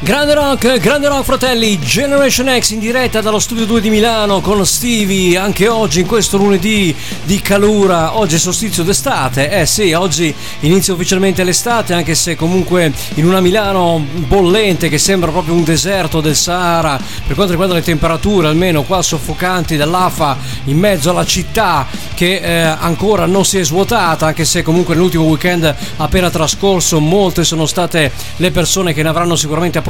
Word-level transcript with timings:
Grande 0.00 0.32
rock, 0.34 0.78
grande 0.78 1.08
rock 1.08 1.24
fratelli, 1.24 1.76
Generation 1.80 2.56
X 2.56 2.70
in 2.70 2.78
diretta 2.78 3.20
dallo 3.20 3.40
studio 3.40 3.66
2 3.66 3.80
di 3.80 3.90
Milano 3.90 4.40
con 4.40 4.64
Stevie, 4.64 5.36
anche 5.36 5.66
oggi 5.66 5.98
in 5.98 6.06
questo 6.06 6.36
lunedì 6.36 6.94
di 7.24 7.40
calura, 7.40 8.16
oggi 8.16 8.36
è 8.36 8.38
solstizio 8.38 8.84
d'estate, 8.84 9.50
eh 9.50 9.66
sì, 9.66 9.92
oggi 9.94 10.32
inizia 10.60 10.94
ufficialmente 10.94 11.42
l'estate 11.42 11.94
anche 11.94 12.14
se 12.14 12.36
comunque 12.36 12.92
in 13.14 13.26
una 13.26 13.40
Milano 13.40 14.00
bollente 14.28 14.88
che 14.88 14.98
sembra 14.98 15.32
proprio 15.32 15.54
un 15.54 15.64
deserto 15.64 16.20
del 16.20 16.36
Sahara 16.36 16.96
per 17.26 17.34
quanto 17.34 17.50
riguarda 17.50 17.74
le 17.74 17.82
temperature, 17.82 18.46
almeno 18.46 18.84
qua 18.84 19.02
soffocanti 19.02 19.76
dall'afa 19.76 20.38
in 20.66 20.78
mezzo 20.78 21.10
alla 21.10 21.26
città 21.26 21.88
che 22.14 22.36
eh, 22.36 22.60
ancora 22.60 23.26
non 23.26 23.44
si 23.44 23.58
è 23.58 23.64
svuotata, 23.64 24.26
anche 24.26 24.44
se 24.44 24.62
comunque 24.62 24.94
nell'ultimo 24.94 25.24
weekend 25.24 25.74
appena 25.96 26.30
trascorso 26.30 27.00
molte 27.00 27.42
sono 27.42 27.66
state 27.66 28.12
le 28.36 28.52
persone 28.52 28.94
che 28.94 29.02
ne 29.02 29.08
avranno 29.08 29.34
sicuramente 29.34 29.78
approfittato 29.78 29.86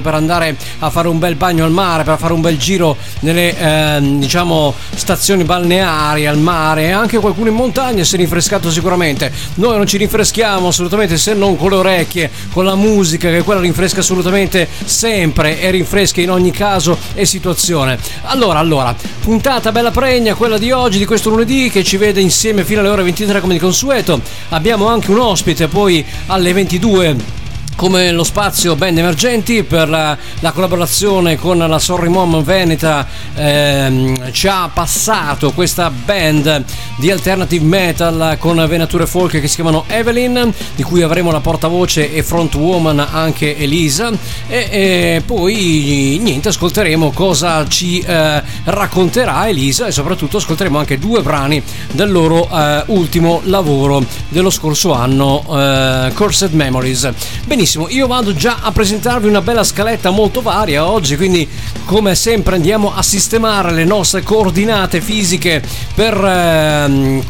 per 0.00 0.14
andare 0.14 0.56
a 0.78 0.90
fare 0.90 1.08
un 1.08 1.18
bel 1.18 1.34
bagno 1.34 1.64
al 1.64 1.70
mare, 1.70 2.04
per 2.04 2.18
fare 2.18 2.32
un 2.32 2.40
bel 2.40 2.56
giro 2.56 2.96
nelle 3.20 3.56
eh, 3.56 4.00
diciamo 4.18 4.74
stazioni 4.94 5.44
balneari 5.44 6.26
al 6.26 6.38
mare 6.38 6.84
e 6.84 6.90
anche 6.92 7.18
qualcuno 7.18 7.48
in 7.48 7.54
montagna 7.54 8.04
si 8.04 8.14
è 8.14 8.18
rinfrescato 8.18 8.70
sicuramente. 8.70 9.32
Noi 9.54 9.76
non 9.76 9.86
ci 9.86 9.96
rinfreschiamo 9.96 10.68
assolutamente 10.68 11.16
se 11.16 11.34
non 11.34 11.56
con 11.56 11.70
le 11.70 11.76
orecchie, 11.76 12.30
con 12.52 12.64
la 12.64 12.76
musica 12.76 13.30
che 13.30 13.42
quella 13.42 13.60
rinfresca 13.60 14.00
assolutamente 14.00 14.68
sempre 14.84 15.60
e 15.60 15.70
rinfresca 15.70 16.20
in 16.20 16.30
ogni 16.30 16.50
caso 16.50 16.96
e 17.14 17.24
situazione. 17.24 17.98
Allora, 18.22 18.58
allora, 18.58 18.94
puntata 19.20 19.72
bella 19.72 19.90
pregna 19.90 20.34
quella 20.34 20.58
di 20.58 20.70
oggi, 20.70 20.98
di 20.98 21.06
questo 21.06 21.30
lunedì 21.30 21.70
che 21.70 21.82
ci 21.82 21.96
vede 21.96 22.20
insieme 22.20 22.64
fino 22.64 22.80
alle 22.80 22.88
ore 22.90 23.02
23 23.02 23.40
come 23.40 23.54
di 23.54 23.58
consueto. 23.58 24.20
Abbiamo 24.50 24.86
anche 24.86 25.10
un 25.10 25.18
ospite 25.18 25.68
poi 25.68 26.04
alle 26.26 26.52
22 26.52 27.42
come 27.76 28.12
lo 28.12 28.24
spazio 28.24 28.76
band 28.76 28.98
emergenti 28.98 29.62
per 29.64 29.88
la, 29.88 30.16
la 30.40 30.52
collaborazione 30.52 31.36
con 31.36 31.58
la 31.58 31.78
Sorry 31.78 32.08
Mom 32.08 32.42
Veneta 32.42 33.06
ehm, 33.34 34.30
ci 34.32 34.46
ha 34.46 34.70
passato 34.72 35.52
questa 35.52 35.90
band 35.90 36.64
di 36.96 37.10
alternative 37.10 37.64
metal 37.64 38.36
con 38.38 38.64
venature 38.68 39.06
folk 39.06 39.40
che 39.40 39.48
si 39.48 39.56
chiamano 39.56 39.84
Evelyn 39.88 40.52
di 40.76 40.82
cui 40.82 41.02
avremo 41.02 41.32
la 41.32 41.40
portavoce 41.40 42.14
e 42.14 42.22
frontwoman 42.22 43.04
anche 43.10 43.56
Elisa. 43.56 44.12
E, 44.46 44.68
e 44.70 45.22
poi 45.24 46.18
niente 46.22 46.48
ascolteremo 46.48 47.10
cosa 47.10 47.66
ci 47.66 48.00
eh, 48.00 48.42
racconterà 48.64 49.48
Elisa 49.48 49.86
e 49.86 49.92
soprattutto 49.92 50.36
ascolteremo 50.36 50.78
anche 50.78 50.98
due 50.98 51.22
brani 51.22 51.62
del 51.90 52.10
loro 52.10 52.48
eh, 52.50 52.84
ultimo 52.86 53.40
lavoro 53.44 54.04
dello 54.28 54.50
scorso 54.50 54.92
anno 54.92 55.44
eh, 55.50 56.12
Cursed 56.14 56.52
Memories. 56.52 57.10
Benissimo 57.44 57.63
benissimo, 57.64 57.88
io 57.88 58.06
vado 58.06 58.34
già 58.34 58.58
a 58.60 58.72
presentarvi 58.72 59.26
una 59.26 59.40
bella 59.40 59.64
scaletta 59.64 60.10
molto 60.10 60.42
varia 60.42 60.86
oggi, 60.86 61.16
quindi 61.16 61.48
come 61.86 62.14
sempre 62.14 62.56
andiamo 62.56 62.94
a 62.94 63.02
sistemare 63.02 63.72
le 63.72 63.84
nostre 63.84 64.22
coordinate 64.22 65.00
fisiche 65.00 65.62
per 65.94 66.14
ehm, 66.14 67.22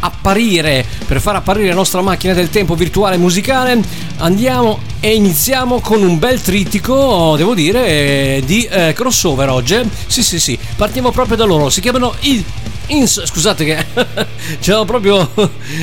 apparire, 0.00 0.86
per 1.06 1.20
far 1.20 1.36
apparire 1.36 1.68
la 1.68 1.74
nostra 1.74 2.00
macchina 2.00 2.32
del 2.32 2.48
tempo 2.48 2.74
virtuale 2.74 3.18
musicale. 3.18 3.78
Andiamo 4.18 4.78
e 5.00 5.14
iniziamo 5.14 5.80
con 5.80 6.02
un 6.02 6.18
bel 6.18 6.40
trittico, 6.40 7.34
devo 7.36 7.52
dire, 7.52 8.40
di 8.46 8.64
eh, 8.64 8.94
crossover 8.94 9.50
oggi. 9.50 9.78
Sì, 10.06 10.22
sì, 10.22 10.40
sì, 10.40 10.58
partiamo 10.76 11.10
proprio 11.10 11.36
da 11.36 11.44
loro, 11.44 11.68
si 11.68 11.82
chiamano 11.82 12.14
i 12.20 12.42
Ins- 12.88 13.24
scusate 13.24 13.64
che 13.64 13.86
c'era 14.60 14.84
proprio 14.84 15.30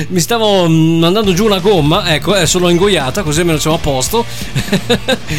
mi 0.08 0.20
stavo 0.20 0.68
mandando 0.68 1.32
giù 1.32 1.44
una 1.46 1.58
gomma 1.58 2.14
ecco 2.14 2.36
eh, 2.36 2.46
sono 2.46 2.68
ingoiata 2.68 3.24
così 3.24 3.40
almeno 3.40 3.58
siamo 3.58 3.76
a 3.76 3.80
posto. 3.80 4.24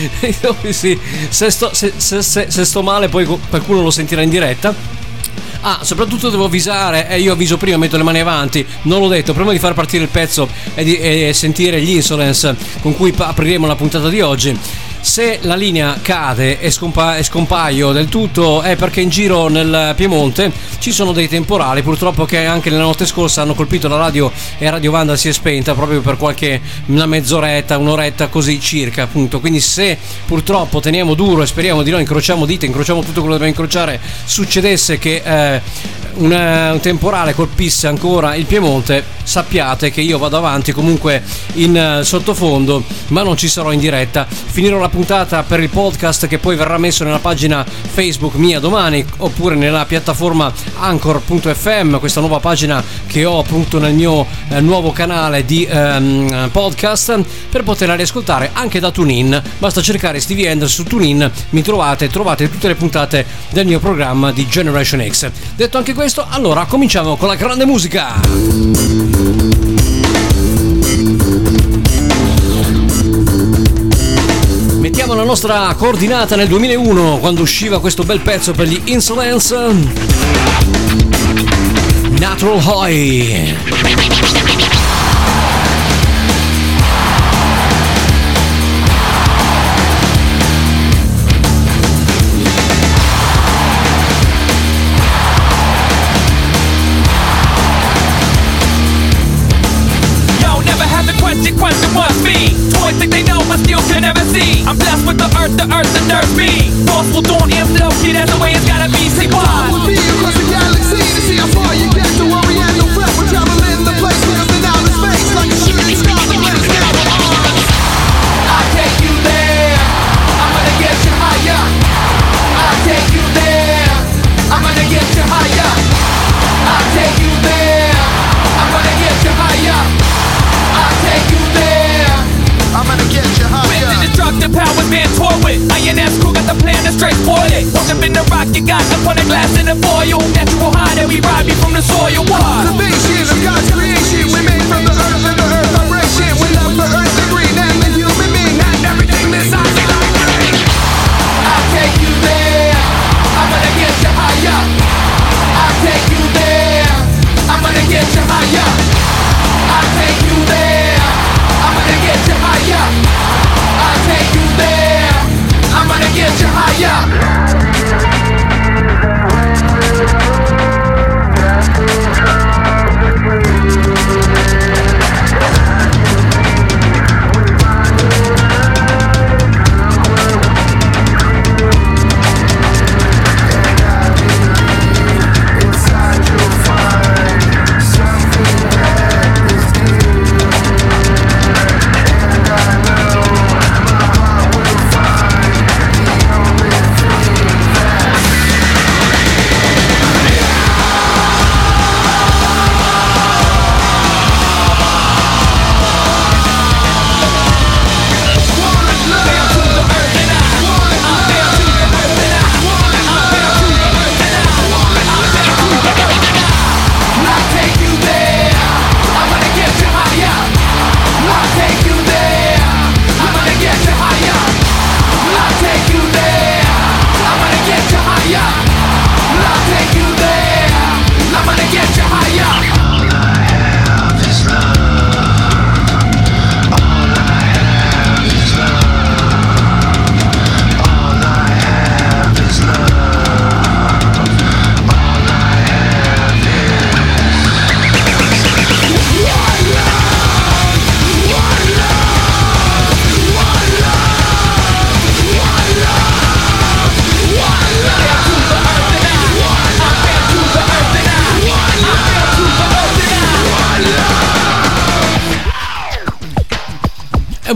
Sì, 0.70 1.00
se, 1.30 1.50
sto, 1.52 1.70
se, 1.74 1.94
se, 1.98 2.22
se 2.22 2.66
sto 2.66 2.82
male 2.82 3.10
poi 3.10 3.26
qualcuno 3.26 3.82
lo 3.82 3.92
sentirà 3.92 4.22
in 4.22 4.30
diretta. 4.30 4.74
Ah, 5.62 5.80
soprattutto 5.82 6.30
devo 6.30 6.46
avvisare, 6.46 7.08
eh, 7.08 7.20
io 7.20 7.34
avviso 7.34 7.56
prima, 7.58 7.78
metto 7.78 7.96
le 7.96 8.04
mani 8.04 8.20
avanti, 8.20 8.66
non 8.84 9.00
l'ho 9.00 9.08
detto, 9.08 9.34
prima 9.34 9.52
di 9.52 9.60
far 9.60 9.74
partire 9.74 10.04
il 10.04 10.10
pezzo 10.10 10.50
e, 10.76 10.84
di, 10.84 10.98
e 10.98 11.32
sentire 11.34 11.82
gli 11.82 11.92
insolence 11.92 12.54
con 12.82 12.94
cui 12.96 13.14
apriremo 13.16 13.66
la 13.66 13.76
puntata 13.76 14.10
di 14.10 14.20
oggi 14.20 14.58
se 15.04 15.40
la 15.42 15.56
linea 15.56 16.00
cade 16.02 16.62
e, 16.62 16.72
scompa- 16.72 17.18
e, 17.18 17.24
scompaio 17.24 17.92
del 17.92 18.08
tutto 18.08 18.62
è 18.62 18.78
perché 18.78 19.02
in 19.02 19.10
giro 19.10 19.50
nel 19.50 19.92
Piemonte 19.98 20.50
ci 20.80 20.94
sono 20.94 21.12
dei 21.12 21.28
temporali, 21.28 21.82
purtroppo 21.82 22.24
che 22.24 22.46
anche 22.46 22.70
nella 22.70 22.84
notte 22.84 23.06
scorsa 23.06 23.42
hanno 23.42 23.54
colpito 23.54 23.90
la 23.90 23.98
radio 23.98 24.32
e 24.58 24.70
Radio 24.70 24.92
Vanda 24.92 25.18
si 25.18 25.28
è 25.28 25.34
spenta 25.34 25.74
proprio 25.74 26.00
per 26.00 26.16
qualche 26.16 26.62
una 26.86 27.06
mezz'oretta, 27.06 27.78
un'oretta 27.78 28.28
così 28.28 28.62
circa, 28.62 29.04
appunto. 29.04 29.42
Quindi 29.42 29.60
se 29.60 29.98
purtroppo 30.26 30.80
teniamo 30.80 31.16
duro 31.16 31.44
e 31.44 31.48
speriamo 31.48 31.84
di 31.84 31.92
no, 31.92 32.00
incrociamo 32.00 32.46
dita, 32.46 32.66
incrociamo 32.66 33.02
tutto 33.02 33.20
quello 33.20 33.36
che 33.36 33.46
dobbiamo 33.46 33.62
incrociare, 33.62 34.00
succedesse 34.24 34.98
che 34.98 35.22
eh, 35.22 35.62
una, 36.16 36.72
un 36.74 36.80
temporale 36.80 37.34
colpisse 37.34 37.88
ancora 37.88 38.36
il 38.36 38.46
Piemonte, 38.46 39.04
sappiate 39.24 39.92
che 39.92 40.02
io 40.02 40.18
vado 40.18 40.38
avanti 40.38 40.72
comunque 40.72 41.24
in 41.54 42.00
uh, 42.00 42.04
sottofondo, 42.04 42.84
ma 43.08 43.24
non 43.24 43.38
ci 43.38 43.48
sarò 43.48 43.72
in 43.72 43.80
diretta. 43.80 44.28
Finirò 44.30 44.78
la 44.78 44.90
puntata 44.94 45.42
per 45.42 45.60
il 45.60 45.70
podcast 45.70 46.28
che 46.28 46.38
poi 46.38 46.56
verrà 46.56 46.78
messo 46.78 47.04
nella 47.04 47.18
pagina 47.18 47.66
Facebook 47.66 48.36
mia 48.36 48.60
domani 48.60 49.04
oppure 49.18 49.56
nella 49.56 49.86
piattaforma 49.86 50.54
anchor.fm, 50.78 51.98
questa 51.98 52.20
nuova 52.20 52.40
pagina 52.40 52.84
che 53.08 53.26
ho 53.26 53.40
appunto 53.40 53.80
nel 53.80 53.96
mio 53.96 54.28
eh, 54.50 54.62
nuovo 54.62 54.92
canale 54.92 55.46
di 55.46 55.66
ehm, 55.68 56.50
podcast 56.52 57.24
per 57.50 57.64
poterla 57.64 57.96
riascoltare 57.96 58.52
anche 58.54 58.80
da 58.80 58.92
TuneIn. 58.92 59.42
Basta 59.58 59.82
cercare 59.82 60.20
Stevie 60.20 60.52
Anders 60.52 60.72
su 60.72 60.84
TuneIn, 60.84 61.32
mi 61.50 61.64
trovate, 61.64 62.08
trovate 62.10 62.48
tutte 62.48 62.68
le 62.68 62.76
puntate 62.76 63.26
del 63.50 63.66
mio 63.66 63.80
programma 63.80 64.32
di 64.32 64.46
Generation 64.46 65.04
X. 65.10 65.32
Detto 65.56 65.80
anche 65.80 65.96
questo, 65.96 66.24
allora 66.30 66.66
cominciamo 66.66 67.18
con 67.18 67.30
la 67.30 67.36
grande 67.36 67.66
musica. 67.66 69.63
La 75.24 75.30
nostra 75.30 75.74
coordinata 75.78 76.36
nel 76.36 76.50
2001 76.50 77.20
quando 77.20 77.44
usciva 77.44 77.80
questo 77.80 78.04
bel 78.04 78.20
pezzo 78.20 78.52
per 78.52 78.68
gli 78.68 78.82
Insolence. 78.88 79.56
Natural 82.20 82.62
High. 82.62 84.83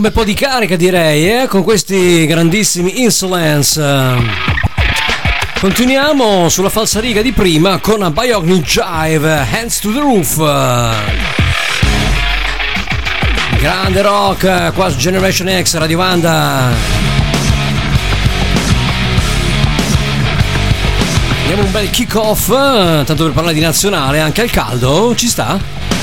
bel 0.08 0.12
po' 0.12 0.24
di 0.24 0.34
carica 0.34 0.76
direi, 0.76 1.42
eh? 1.42 1.46
con 1.48 1.62
questi 1.62 2.24
grandissimi 2.24 3.02
Insolence. 3.02 3.82
Continuiamo 5.60 6.48
sulla 6.48 6.70
falsa 6.70 7.00
riga 7.00 7.20
di 7.20 7.32
prima 7.32 7.78
con 7.78 8.02
a 8.02 8.10
Biogni 8.10 8.60
Jive, 8.60 9.46
Hands 9.52 9.78
to 9.80 9.92
the 9.92 9.98
Roof. 9.98 10.36
Grande 13.58 14.02
rock, 14.02 14.72
qua 14.72 14.88
su 14.88 14.96
Generation 14.96 15.62
X, 15.62 15.76
Radio 15.76 15.98
Vanda. 15.98 16.70
Diamo 21.46 21.64
un 21.64 21.70
bel 21.70 21.90
kick 21.90 22.14
off, 22.14 22.48
tanto 22.48 23.24
per 23.24 23.32
parlare 23.32 23.54
di 23.54 23.60
nazionale, 23.60 24.20
anche 24.20 24.40
al 24.40 24.50
caldo, 24.50 25.14
ci 25.14 25.26
sta? 25.26 25.58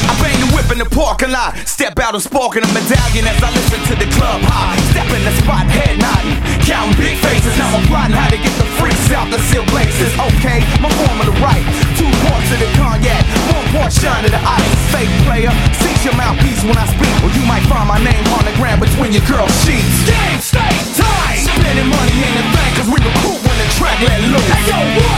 I 0.06 0.08
bang 0.22 0.38
the 0.38 0.54
whip 0.54 0.72
in 0.72 0.78
the 0.78 0.86
parking 0.86 1.32
lot. 1.32 1.54
Step 1.86 2.02
out 2.02 2.18
and 2.18 2.66
a 2.66 2.72
medallion 2.74 3.30
as 3.30 3.38
I 3.46 3.54
listen 3.54 3.78
to 3.78 3.96
the 4.02 4.10
club 4.18 4.42
high. 4.42 4.74
Step 4.90 5.06
in 5.06 5.22
the 5.22 5.30
spot, 5.38 5.70
head 5.70 6.02
nodding, 6.02 6.34
counting 6.66 6.98
big 6.98 7.14
faces. 7.22 7.54
Now 7.62 7.78
I'm 7.78 7.86
plotting 7.86 8.18
how 8.18 8.26
to 8.26 8.42
get 8.42 8.50
the 8.58 8.66
freaks 8.82 9.14
out 9.14 9.30
the 9.30 9.38
seal 9.54 9.62
blazes. 9.70 10.10
Okay, 10.18 10.66
my 10.82 10.90
form 10.98 11.22
of 11.22 11.30
the 11.30 11.38
right. 11.46 11.62
Two 11.94 12.10
parts 12.26 12.50
of 12.50 12.58
the 12.58 12.66
cognac, 12.74 13.22
one 13.54 13.70
part 13.70 13.94
shine 13.94 14.26
of 14.26 14.34
the 14.34 14.42
ice. 14.42 14.74
Fake 14.90 15.14
player, 15.30 15.54
seize 15.78 16.02
your 16.02 16.18
mouthpiece 16.18 16.66
when 16.66 16.74
I 16.74 16.90
speak, 16.90 17.14
or 17.22 17.30
you 17.38 17.46
might 17.46 17.62
find 17.70 17.86
my 17.86 18.02
name 18.02 18.26
on 18.34 18.50
the 18.50 18.56
ground 18.58 18.82
between 18.82 19.14
your 19.14 19.26
girl 19.30 19.46
sheets. 19.62 20.10
Game 20.10 20.42
stay 20.42 20.74
tight, 20.98 21.46
spending 21.46 21.86
money 21.86 22.18
in 22.18 22.34
the 22.34 22.46
bank, 22.50 22.82
cause 22.82 22.90
we 22.90 22.98
recruit 22.98 23.46
when 23.46 23.58
the 23.62 23.70
track 23.78 24.02
let 24.02 24.26
loose. 24.26 24.42
Hey, 24.50 24.74
yo, 24.74 25.15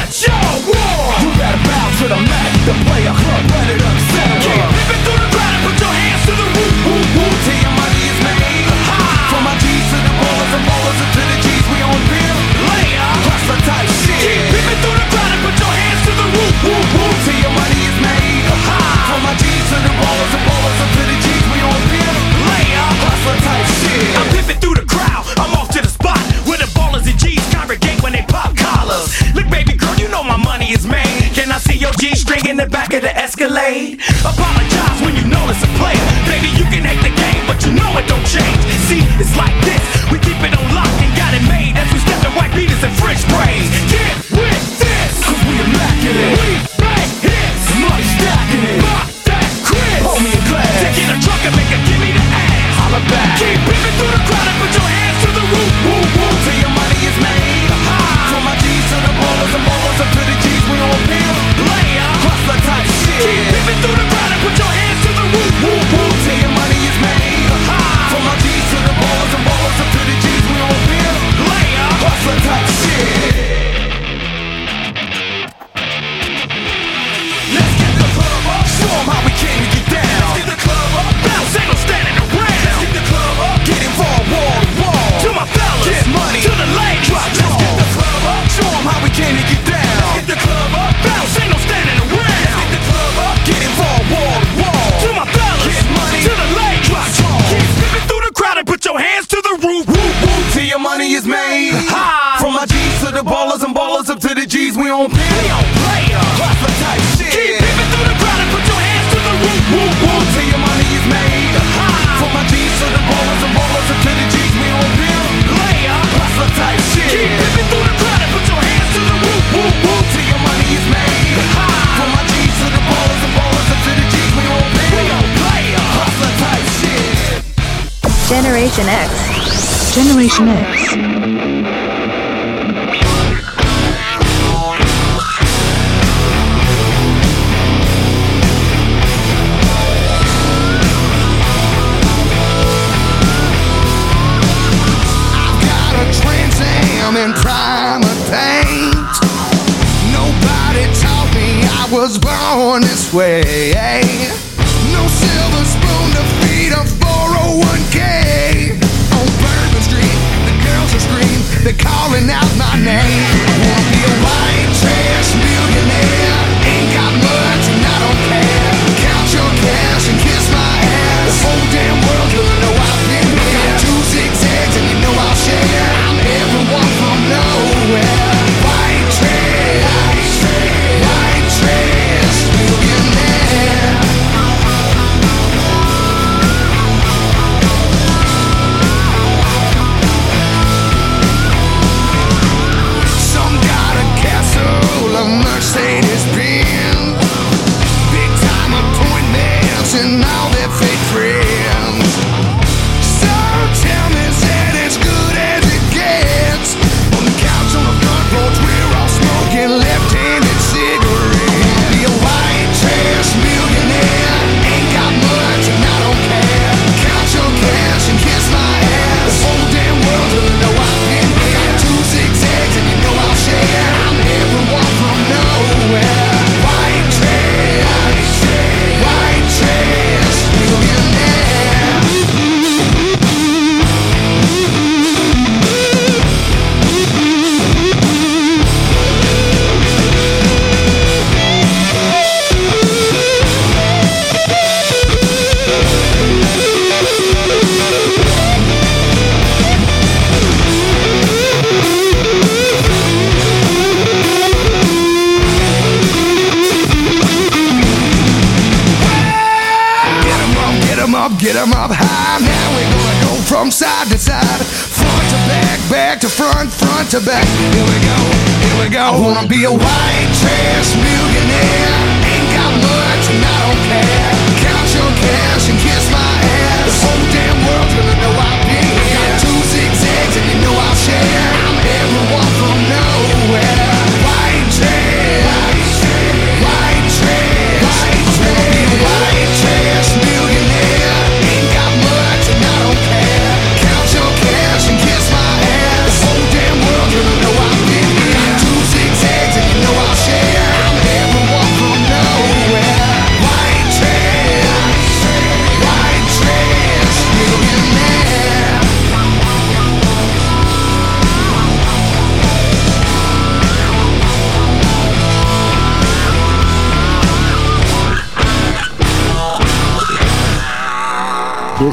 front 267.10 267.24
to 267.24 267.30
back. 267.30 267.46
Here 267.74 267.86
we 267.86 267.98
go, 268.06 268.18
here 268.66 268.84
we 268.84 268.90
go. 268.90 269.00
I 269.00 269.20
wanna 269.20 269.48
be 269.48 269.64
a 269.64 269.72
white 269.72 270.32
trash 270.40 270.96
millionaire. 270.96 271.77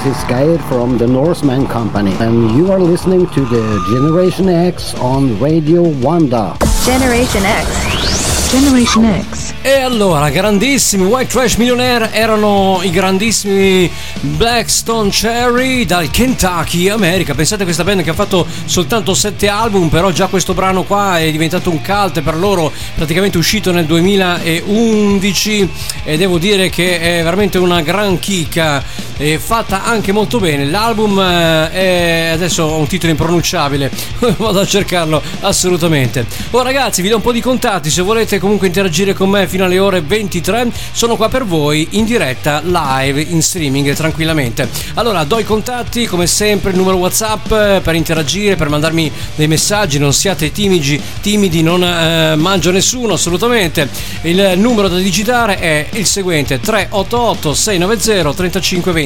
This 0.04 0.18
is 0.18 0.24
Geir 0.24 0.58
from 0.68 0.98
the 0.98 1.06
Norseman 1.06 1.66
Company, 1.66 2.14
and 2.20 2.50
you 2.54 2.70
are 2.70 2.78
listening 2.78 3.26
to 3.28 3.40
the 3.46 3.82
Generation 3.88 4.50
X 4.50 4.92
on 5.00 5.40
Radio 5.40 5.80
Wanda. 5.80 6.58
Generation 6.84 7.42
X. 7.42 8.50
Generation 8.50 9.24
X. 9.30 9.54
E 9.62 9.80
allora, 9.80 10.28
grandissimi 10.28 11.04
White 11.04 11.30
Trash 11.30 11.56
Millionaire 11.56 12.12
erano 12.12 12.80
i 12.82 12.90
grandissimi 12.90 13.90
Blackstone 14.20 15.08
Cherry 15.08 15.86
dal 15.86 16.10
Kentucky, 16.10 16.90
America. 16.90 17.34
Pensate 17.34 17.62
a 17.62 17.64
questa 17.64 17.82
band 17.82 18.02
che 18.02 18.10
ha 18.10 18.14
fatto 18.14 18.46
soltanto 18.66 19.14
sette 19.14 19.48
album, 19.48 19.88
però 19.88 20.10
già 20.10 20.26
questo 20.26 20.52
brano 20.52 20.82
qua 20.82 21.18
è 21.18 21.30
diventato 21.30 21.70
un 21.70 21.80
cult 21.80 22.20
per 22.20 22.36
loro, 22.36 22.70
praticamente 22.94 23.38
uscito 23.38 23.72
nel 23.72 23.86
2011 23.86 25.70
e 26.04 26.16
devo 26.18 26.36
dire 26.36 26.68
che 26.68 27.00
è 27.00 27.22
veramente 27.22 27.56
una 27.56 27.80
gran 27.80 28.18
chicca 28.18 28.82
e 29.16 29.38
fatta 29.38 29.84
anche 29.84 30.12
molto 30.12 30.38
bene. 30.38 30.64
L'album 30.66 31.18
eh, 31.18 31.70
è 31.70 32.28
adesso 32.32 32.64
ho 32.64 32.76
un 32.76 32.86
titolo 32.86 33.12
impronunciabile, 33.12 33.90
vado 34.38 34.60
a 34.60 34.66
cercarlo 34.66 35.22
assolutamente. 35.40 36.26
Oh 36.50 36.62
ragazzi, 36.62 37.02
vi 37.02 37.08
do 37.08 37.16
un 37.16 37.22
po' 37.22 37.32
di 37.32 37.40
contatti 37.40 37.90
se 37.90 38.02
volete 38.02 38.38
comunque 38.38 38.66
interagire 38.66 39.12
con 39.12 39.30
me 39.30 39.46
fino 39.46 39.64
alle 39.64 39.78
ore 39.78 40.00
23. 40.00 40.70
Sono 40.92 41.16
qua 41.16 41.28
per 41.28 41.44
voi 41.44 41.88
in 41.90 42.04
diretta 42.04 42.60
live 42.64 43.20
in 43.20 43.42
streaming 43.42 43.92
tranquillamente. 43.94 44.68
Allora, 44.94 45.24
do 45.24 45.38
i 45.38 45.44
contatti 45.44 46.06
come 46.06 46.26
sempre, 46.26 46.70
il 46.70 46.76
numero 46.76 46.96
WhatsApp 46.96 47.50
eh, 47.52 47.80
per 47.82 47.94
interagire, 47.94 48.56
per 48.56 48.68
mandarmi 48.68 49.10
dei 49.34 49.48
messaggi, 49.48 49.98
non 49.98 50.12
siate 50.12 50.52
timidi, 50.52 51.00
timidi 51.20 51.62
non 51.62 51.82
eh, 51.82 52.34
mangio 52.36 52.70
nessuno 52.70 53.14
assolutamente. 53.14 53.88
Il 54.22 54.54
numero 54.56 54.88
da 54.88 54.96
digitare 54.96 55.58
è 55.58 55.86
il 55.92 56.06
seguente 56.06 56.60
388 56.60 57.54
690 57.54 58.32
3520. 58.32 59.03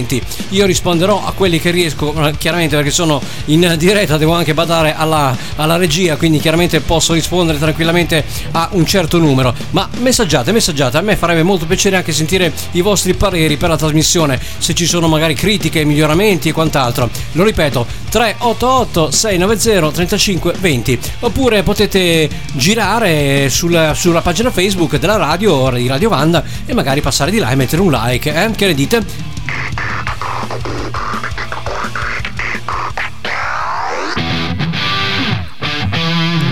Io 0.50 0.66
risponderò 0.66 1.24
a 1.24 1.32
quelli 1.32 1.60
che 1.60 1.70
riesco, 1.70 2.14
eh, 2.26 2.36
chiaramente 2.36 2.76
perché 2.76 2.90
sono 2.90 3.20
in 3.46 3.74
diretta, 3.78 4.16
devo 4.16 4.32
anche 4.32 4.54
badare 4.54 4.94
alla, 4.94 5.36
alla 5.56 5.76
regia, 5.76 6.16
quindi 6.16 6.38
chiaramente 6.38 6.80
posso 6.80 7.12
rispondere 7.12 7.58
tranquillamente 7.58 8.24
a 8.52 8.68
un 8.72 8.86
certo 8.86 9.18
numero. 9.18 9.54
Ma 9.70 9.88
messaggiate, 9.98 10.52
messaggiate, 10.52 10.96
a 10.96 11.00
me 11.00 11.16
farebbe 11.16 11.42
molto 11.42 11.66
piacere 11.66 11.96
anche 11.96 12.12
sentire 12.12 12.52
i 12.72 12.80
vostri 12.80 13.14
pareri 13.14 13.56
per 13.56 13.68
la 13.68 13.76
trasmissione, 13.76 14.40
se 14.58 14.74
ci 14.74 14.86
sono 14.86 15.08
magari 15.08 15.34
critiche, 15.34 15.84
miglioramenti 15.84 16.48
e 16.48 16.52
quant'altro. 16.52 17.08
Lo 17.32 17.44
ripeto, 17.44 17.86
388 18.10 19.10
690 19.10 19.90
3520 19.92 20.98
oppure 21.20 21.62
potete 21.62 22.28
girare 22.52 23.48
sulla, 23.48 23.94
sulla 23.94 24.20
pagina 24.20 24.50
Facebook 24.50 24.98
della 24.98 25.16
radio 25.16 25.70
di 25.70 25.86
Radio 25.86 26.08
Vanda 26.08 26.42
e 26.64 26.74
magari 26.74 27.00
passare 27.00 27.30
di 27.30 27.38
là 27.38 27.50
e 27.50 27.56
mettere 27.56 27.82
un 27.82 27.90
like, 27.90 28.32
eh? 28.32 28.50
Che 28.50 28.66
ne 28.66 28.74
dite? 28.74 29.36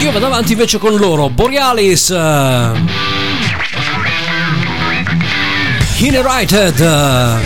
Io 0.06 0.12
vado 0.12 0.26
avanti 0.26 0.52
invece 0.52 0.78
con 0.78 0.94
loro, 0.96 1.28
Borealis. 1.30 2.10
eh, 2.10 2.70
eh, 6.80 6.88
a 6.88 7.40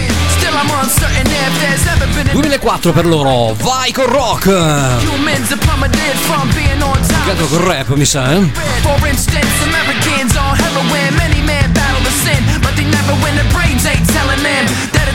2004 2.33 2.93
per 2.93 3.07
loro, 3.07 3.55
vai 3.55 3.93
con 3.93 4.05
rock. 4.07 4.45
humans 4.47 5.49
that 5.49 5.59
plummeted 5.61 6.17
from 6.27 6.51
being 6.53 6.83
on 6.83 7.01
top. 7.07 7.25
Peccato 7.25 7.47
col 7.47 7.61
rap, 7.61 7.89
mi 7.95 8.05
sa, 8.05 8.31
eh? 8.33 8.51
For 8.83 8.99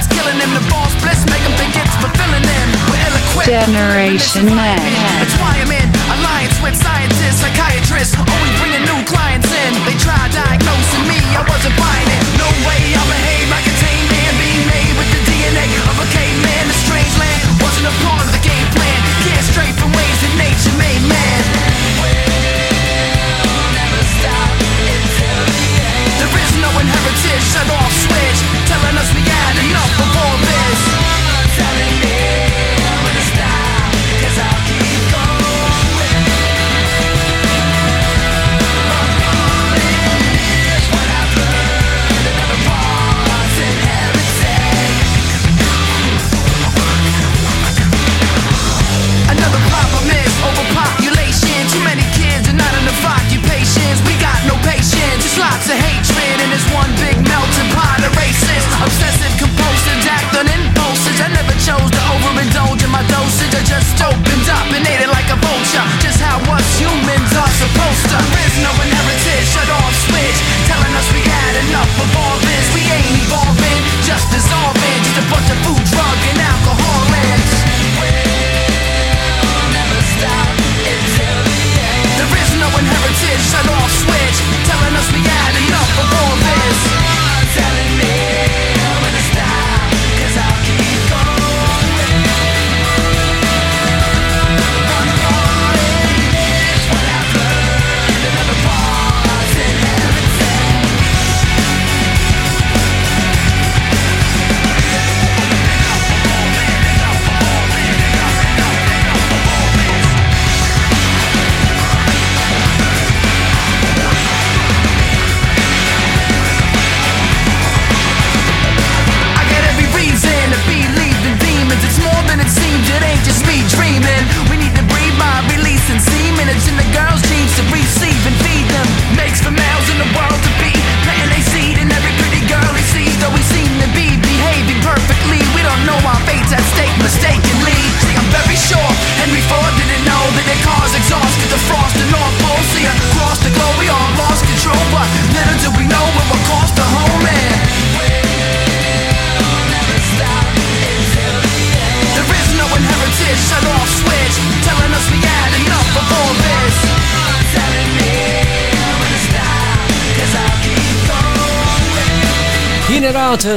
that's 0.05 0.13
killing. 0.13 0.37
The 0.37 0.61
bliss 1.01 1.25
make 1.25 1.41
think 1.57 1.73
it's 1.73 1.95
fulfilling. 1.97 2.45
We're 2.89 3.01
ill 3.01 3.17
equipped. 3.17 3.49
Generation 3.49 4.47
X. 4.49 4.81
That's 5.17 5.35
why 5.41 5.57
I'm 5.57 5.71
in 5.71 5.89
alliance 6.19 6.57
with 6.61 6.75
scientists, 6.75 7.41
psychiatrists. 7.41 8.15
Bringing 8.61 8.85
new 8.85 9.01
clients 9.05 9.49
in. 9.49 9.71
They 9.85 9.97
try 9.97 10.17
diagnosing 10.29 11.07
me, 11.09 11.17
I 11.33 11.41
wasn't 11.47 11.75
buying 11.77 12.09
it. 12.09 12.14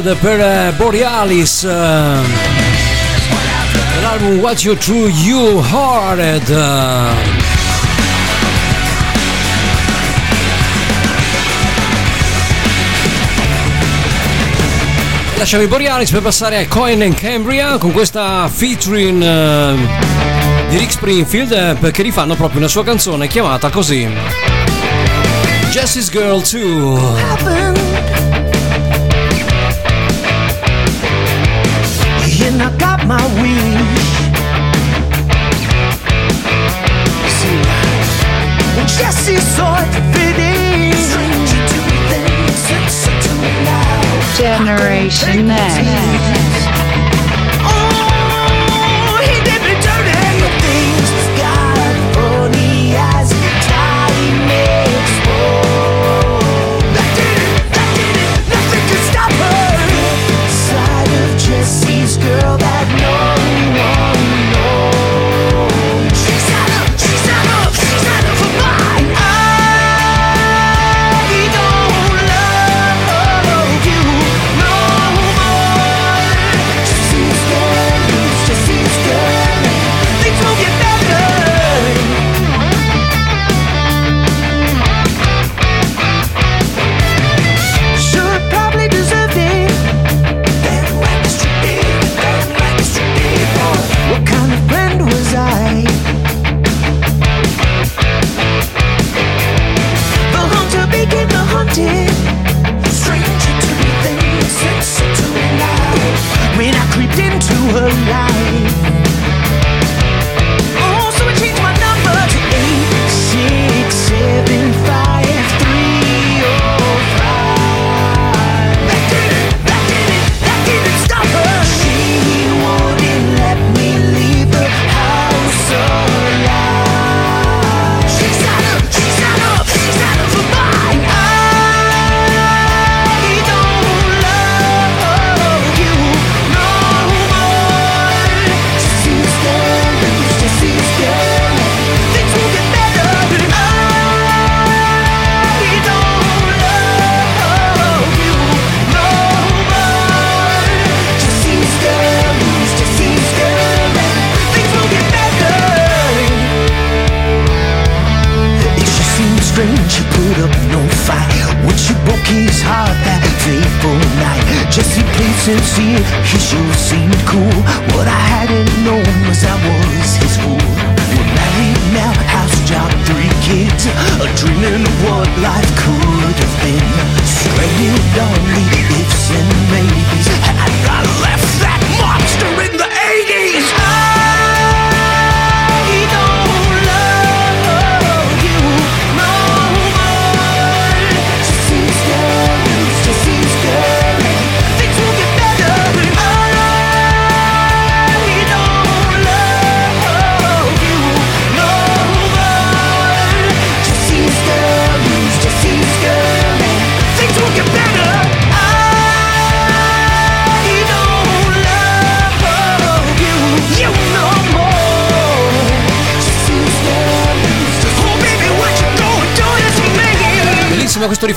Dead 0.00 0.16
per 0.18 0.40
eh, 0.40 0.72
Borealis 0.76 1.64
eh, 1.64 1.68
l'album 4.00 4.38
What 4.38 4.62
You 4.62 4.76
True 4.76 5.10
You 5.10 5.60
Hearted. 5.60 6.48
Lasciamo 15.36 15.62
i 15.62 15.66
Borealis 15.66 16.10
per 16.10 16.22
passare 16.22 16.58
a 16.58 16.66
Coin 16.68 17.02
and 17.02 17.14
Cambria 17.14 17.78
con 17.78 17.90
questa 17.90 18.48
featuring 18.52 19.22
eh, 19.22 19.74
di 20.68 20.78
Rick 20.78 20.92
Springfield 20.92 21.78
perché 21.78 22.02
rifanno 22.02 22.36
proprio 22.36 22.58
una 22.58 22.68
sua 22.68 22.84
canzone 22.84 23.26
chiamata 23.26 23.68
così. 23.70 24.08
Jessie's 25.70 26.08
Girl 26.10 26.42
2 26.42 27.87
Generation 44.38 45.50
X. 45.50 46.47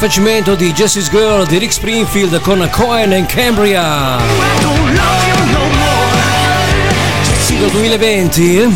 rifacimento 0.01 0.55
di 0.55 0.73
Jessie's 0.73 1.11
Girl 1.11 1.45
di 1.45 1.59
Rick 1.59 1.73
Springfield 1.73 2.39
con 2.39 2.67
Cohen 2.71 3.13
and 3.13 3.27
Cambria. 3.27 4.17
Singolo 7.39 7.69
2020. 7.69 8.67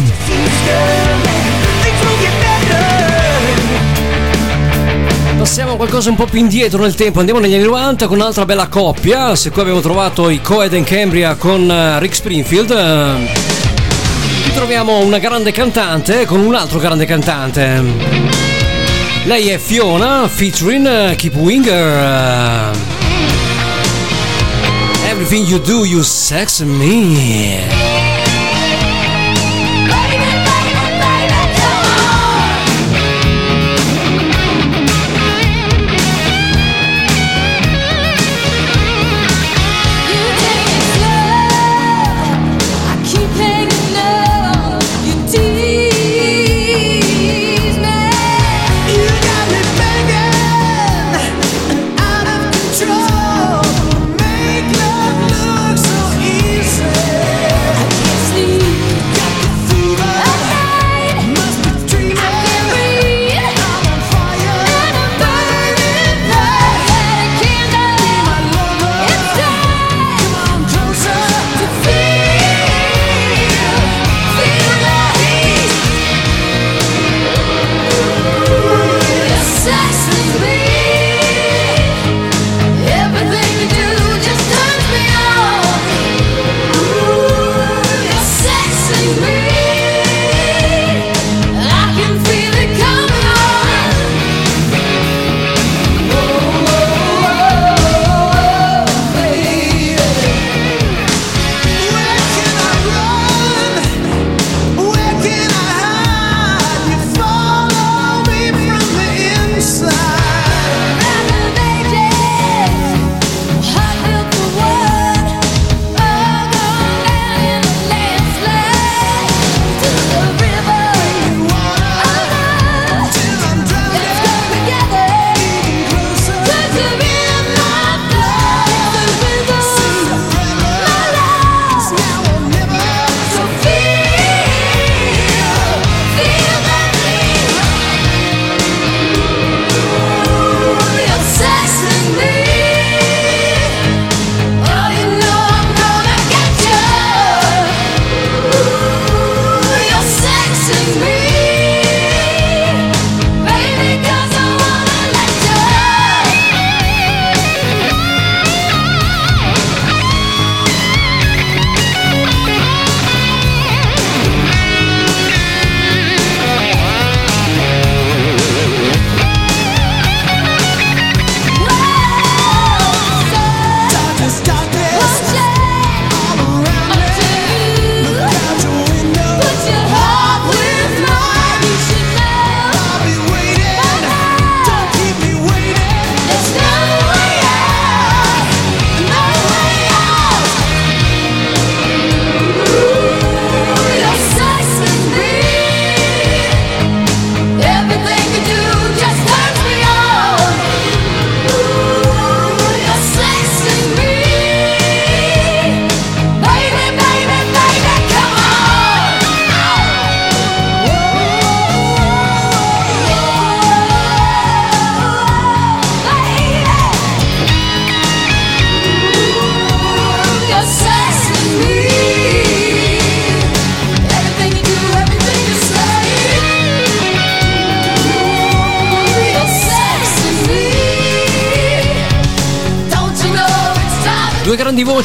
Passiamo 5.39 5.75
qualcosa 5.77 6.11
un 6.11 6.15
po' 6.15 6.25
più 6.25 6.37
indietro 6.37 6.83
nel 6.83 6.93
tempo, 6.93 7.17
andiamo 7.17 7.39
negli 7.39 7.55
anni 7.55 7.63
90 7.63 8.05
con 8.05 8.17
un'altra 8.17 8.45
bella 8.45 8.67
coppia, 8.67 9.35
se 9.35 9.49
qui 9.49 9.61
abbiamo 9.61 9.79
trovato 9.79 10.29
i 10.29 10.39
Coed 10.41 10.75
and 10.75 10.85
Cambria 10.85 11.33
con 11.33 11.67
eh, 11.67 11.99
Rick 12.01 12.13
Springfield, 12.13 12.69
eh, 12.69 13.31
qui 14.43 14.53
troviamo 14.53 14.99
una 14.99 15.17
grande 15.17 15.51
cantante 15.51 16.25
con 16.25 16.39
un 16.41 16.53
altro 16.53 16.77
grande 16.77 17.07
cantante. 17.07 18.44
Lei 19.25 19.49
è 19.49 19.57
Fiona 19.57 20.27
featuring 20.27 20.85
eh, 20.85 21.15
Keep 21.15 21.33
Winger. 21.35 22.73
Eh. 22.73 22.77
Everything 25.09 25.47
you 25.47 25.59
do, 25.59 25.83
you 25.83 26.03
sex 26.03 26.61
me. 26.61 27.84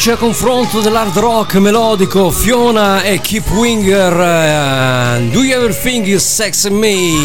voce 0.00 0.12
a 0.12 0.16
confronto 0.16 0.80
dell'hard 0.80 1.14
rock 1.18 1.56
melodico 1.56 2.30
Fiona 2.30 3.02
e 3.02 3.20
Keep 3.20 3.50
Winger 3.50 4.12
uh, 4.12 5.30
Do 5.30 5.42
You 5.42 5.58
Ever 5.58 5.76
Think 5.76 6.06
You 6.06 6.18
Sex 6.18 6.68
Me? 6.68 7.22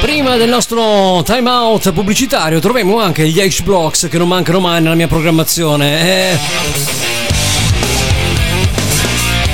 Prima 0.00 0.36
del 0.36 0.48
nostro 0.48 1.24
time 1.24 1.50
out 1.50 1.90
pubblicitario 1.90 2.60
troviamo 2.60 3.00
anche 3.00 3.26
gli 3.26 3.40
H-Blocks 3.40 4.06
che 4.08 4.16
non 4.16 4.28
mancano 4.28 4.60
mai 4.60 4.80
nella 4.80 4.94
mia 4.94 5.08
programmazione. 5.08 6.30
Eh... 6.30 6.38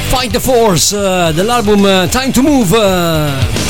Fight 0.08 0.32
the 0.32 0.40
Force 0.40 0.94
eh, 0.94 1.32
dell'album 1.32 2.06
Time 2.10 2.30
to 2.32 2.42
Move. 2.42 3.69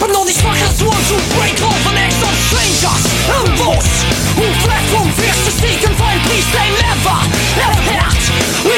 But 0.00 0.14
all 0.14 0.24
these 0.24 0.40
fuckers 0.42 0.82
want 0.84 1.04
to 1.08 1.16
break 1.36 1.56
off 1.64 1.82
an 1.88 1.96
act 1.96 2.20
of 2.20 2.34
strangers. 2.48 3.02
And 3.32 3.48
those 3.56 3.92
who 4.36 4.46
fled 4.64 4.84
from 4.92 5.08
fears 5.16 5.40
to 5.48 5.52
seek 5.56 5.80
and 5.88 5.96
find 5.96 6.20
peace 6.28 6.48
they 6.52 6.68
never, 6.84 7.16
ever 7.64 7.80
had. 7.96 8.75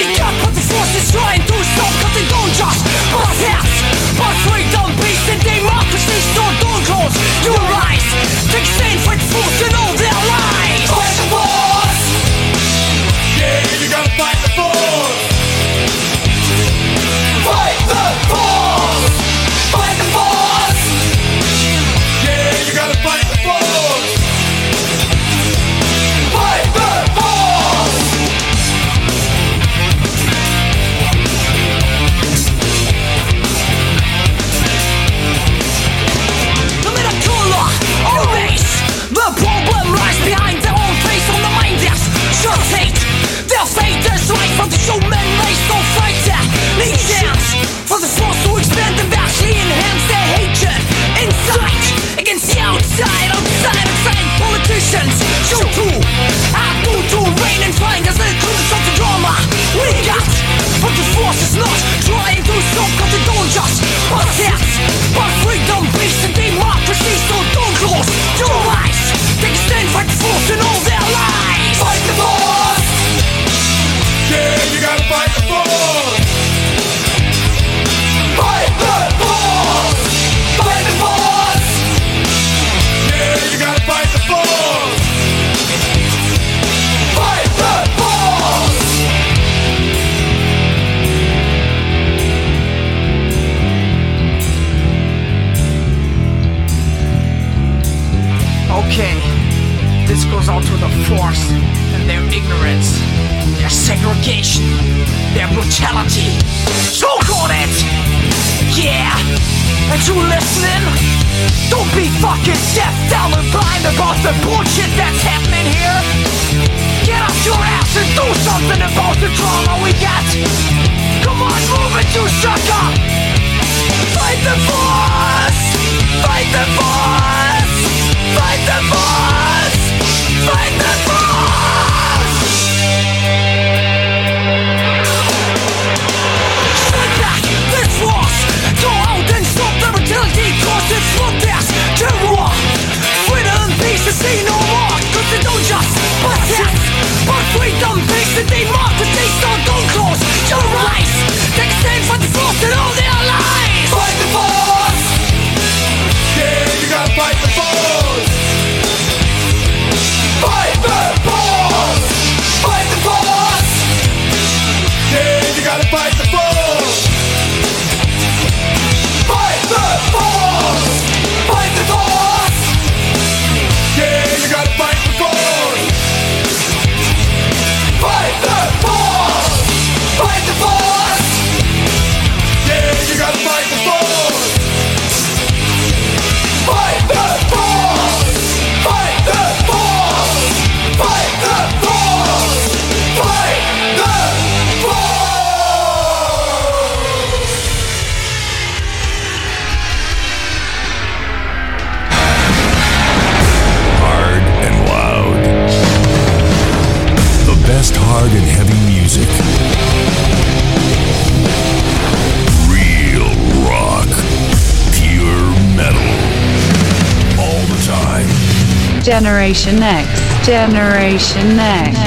generation 220.48 221.56
Next. 221.56 221.97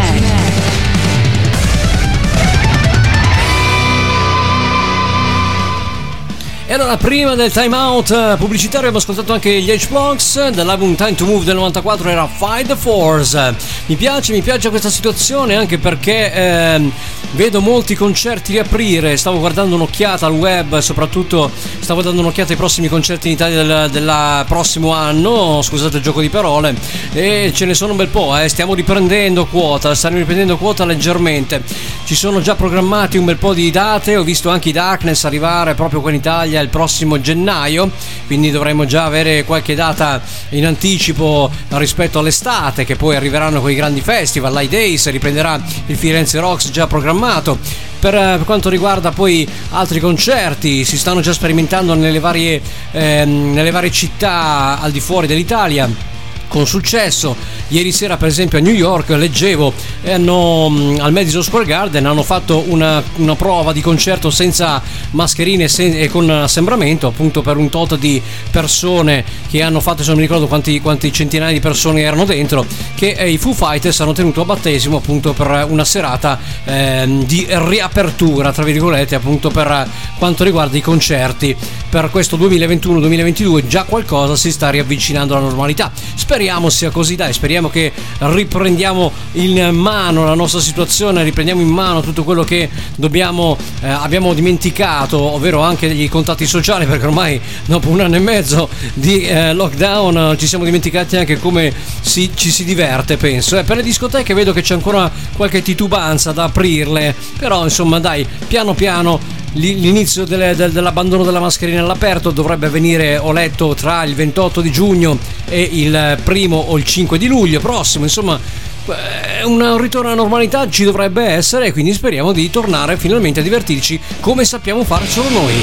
E 6.71 6.75
allora, 6.75 6.95
prima 6.95 7.35
del 7.35 7.51
time 7.51 7.75
out 7.75 8.11
eh, 8.11 8.37
pubblicitario, 8.37 8.87
abbiamo 8.87 8.99
ascoltato 8.99 9.33
anche 9.33 9.59
gli 9.59 9.69
H-Blocks. 9.69 10.51
Dall'album 10.51 10.95
Time 10.95 11.15
to 11.15 11.25
Move 11.25 11.43
del 11.43 11.55
94 11.55 12.09
era 12.09 12.25
Fight 12.27 12.67
the 12.67 12.77
Force. 12.77 13.55
Mi 13.87 13.97
piace, 13.97 14.31
mi 14.31 14.41
piace 14.41 14.69
questa 14.69 14.89
situazione 14.89 15.57
anche 15.57 15.77
perché 15.79 16.31
ehm, 16.31 16.89
vedo 17.31 17.59
molti 17.59 17.93
concerti 17.93 18.53
riaprire. 18.53 19.17
Stavo 19.17 19.39
guardando 19.39 19.75
un'occhiata 19.75 20.25
al 20.25 20.31
web, 20.31 20.77
soprattutto 20.77 21.51
stavo 21.81 22.01
dando 22.01 22.21
un'occhiata 22.21 22.53
ai 22.53 22.57
prossimi 22.57 22.87
concerti 22.87 23.27
in 23.27 23.33
Italia 23.33 23.63
del, 23.63 23.89
del 23.91 24.45
prossimo 24.47 24.93
anno. 24.93 25.61
Scusate 25.61 25.97
il 25.97 26.03
gioco 26.03 26.21
di 26.21 26.29
parole. 26.29 26.73
E 27.11 27.51
ce 27.53 27.65
ne 27.65 27.73
sono 27.73 27.91
un 27.91 27.97
bel 27.97 28.07
po', 28.07 28.37
eh. 28.37 28.47
stiamo 28.47 28.75
riprendendo 28.75 29.45
quota, 29.45 29.93
stiamo 29.93 30.15
riprendendo 30.15 30.55
quota 30.55 30.85
leggermente. 30.85 31.61
Ci 32.05 32.15
sono 32.15 32.39
già 32.39 32.55
programmati 32.55 33.17
un 33.17 33.25
bel 33.25 33.35
po' 33.35 33.53
di 33.53 33.69
date. 33.71 34.15
Ho 34.15 34.23
visto 34.23 34.49
anche 34.49 34.69
i 34.69 34.71
Darkness 34.71 35.25
arrivare 35.25 35.73
proprio 35.73 35.99
qua 35.99 36.11
in 36.11 36.15
Italia 36.15 36.59
il 36.61 36.69
prossimo 36.69 37.19
gennaio, 37.19 37.91
quindi 38.27 38.51
dovremmo 38.51 38.85
già 38.85 39.05
avere 39.05 39.43
qualche 39.43 39.75
data 39.75 40.21
in 40.49 40.65
anticipo 40.65 41.49
rispetto 41.69 42.19
all'estate, 42.19 42.85
che 42.85 42.95
poi 42.95 43.15
arriveranno 43.15 43.61
con 43.61 43.71
i 43.71 43.75
grandi 43.75 44.01
festival, 44.01 44.53
l'High 44.53 44.69
Days, 44.69 45.09
riprenderà 45.09 45.61
il 45.87 45.97
Firenze 45.97 46.39
Rocks 46.39 46.69
già 46.71 46.87
programmato. 46.87 47.57
Per 47.99 48.15
eh, 48.15 48.39
quanto 48.45 48.69
riguarda 48.69 49.11
poi 49.11 49.47
altri 49.71 49.99
concerti, 49.99 50.85
si 50.85 50.97
stanno 50.97 51.21
già 51.21 51.33
sperimentando 51.33 51.93
nelle 51.93 52.19
varie, 52.19 52.61
ehm, 52.91 53.53
nelle 53.53 53.71
varie 53.71 53.91
città 53.91 54.79
al 54.79 54.91
di 54.91 54.99
fuori 54.99 55.27
dell'Italia 55.27 56.09
con 56.51 56.67
successo. 56.67 57.33
Ieri 57.69 57.93
sera, 57.93 58.17
per 58.17 58.27
esempio, 58.27 58.57
a 58.57 58.61
New 58.61 58.73
York 58.73 59.11
leggevo 59.11 59.73
hanno, 60.05 60.67
mh, 60.67 60.97
al 60.99 61.13
Madison 61.13 61.41
Square 61.41 61.65
Garden 61.65 62.05
hanno 62.05 62.23
fatto 62.23 62.65
una, 62.67 63.01
una 63.15 63.35
prova 63.37 63.71
di 63.71 63.79
concerto 63.79 64.29
senza 64.29 64.81
mascherine 65.11 65.69
sen- 65.69 65.95
e 65.95 66.09
con 66.09 66.29
assembramento, 66.29 67.07
appunto 67.07 67.41
per 67.41 67.55
un 67.55 67.69
tot 67.69 67.97
di 67.97 68.21
persone 68.51 69.23
che 69.49 69.61
hanno 69.61 69.79
fatto, 69.79 70.01
se 70.01 70.09
non 70.09 70.17
mi 70.17 70.23
ricordo 70.23 70.47
quanti, 70.47 70.81
quanti 70.81 71.13
centinaia 71.13 71.53
di 71.53 71.61
persone 71.61 72.01
erano 72.01 72.25
dentro, 72.25 72.65
che 72.95 73.11
eh, 73.11 73.29
i 73.29 73.37
Foo 73.37 73.53
Fighters 73.53 74.01
hanno 74.01 74.11
tenuto 74.11 74.41
a 74.41 74.45
battesimo 74.45 74.97
appunto 74.97 75.31
per 75.31 75.67
una 75.69 75.85
serata 75.85 76.37
ehm, 76.65 77.23
di 77.23 77.47
riapertura, 77.49 78.51
tra 78.51 78.65
virgolette, 78.65 79.15
appunto 79.15 79.49
per 79.51 79.87
quanto 80.17 80.43
riguarda 80.43 80.75
i 80.75 80.81
concerti. 80.81 81.55
Per 81.89 82.09
questo 82.09 82.37
2021-2022 82.37 83.67
già 83.67 83.83
qualcosa 83.83 84.35
si 84.35 84.51
sta 84.51 84.69
riavvicinando 84.69 85.35
alla 85.35 85.45
normalità. 85.45 85.91
Speriamo 86.15 86.39
sia 86.69 86.89
così, 86.89 87.15
dai, 87.15 87.33
speriamo 87.33 87.69
che 87.69 87.91
riprendiamo 88.19 89.11
in 89.33 89.69
mano 89.75 90.25
la 90.25 90.33
nostra 90.33 90.59
situazione, 90.59 91.23
riprendiamo 91.23 91.61
in 91.61 91.67
mano 91.67 92.01
tutto 92.01 92.23
quello 92.23 92.43
che 92.43 92.69
dobbiamo, 92.95 93.57
eh, 93.81 93.87
abbiamo 93.89 94.33
dimenticato, 94.33 95.19
ovvero 95.19 95.61
anche 95.61 95.85
i 95.85 96.07
contatti 96.09 96.45
sociali, 96.47 96.85
perché 96.85 97.05
ormai 97.05 97.39
dopo 97.65 97.89
un 97.89 97.99
anno 97.99 98.15
e 98.15 98.19
mezzo 98.19 98.69
di 98.93 99.21
eh, 99.21 99.53
lockdown 99.53 100.35
ci 100.37 100.47
siamo 100.47 100.63
dimenticati 100.63 101.17
anche 101.17 101.37
come 101.39 101.71
si- 102.01 102.31
ci 102.33 102.49
si 102.49 102.63
diverte, 102.63 103.17
penso. 103.17 103.57
Eh, 103.57 103.63
per 103.63 103.77
le 103.77 103.83
discoteche 103.83 104.33
vedo 104.33 104.51
che 104.53 104.61
c'è 104.61 104.73
ancora 104.73 105.11
qualche 105.35 105.61
titubanza 105.61 106.31
da 106.31 106.45
aprirle, 106.45 107.13
però 107.37 107.63
insomma 107.63 107.99
dai, 107.99 108.25
piano 108.47 108.73
piano 108.73 109.39
L'i- 109.55 109.77
L'inizio 109.81 110.23
delle- 110.23 110.55
del- 110.55 110.71
dell'abbandono 110.71 111.25
della 111.25 111.41
mascherina 111.41 111.81
all'aperto 111.81 112.31
dovrebbe 112.31 112.67
avvenire, 112.67 113.17
ho 113.17 113.33
letto, 113.33 113.73
tra 113.75 114.01
il 114.05 114.15
28 114.15 114.61
di 114.61 114.71
giugno 114.71 115.17
e 115.49 115.67
il 115.73 116.17
primo 116.31 116.55
o 116.55 116.77
il 116.77 116.85
5 116.85 117.17
di 117.17 117.27
luglio 117.27 117.59
prossimo. 117.59 118.05
Insomma, 118.05 118.39
eh, 118.85 119.43
un 119.43 119.77
ritorno 119.77 120.07
alla 120.07 120.21
normalità 120.21 120.69
ci 120.69 120.85
dovrebbe 120.85 121.23
essere 121.23 121.65
e 121.65 121.71
quindi 121.73 121.91
speriamo 121.91 122.31
di 122.31 122.49
tornare 122.49 122.95
finalmente 122.95 123.41
a 123.41 123.43
divertirci 123.43 123.99
come 124.21 124.45
sappiamo 124.45 124.85
fare 124.85 125.07
solo 125.07 125.27
noi. 125.27 125.53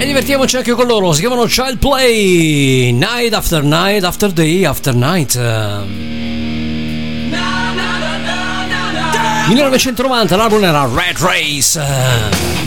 E 0.00 0.04
divertiamoci 0.04 0.58
anche 0.58 0.72
con 0.72 0.86
loro, 0.86 1.14
si 1.14 1.20
chiamano 1.20 1.44
Child 1.46 1.78
Play, 1.78 2.92
Night 2.92 3.32
After 3.32 3.62
Night 3.62 4.04
After 4.04 4.30
Day 4.30 4.64
After 4.64 4.94
Night. 4.94 5.40
1990 9.48 10.36
l'album 10.36 10.62
era 10.62 10.86
Red 10.86 11.18
Race. 11.18 12.57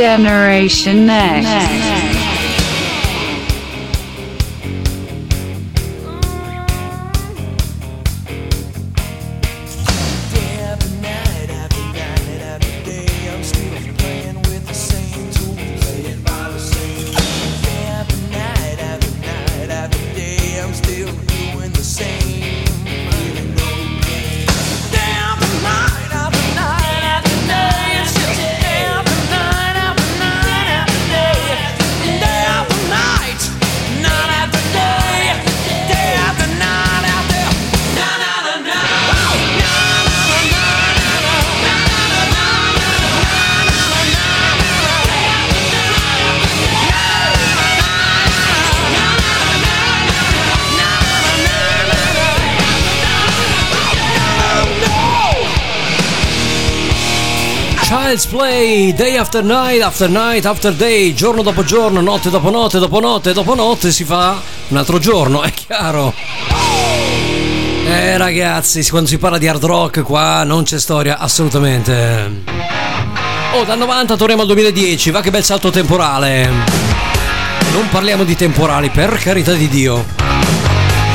Generation 0.00 1.04
Next. 1.04 1.46
Day 1.46 1.79
play, 58.40 58.94
day 58.94 59.16
after 59.16 59.44
night, 59.44 59.82
after 59.82 60.08
night, 60.08 60.46
after 60.46 60.72
day, 60.72 61.12
giorno 61.12 61.42
dopo 61.42 61.62
giorno, 61.62 62.00
notte 62.00 62.30
dopo 62.30 62.48
notte, 62.48 62.78
dopo 62.78 62.98
notte, 62.98 63.34
dopo 63.34 63.54
notte, 63.54 63.92
si 63.92 64.04
fa 64.04 64.40
un 64.68 64.76
altro 64.78 64.98
giorno, 64.98 65.42
è 65.42 65.52
chiaro. 65.52 66.14
Eh 67.84 68.16
ragazzi, 68.16 68.88
quando 68.88 69.08
si 69.08 69.18
parla 69.18 69.36
di 69.36 69.46
hard 69.46 69.64
rock 69.64 70.02
qua 70.02 70.42
non 70.44 70.62
c'è 70.62 70.78
storia 70.78 71.18
assolutamente. 71.18 72.44
Oh, 73.52 73.64
dal 73.64 73.76
90 73.76 74.16
torniamo 74.16 74.42
al 74.42 74.48
2010, 74.48 75.10
va 75.10 75.20
che 75.20 75.30
bel 75.30 75.44
salto 75.44 75.70
temporale. 75.70 76.48
Non 77.72 77.88
parliamo 77.90 78.24
di 78.24 78.36
temporali, 78.36 78.88
per 78.88 79.18
carità 79.18 79.52
di 79.52 79.68
Dio. 79.68 80.02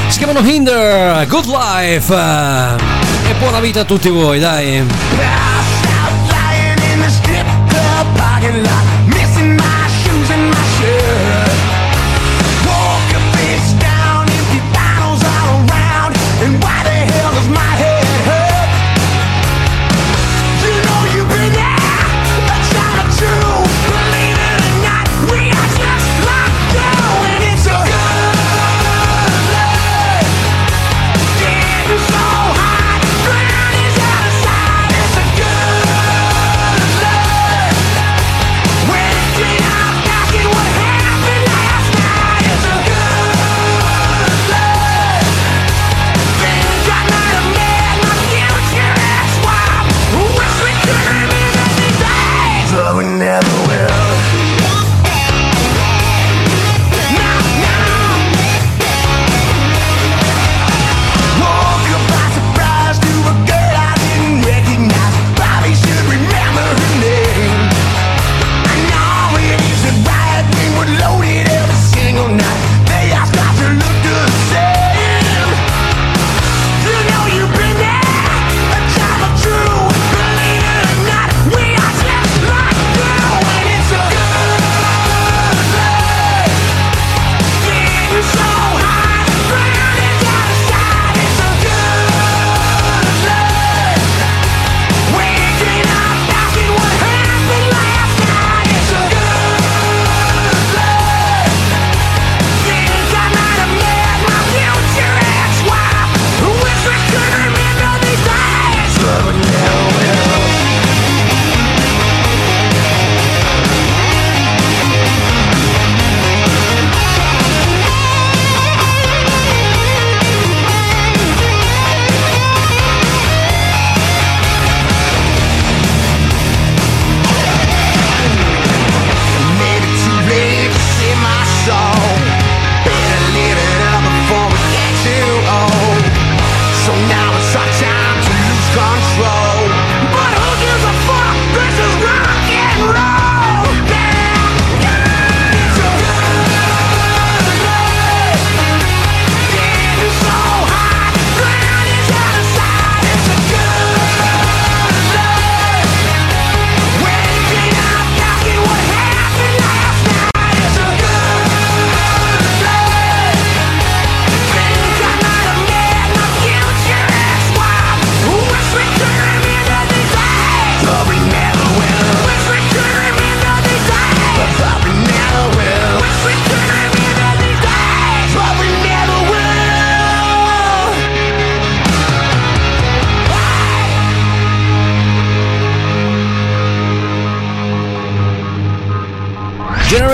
Si 0.10 0.20
chiamano 0.20 0.48
Hinder, 0.48 1.26
Good 1.26 1.46
Life. 1.46 2.14
Eh, 2.14 3.30
e 3.32 3.34
buona 3.40 3.60
vita 3.60 3.80
a 3.82 3.86
tutti 3.86 4.10
voi, 4.10 4.38
dai. 4.38 5.55
parking 8.46 8.64
lot. 8.64 8.95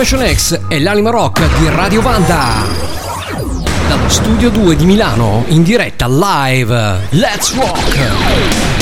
Generation 0.02 0.36
X 0.36 0.60
è 0.66 0.80
l'anima 0.80 1.10
rock 1.10 1.58
di 1.58 1.68
Radio 1.68 2.02
Vanda. 2.02 2.64
Dallo 3.88 4.08
studio 4.08 4.50
2 4.50 4.74
di 4.74 4.84
Milano, 4.84 5.44
in 5.46 5.62
diretta 5.62 6.08
live. 6.08 7.06
Let's 7.10 7.54
rock! 7.54 8.81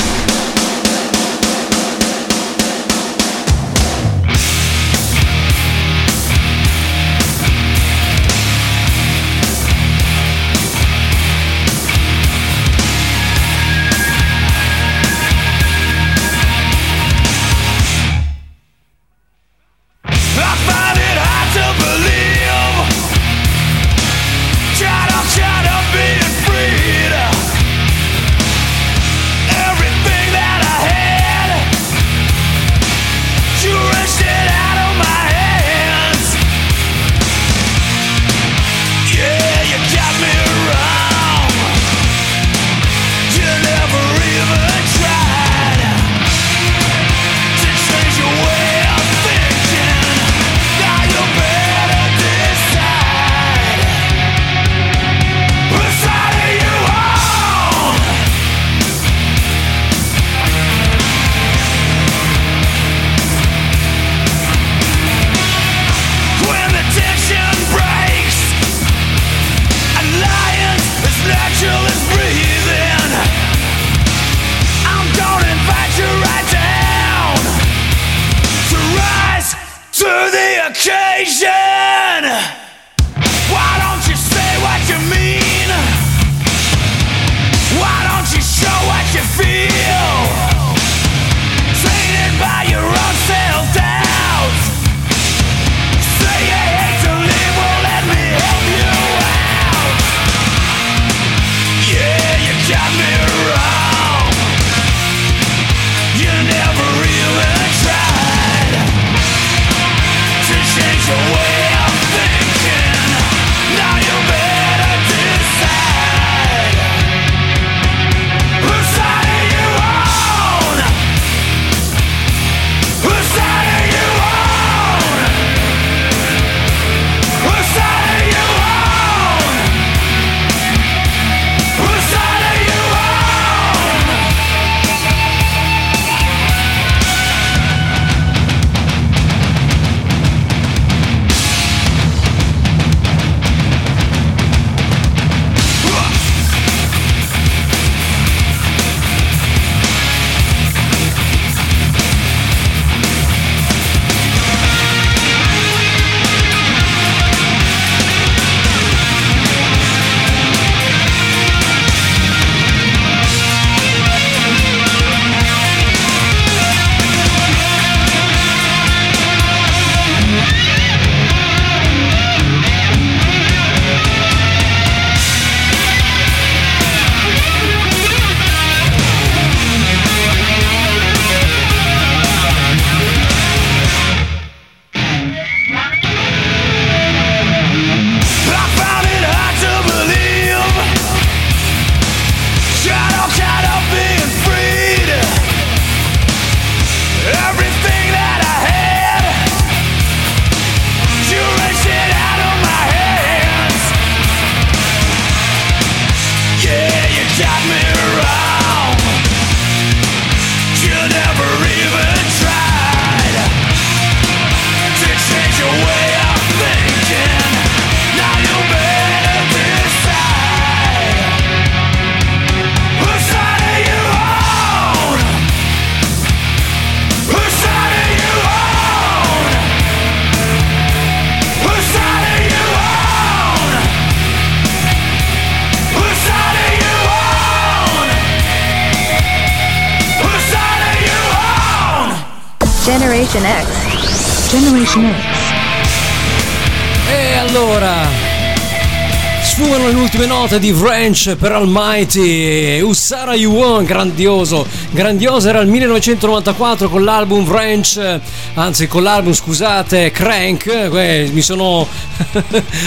Note 250.41 250.59
di 250.59 250.71
Wrench 250.71 251.35
per 251.35 251.51
Almighty. 251.51 252.79
Ussara 252.79 253.35
You 253.35 253.53
Want, 253.53 253.87
grandioso 253.87 254.65
grandioso 254.93 255.47
era 255.47 255.61
il 255.61 255.69
1994 255.69 256.89
con 256.89 257.05
l'album 257.05 257.47
Wrench 257.47 258.19
anzi 258.55 258.87
con 258.87 259.03
l'album 259.03 259.31
scusate 259.31 260.11
Crank 260.11 260.65
eh, 260.67 261.29
mi 261.31 261.41
sono 261.41 261.87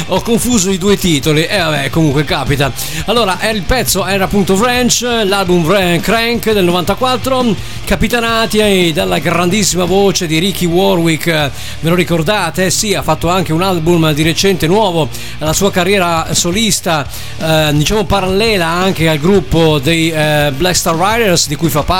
ho 0.09 0.21
confuso 0.21 0.71
i 0.71 0.77
due 0.77 0.99
titoli 0.99 1.47
e 1.47 1.55
eh, 1.55 1.59
vabbè 1.59 1.89
comunque 1.89 2.25
capita 2.25 2.71
allora 3.07 3.39
il 3.51 3.63
pezzo 3.63 4.05
era 4.05 4.25
appunto 4.25 4.53
Wrench 4.53 5.01
l'album 5.01 5.65
Wren- 5.65 6.01
Crank 6.03 6.53
del 6.53 6.65
94 6.65 7.57
capitanati 7.87 8.93
dalla 8.93 9.19
grandissima 9.19 9.85
voce 9.85 10.27
di 10.27 10.39
Ricky 10.39 10.67
Warwick 10.67 11.51
ve 11.81 11.89
lo 11.89 11.95
ricordate? 11.95 12.71
sì 12.71 12.93
ha 12.93 13.03
fatto 13.03 13.31
anche 13.31 13.55
un 13.55 13.63
album 13.63 14.13
di 14.13 14.23
recente 14.23 14.67
nuovo 14.67 15.09
la 15.39 15.55
sua 15.55 15.71
carriera 15.71 16.35
solista 16.35 17.09
eh, 17.39 17.71
diciamo 17.73 18.05
parallela 18.05 18.67
anche 18.67 19.09
al 19.09 19.19
gruppo 19.19 19.79
dei 19.79 20.11
eh, 20.11 20.53
Black 20.55 20.77
Star 20.77 20.97
Riders 20.97 21.49
di 21.49 21.57
cui 21.57 21.71
fa 21.71 21.81
parte 21.83 21.93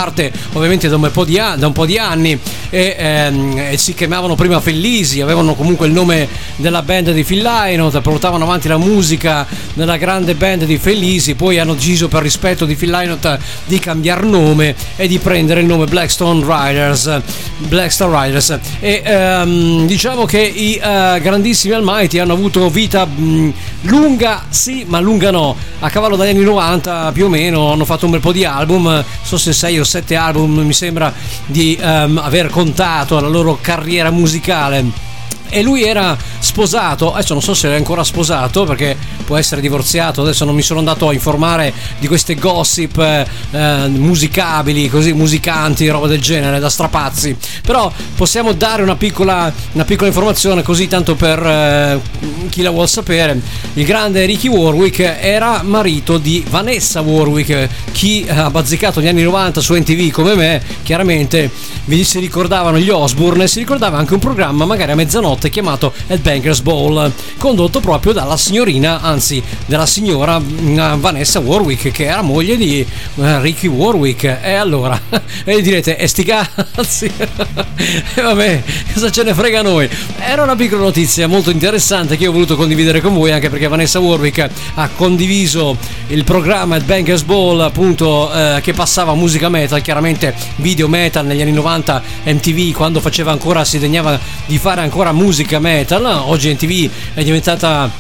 ovviamente 0.53 0.89
da 0.89 0.97
un 0.97 1.11
po' 1.13 1.25
di, 1.25 1.39
an- 1.39 1.63
un 1.63 1.73
po' 1.73 1.87
di 1.87 1.99
anni 1.99 2.39
e, 2.71 2.97
ehm, 2.99 3.59
e 3.73 3.77
si 3.77 3.95
chiamavano 3.95 4.35
prima 4.35 4.61
Fellisi 4.61 5.21
avevano 5.21 5.55
comunque 5.55 5.87
il 5.87 5.93
nome 5.93 6.29
della 6.57 6.83
band 6.83 7.13
di 7.13 7.25
Phil 7.25 7.43
Lynott 7.43 8.01
portavano 8.01 8.45
avanti 8.45 8.69
la 8.69 8.79
musica 8.79 9.47
della 9.75 9.97
grande 9.97 10.35
band 10.35 10.65
di 10.65 10.79
Fellisi 10.79 11.35
poi 11.35 11.59
hanno 11.59 11.75
deciso 11.75 12.09
per 12.09 12.23
rispetto 12.23 12.65
di 12.65 12.75
Phil 12.75 12.91
Lynott 12.91 13.39
di 13.67 13.79
cambiare 13.79 14.27
nome 14.27 14.75
e 14.97 15.07
di 15.07 15.19
prendere 15.19 15.61
il 15.61 15.67
nome 15.67 15.87
Blackstone 15.87 16.45
Riders 16.45 17.23
Black 17.69 17.93
Star 17.93 18.11
Riders. 18.11 18.59
E 18.81 19.03
ehm, 19.05 19.87
diciamo 19.87 20.25
che 20.25 20.41
i 20.41 20.75
eh, 20.75 21.21
grandissimi 21.21 21.75
Almighty 21.75 22.19
hanno 22.19 22.33
avuto 22.33 22.69
vita 22.69 23.05
mh, 23.05 23.53
lunga 23.83 24.45
sì 24.49 24.85
ma 24.87 25.01
lunga 25.01 25.31
no. 25.31 25.57
A 25.81 25.91
cavallo 25.91 26.17
dagli 26.17 26.31
anni 26.31 26.45
90 26.45 27.13
più 27.13 27.27
o 27.27 27.29
meno 27.29 27.73
hanno 27.73 27.85
fatto 27.85 28.07
un 28.07 28.13
bel 28.13 28.21
po' 28.21 28.33
di 28.33 28.45
album 28.45 29.05
so 29.23 29.37
se 29.37 29.53
6 29.53 29.79
o 29.79 29.84
7 29.85 30.17
album 30.17 30.61
mi 30.61 30.73
sembra 30.73 31.13
di 31.47 31.77
ehm, 31.81 32.19
aver 32.19 32.49
contato 32.49 33.21
la 33.21 33.29
loro 33.29 33.59
carriera 33.61 34.11
musicale 34.11 35.13
e 35.55 35.63
lui 35.63 35.85
era 35.85 36.19
sposato, 36.41 37.13
adesso 37.15 37.33
non 37.33 37.41
so 37.41 37.55
se 37.55 37.69
è 37.69 37.75
ancora 37.77 38.03
sposato 38.03 38.65
perché 38.65 38.97
può 39.25 39.37
essere 39.37 39.61
divorziato, 39.61 40.23
adesso 40.23 40.45
non 40.45 40.53
mi 40.53 40.63
sono 40.63 40.81
andato 40.81 41.09
a 41.09 41.13
informare 41.13 41.73
di 42.01 42.09
queste 42.09 42.35
gossip 42.35 42.99
eh, 42.99 43.25
eh, 43.53 43.87
musicabili, 43.87 44.89
così 44.89 45.13
musicanti, 45.13 45.89
roba 45.89 46.09
del 46.09 46.21
genere, 46.21 46.59
da 46.59 46.69
strapazzi, 46.69 47.37
però 47.63 47.91
possiamo 48.17 48.51
dare 48.53 48.83
una 48.83 48.97
piccola, 48.97 49.53
una 49.73 49.85
piccola 49.85 50.09
informazione 50.09 50.63
così 50.63 50.89
tanto 50.89 51.15
per 51.15 51.39
eh, 51.39 52.01
chi 52.49 52.63
la 52.63 52.71
vuol 52.71 52.89
sapere, 52.89 53.41
il 53.75 53.85
grande 53.85 54.25
Ricky 54.25 54.49
Warwick 54.49 55.19
era 55.21 55.63
marito 55.63 56.19
di 56.19 56.45
Vanessa 56.51 57.01
Warwick, 57.01 57.69
chi 57.93 58.27
ha 58.29 58.51
bazzicato 58.51 59.01
gli 59.01 59.07
anni 59.07 59.23
90 59.23 59.61
su 59.61 59.73
NTV 59.75 60.11
come 60.11 60.35
me, 60.35 60.63
chiaramente 60.83 61.49
vi 61.85 62.03
si 62.03 62.19
ricordavano 62.19 62.79
gli 62.79 62.91
Osbourne 62.91 63.47
si 63.47 63.61
ricordava 63.61 63.99
anche 63.99 64.15
un 64.15 64.21
programma 64.21 64.65
magari 64.65 64.93
a 64.93 64.95
mezzanotte 64.95 65.44
chiamato 65.51 65.93
Headbangers 66.07 66.61
Ball, 66.61 67.13
condotto 67.39 67.81
proprio 67.81 68.13
dalla 68.13 68.37
signorina, 68.37 69.01
anzi 69.01 69.43
della 69.67 69.87
signora 69.87 70.39
mm, 70.39 71.01
Vanessa 71.01 71.41
Warwick, 71.41 71.91
che 71.91 72.07
era 72.07 72.23
moglie 72.23 72.57
di 72.57 72.81
eh, 72.81 73.41
Ricky 73.41 73.67
Warwick. 73.67 74.39
E 74.43 74.55
allora, 74.55 75.01
e 75.45 75.63
direte, 75.63 75.97
e 75.97 76.07
sti 76.07 76.25
cazzi, 76.25 77.07
e 77.15 78.21
vabbè, 78.21 78.63
cosa 78.93 79.11
ce 79.11 79.23
ne 79.23 79.35
frega 79.35 79.63
noi? 79.63 79.89
Era 80.19 80.43
una 80.43 80.57
piccola 80.57 80.83
notizia 80.83 81.27
molto 81.29 81.51
interessante 81.51 82.17
che 82.17 82.27
ho 82.27 82.33
voluto 82.33 82.57
condividere 82.57 83.01
con 83.01 83.15
voi, 83.15 83.33
anche 83.33 83.51
perché 83.51 83.69
Vanessa 83.69 84.01
Warwick 84.01 84.49
ha 84.75 84.89
condiviso 84.97 85.77
il 86.09 86.25
programma 86.25 86.77
Headbangers 86.77 87.23
Ball, 87.23 87.61
appunto, 87.61 88.33
eh, 88.33 88.61
che 88.63 88.73
passava 88.73 89.15
musica 89.15 89.49
metal, 89.49 89.81
chiaramente 89.81 90.35
video 90.57 90.89
metal 90.89 91.27
negli 91.27 91.41
anni 91.41 91.53
90 91.53 92.03
MTV, 92.25 92.73
quando 92.73 93.01
faceva 93.01 93.31
ancora, 93.31 93.65
si 93.65 93.79
degnava 93.79 94.19
di 94.47 94.59
fare 94.59 94.81
ancora 94.81 95.13
musica 95.13 95.34
musica 95.35 95.59
metal. 95.59 96.05
Oggi 96.05 96.53
NTV 96.55 96.91
è 97.15 97.25
diventata 97.25 97.91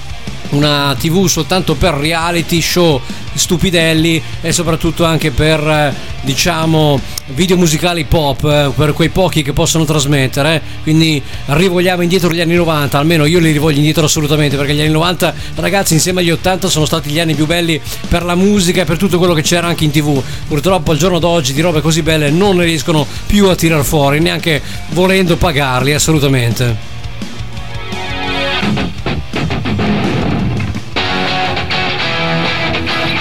una 0.51 0.95
tv 0.97 1.27
soltanto 1.27 1.75
per 1.75 1.95
reality 1.95 2.61
show 2.61 3.01
stupidelli 3.33 4.23
e 4.41 4.53
soprattutto 4.53 5.05
anche 5.05 5.33
per 5.33 5.59
eh, 5.59 5.93
diciamo 6.21 7.01
video 7.29 7.57
musicali 7.57 8.05
pop 8.05 8.45
eh, 8.45 8.71
per 8.73 8.93
quei 8.93 9.09
pochi 9.09 9.43
che 9.43 9.53
possono 9.53 9.85
trasmettere. 9.85 10.63
Quindi 10.85 11.21
rivogliamo 11.47 12.03
indietro 12.03 12.31
gli 12.31 12.41
anni 12.41 12.55
90 12.55 12.97
almeno 12.97 13.25
io 13.25 13.41
li 13.41 13.51
rivoglio 13.51 13.79
indietro 13.79 14.05
assolutamente 14.05 14.57
perché 14.57 14.73
gli 14.73 14.81
anni 14.81 14.91
90 14.91 15.35
ragazzi 15.57 15.95
insieme 15.95 16.21
agli 16.21 16.31
80 16.31 16.69
sono 16.69 16.87
stati 16.87 17.11
gli 17.11 17.19
anni 17.19 17.35
più 17.35 17.47
belli 17.47 17.81
per 18.07 18.23
la 18.23 18.37
musica 18.37 18.83
e 18.83 18.85
per 18.85 18.97
tutto 18.97 19.19
quello 19.19 19.35
che 19.35 19.43
c'era 19.43 19.67
anche 19.67 19.83
in 19.83 19.91
tv 19.91 20.23
purtroppo 20.47 20.93
al 20.93 20.99
giorno 20.99 21.19
d'oggi 21.19 21.53
di 21.53 21.61
robe 21.61 21.81
così 21.81 22.03
belle 22.03 22.31
non 22.31 22.59
ne 22.59 22.65
riescono 22.65 23.05
più 23.27 23.49
a 23.49 23.57
tirar 23.57 23.83
fuori 23.83 24.21
neanche 24.21 24.63
volendo 24.91 25.37
pagarli 25.37 25.93
assolutamente 25.93 26.94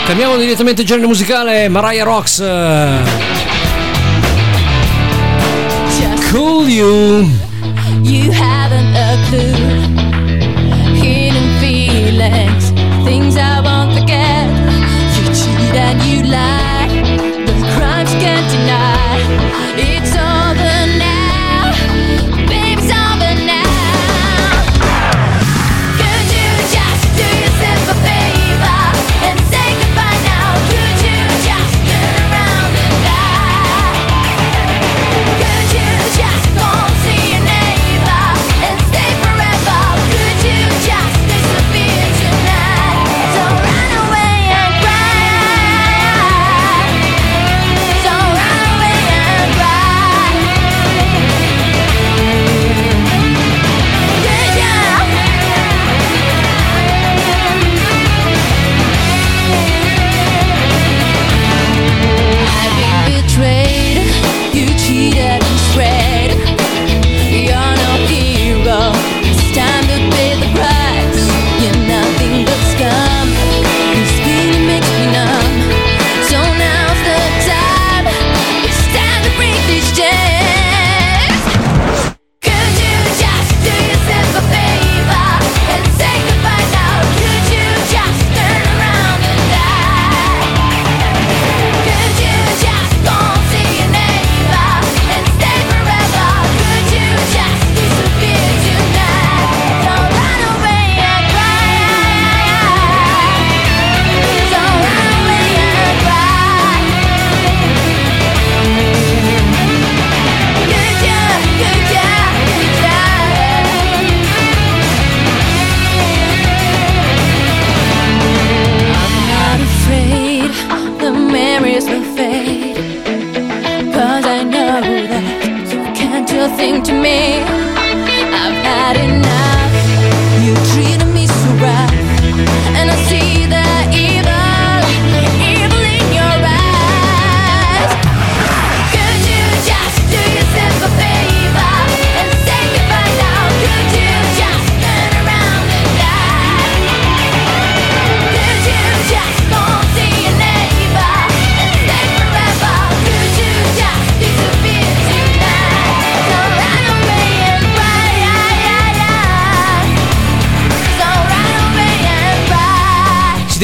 Cambiamo 0.06 0.38
direttamente 0.38 0.84
genere 0.84 1.08
musicale, 1.08 1.70
Mariah 1.70 2.04
Rocks. 2.04 2.44
Cool 6.30 6.68
you. 6.68 7.30
You 8.02 8.32
haven't 8.32 8.96
a 8.96 9.18
clue. 9.30 9.54
Hidden 10.94 11.60
feelings, 11.60 12.73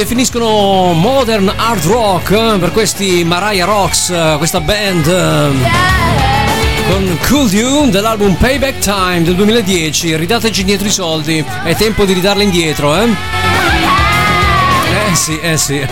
definiscono 0.09 0.93
modern 0.93 1.53
hard 1.55 1.85
rock 1.85 2.31
eh, 2.31 2.57
per 2.57 2.71
questi 2.71 3.23
Mariah 3.23 3.65
Rocks, 3.65 4.09
eh, 4.09 4.35
questa 4.39 4.59
band 4.59 5.05
eh, 5.05 5.51
con 6.89 7.19
Cool 7.27 7.47
Dune 7.47 7.91
dell'album 7.91 8.33
Payback 8.33 8.79
Time 8.79 9.21
del 9.21 9.35
2010. 9.35 10.15
Ridateci 10.15 10.61
indietro 10.61 10.87
i 10.87 10.91
soldi, 10.91 11.45
è 11.63 11.75
tempo 11.75 12.05
di 12.05 12.13
ridarli 12.13 12.43
indietro, 12.43 12.95
eh? 12.95 13.07
Eh 15.11 15.15
sì, 15.15 15.37
eh 15.37 15.57
sì. 15.57 15.87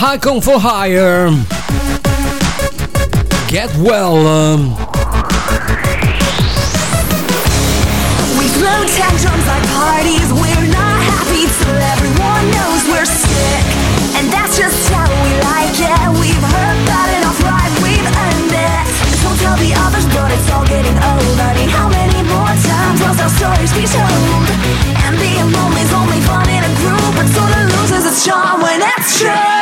Haikon 0.00 0.40
for 0.40 0.56
Hire. 0.56 1.28
Get 3.52 3.68
well. 3.84 4.16
Um. 4.24 4.72
We 8.40 8.48
blow 8.56 8.80
tantrums 8.96 9.44
like 9.44 9.60
parties. 9.76 10.32
We're 10.32 10.68
not 10.72 10.96
happy 11.04 11.44
till 11.44 11.76
everyone 11.76 12.44
knows 12.48 12.80
we're 12.88 13.04
sick. 13.04 13.64
And 14.16 14.32
that's 14.32 14.56
just 14.56 14.88
how 14.88 15.04
we 15.04 15.36
like 15.44 15.76
it. 15.76 16.00
We've 16.16 16.44
heard 16.48 16.48
hurt 16.48 16.80
but 16.88 17.08
enough 17.20 17.40
right, 17.44 17.72
we've 17.84 18.00
earned 18.00 18.56
it. 18.56 18.84
Don't 19.20 19.36
tell 19.36 19.60
the 19.60 19.76
others, 19.84 20.08
but 20.16 20.32
it's 20.32 20.48
all 20.48 20.64
getting 20.64 20.96
old. 20.96 21.36
I 21.44 21.52
mean, 21.60 21.68
how 21.68 21.92
many 21.92 22.24
more 22.24 22.48
times 22.56 23.04
must 23.04 23.20
our 23.20 23.32
stories 23.36 23.72
be 23.76 23.84
told? 23.84 24.48
And 25.04 25.12
being 25.20 25.44
lonely's 25.52 25.92
only 25.92 26.24
fun 26.24 26.48
in 26.48 26.64
a 26.64 26.72
group. 26.80 27.04
but 27.20 27.28
sort 27.36 27.52
of 27.52 27.68
loses 27.68 28.08
its 28.08 28.24
charm 28.24 28.64
when 28.64 28.80
it's 28.80 29.20
true. 29.20 29.59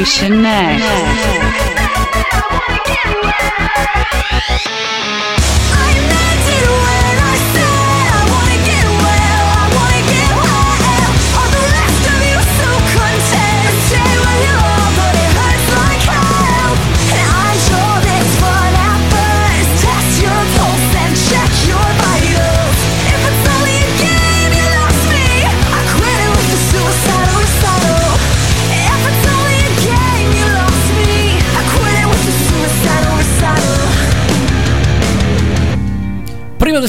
Nation 0.00 0.40
next. 0.40 0.99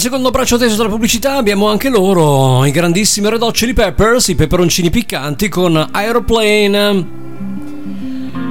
secondo 0.02 0.32
braccio 0.32 0.58
teso 0.58 0.78
della 0.78 0.90
pubblicità 0.90 1.36
abbiamo 1.36 1.70
anche 1.70 1.88
loro, 1.88 2.66
i 2.66 2.72
grandissimi 2.72 3.30
Red 3.30 3.44
Hot 3.44 3.54
Chili 3.54 3.74
Peppers, 3.74 4.30
i 4.30 4.36
peperoncini 4.36 4.90
piccanti 4.90 5.48
con 5.48 5.90
Aeroplane 5.92 7.08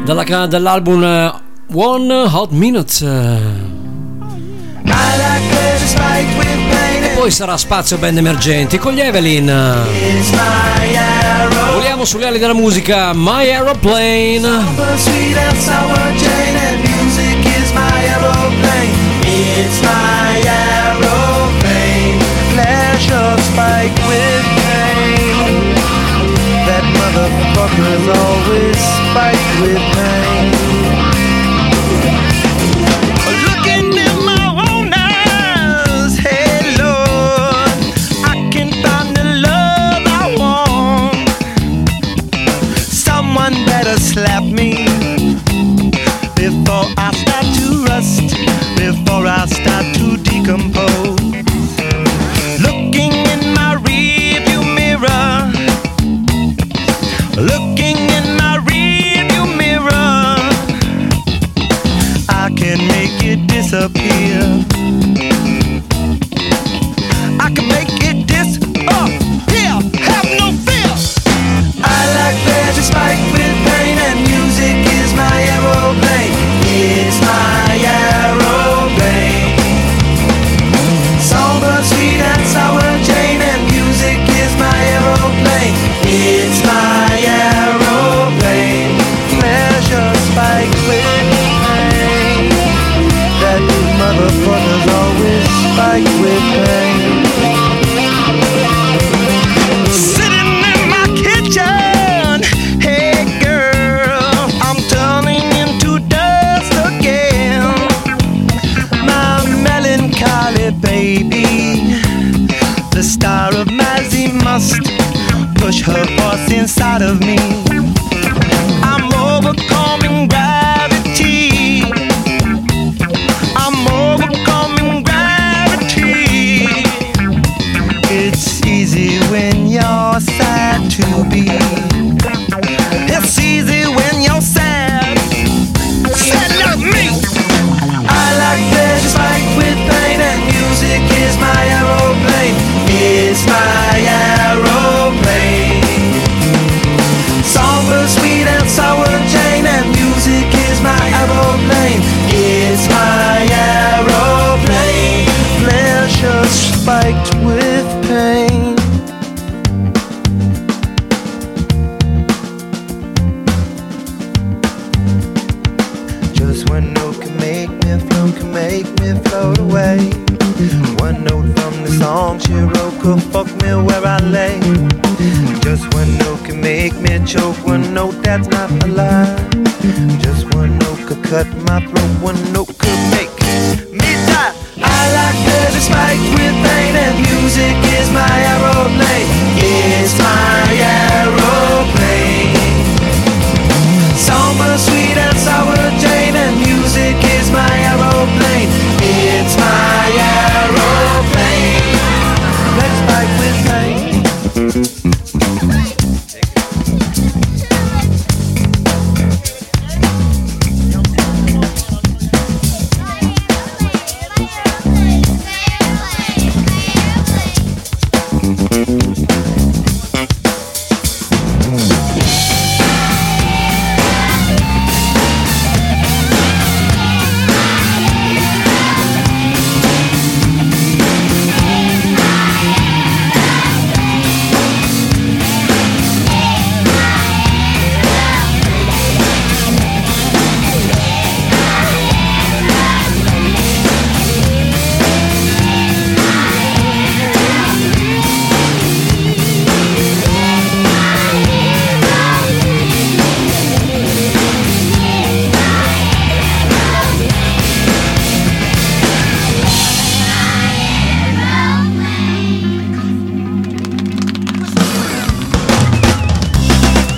dalla, 0.04 0.46
dall'album 0.46 1.02
eh, 1.02 1.32
One 1.74 2.14
Hot 2.14 2.52
Minute. 2.52 3.04
E 7.02 7.08
poi 7.16 7.32
sarà 7.32 7.56
spazio 7.56 7.98
band 7.98 8.18
emergenti 8.18 8.78
con 8.78 8.92
gli 8.92 9.00
Evelyn. 9.00 9.52
Voliamo 11.72 12.04
sulle 12.04 12.26
ali 12.26 12.38
della 12.38 12.54
musica, 12.54 13.10
My 13.12 13.50
Aeroplane. 13.50 14.46
It's 19.26 19.82
my 19.82 20.42
aeroplane. 20.46 20.79
pressure 23.00 23.42
spike 23.42 23.96
with 24.08 24.46
pain. 24.60 25.74
That 26.68 26.84
motherfucker's 26.98 28.06
always 28.20 28.78
spiked 29.00 29.52
with 29.62 29.82
pain. 29.96 30.48
Looking 33.48 34.09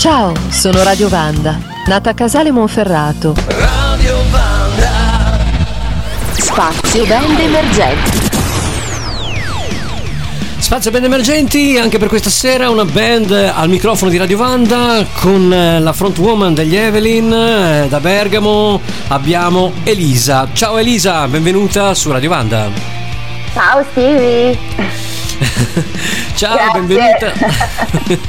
Ciao, 0.02 0.32
sono 0.48 0.82
Radio 0.82 1.08
Vanda, 1.08 1.60
nata 1.86 2.10
a 2.10 2.12
Casale 2.12 2.50
Monferrato. 2.50 3.36
Radio 3.46 4.16
Vanda. 4.32 5.38
Spazio 6.32 7.06
band 7.06 7.38
emergenti. 7.38 8.18
Spazio 10.58 10.90
band 10.90 11.04
emergenti 11.04 11.78
anche 11.78 11.98
per 11.98 12.08
questa 12.08 12.30
sera 12.30 12.68
una 12.68 12.84
band 12.84 13.30
al 13.30 13.68
microfono 13.68 14.10
di 14.10 14.16
Radio 14.16 14.38
Vanda 14.38 15.06
con 15.20 15.52
eh, 15.52 15.78
la 15.78 15.92
frontwoman 15.92 16.52
degli 16.52 16.74
Evelyn 16.74 17.32
eh, 17.32 17.86
da 17.88 18.00
Bergamo 18.00 18.80
abbiamo 19.06 19.70
Elisa. 19.84 20.48
Ciao 20.52 20.78
Elisa, 20.78 21.28
benvenuta 21.28 21.94
su 21.94 22.10
Radio 22.10 22.30
Vanda. 22.30 22.68
Ciao 23.54 23.84
Stevie! 23.92 25.11
Ciao, 26.34 26.56
Grazie. 26.56 26.80
benvenuta. 26.80 27.32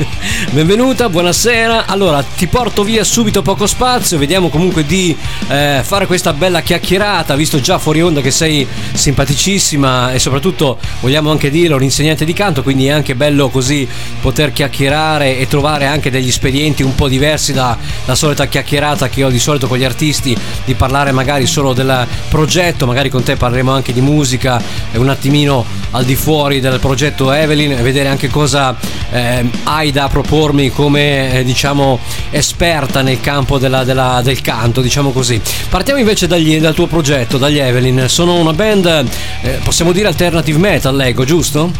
benvenuta, 0.51 1.09
buonasera. 1.09 1.85
Allora, 1.85 2.23
ti 2.23 2.47
porto 2.47 2.83
via 2.83 3.03
subito 3.03 3.41
poco 3.41 3.67
spazio. 3.67 4.17
Vediamo 4.17 4.49
comunque 4.49 4.85
di 4.85 5.15
eh, 5.47 5.81
fare 5.83 6.05
questa 6.05 6.33
bella 6.33 6.61
chiacchierata, 6.61 7.35
visto 7.35 7.59
già 7.59 7.77
fuori 7.77 8.01
onda 8.01 8.21
che 8.21 8.31
sei 8.31 8.67
simpaticissima 8.93 10.11
e 10.11 10.19
soprattutto 10.19 10.79
vogliamo 11.01 11.31
anche 11.31 11.49
dirlo, 11.49 11.75
un 11.75 11.83
insegnante 11.83 12.25
di 12.25 12.33
canto, 12.33 12.63
quindi 12.63 12.87
è 12.87 12.91
anche 12.91 13.15
bello 13.15 13.49
così 13.49 13.87
poter 14.21 14.51
chiacchierare 14.51 15.37
e 15.37 15.47
trovare 15.47 15.85
anche 15.85 16.09
degli 16.09 16.29
espedienti 16.29 16.83
un 16.83 16.95
po' 16.95 17.07
diversi 17.07 17.53
da 17.53 17.77
la 18.05 18.15
solita 18.15 18.47
chiacchierata 18.47 19.09
che 19.09 19.23
ho 19.23 19.29
di 19.29 19.39
solito 19.39 19.67
con 19.67 19.77
gli 19.77 19.83
artisti, 19.83 20.35
di 20.65 20.73
parlare 20.73 21.11
magari 21.11 21.45
solo 21.45 21.73
del 21.73 22.05
progetto, 22.29 22.85
magari 22.85 23.09
con 23.09 23.23
te 23.23 23.35
parleremo 23.35 23.71
anche 23.71 23.93
di 23.93 24.01
musica 24.01 24.61
e 24.91 24.97
un 24.97 25.09
attimino 25.09 25.65
al 25.91 26.05
di 26.05 26.15
fuori 26.15 26.59
del 26.59 26.79
progetto 26.79 27.02
Evelyn 27.11 27.71
e 27.73 27.81
vedere 27.81 28.09
anche 28.09 28.29
cosa 28.29 28.75
eh, 29.11 29.43
hai 29.63 29.91
da 29.91 30.07
propormi 30.07 30.69
come 30.71 31.39
eh, 31.39 31.43
diciamo 31.43 31.99
esperta 32.31 33.01
nel 33.01 33.19
campo 33.19 33.57
della- 33.57 33.83
della- 33.83 34.21
del 34.23 34.41
canto, 34.41 34.81
diciamo 34.81 35.11
così. 35.11 35.39
Partiamo 35.69 35.99
invece 35.99 36.27
dagli- 36.27 36.59
dal 36.59 36.73
tuo 36.73 36.87
progetto, 36.87 37.37
dagli 37.37 37.59
Evelyn. 37.59 38.07
Sono 38.07 38.35
una 38.35 38.53
band, 38.53 39.05
eh, 39.41 39.59
possiamo 39.63 39.91
dire 39.91 40.07
alternative 40.07 40.57
metal, 40.57 40.95
leggo, 40.95 41.25
giusto? 41.25 41.71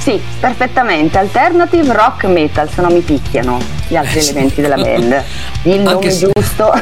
Sì, 0.00 0.18
perfettamente. 0.40 1.18
Alternative 1.18 1.92
rock 1.92 2.24
metal, 2.24 2.68
se 2.72 2.80
no 2.80 2.88
mi 2.88 3.00
picchiano 3.00 3.58
gli 3.88 3.96
altri 3.96 4.20
elementi 4.20 4.60
della 4.62 4.76
band. 4.76 5.22
Il 5.64 5.80
nome 5.80 6.10
se- 6.10 6.30
giusto 6.32 6.72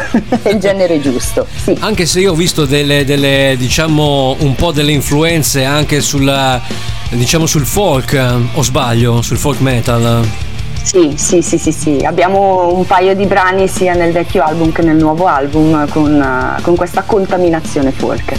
e 0.43 0.51
il 0.53 0.59
genere 0.59 1.01
giusto. 1.01 1.47
Sì. 1.65 1.75
Anche 1.81 2.07
se 2.07 2.21
io 2.21 2.33
ho 2.33 2.35
visto 2.35 2.67
delle, 2.67 3.05
delle, 3.05 3.57
diciamo 3.59 4.37
un 4.41 4.55
po' 4.55 4.71
delle 4.71 4.93
influenze 4.93 5.65
anche 5.65 6.01
sul 6.03 6.29
diciamo 7.11 7.47
sul 7.47 7.65
folk, 7.65 8.13
eh, 8.13 8.35
o 8.55 8.63
sbaglio, 8.63 9.23
sul 9.23 9.39
folk 9.39 9.61
metal. 9.61 10.27
Sì, 10.83 11.15
sì, 11.17 11.43
sì, 11.43 11.59
sì, 11.59 11.73
sì. 11.73 11.99
Abbiamo 12.05 12.73
un 12.73 12.87
paio 12.87 13.15
di 13.15 13.27
brani 13.27 13.67
sia 13.67 13.95
nel 13.95 14.13
vecchio 14.13 14.45
album 14.45 14.71
che 14.71 14.83
nel 14.83 14.97
nuovo 14.97 15.27
album 15.27 15.89
con, 15.89 16.21
eh, 16.21 16.63
con 16.63 16.77
questa 16.77 17.03
contaminazione 17.03 17.91
folk. 17.91 18.35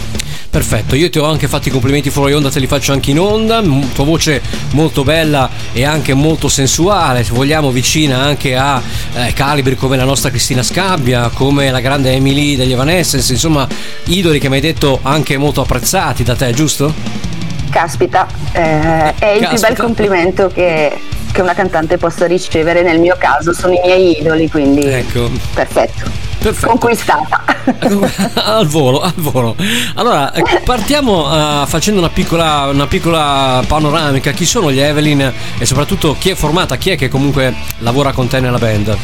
Perfetto, 0.50 0.96
io 0.96 1.10
ti 1.10 1.18
ho 1.18 1.26
anche 1.26 1.46
fatto 1.46 1.68
i 1.68 1.70
complimenti 1.70 2.08
fuori 2.08 2.32
onda, 2.32 2.48
te 2.48 2.58
li 2.58 2.66
faccio 2.66 2.92
anche 2.92 3.10
in 3.10 3.20
onda. 3.20 3.62
Tua 3.94 4.04
voce 4.04 4.40
molto 4.70 5.04
bella 5.04 5.50
e 5.74 5.84
anche 5.84 6.14
molto 6.14 6.48
sensuale, 6.48 7.22
se 7.22 7.32
vogliamo 7.32 7.70
vicina 7.70 8.20
anche 8.20 8.56
a 8.56 8.80
eh, 9.12 9.32
calibri 9.34 9.76
come 9.76 9.98
la 9.98 10.04
nostra 10.04 10.30
Cristina 10.30 10.62
Scabbia, 10.62 11.28
come 11.28 11.70
la 11.70 11.80
grande 11.80 12.12
Emily 12.12 12.56
degli 12.56 12.72
Evanescence, 12.72 13.30
insomma, 13.30 13.68
idoli 14.04 14.38
che 14.38 14.48
mi 14.48 14.54
hai 14.54 14.62
detto 14.62 15.00
anche 15.02 15.36
molto 15.36 15.60
apprezzati 15.60 16.22
da 16.22 16.34
te, 16.34 16.50
giusto? 16.52 17.37
Caspita, 17.68 18.26
eh, 18.52 19.14
è 19.18 19.26
il 19.30 19.38
più 19.38 19.48
Caspita. 19.48 19.68
bel 19.68 19.76
complimento 19.76 20.48
che, 20.48 20.98
che 21.32 21.40
una 21.42 21.54
cantante 21.54 21.96
possa 21.98 22.26
ricevere. 22.26 22.82
Nel 22.82 22.98
mio 22.98 23.16
caso 23.18 23.52
sono 23.52 23.72
i 23.72 23.80
miei 23.84 24.18
idoli, 24.20 24.48
quindi 24.50 24.84
Ecco. 24.84 25.30
perfetto. 25.54 26.26
Perfetto. 26.38 26.68
Conquistata. 26.68 27.42
al 28.44 28.66
volo, 28.68 29.00
al 29.00 29.12
volo. 29.16 29.56
Allora, 29.94 30.32
eh, 30.32 30.42
partiamo 30.64 31.62
eh, 31.62 31.66
facendo 31.66 31.98
una 32.00 32.10
piccola, 32.10 32.66
una 32.72 32.86
piccola 32.86 33.62
panoramica. 33.66 34.30
Chi 34.30 34.46
sono 34.46 34.70
gli 34.70 34.78
Evelyn 34.78 35.32
e 35.58 35.66
soprattutto 35.66 36.14
chi 36.18 36.30
è 36.30 36.34
formata, 36.36 36.76
chi 36.76 36.90
è 36.90 36.96
che 36.96 37.08
comunque 37.08 37.52
lavora 37.78 38.12
con 38.12 38.28
te 38.28 38.38
nella 38.38 38.58
band? 38.58 38.96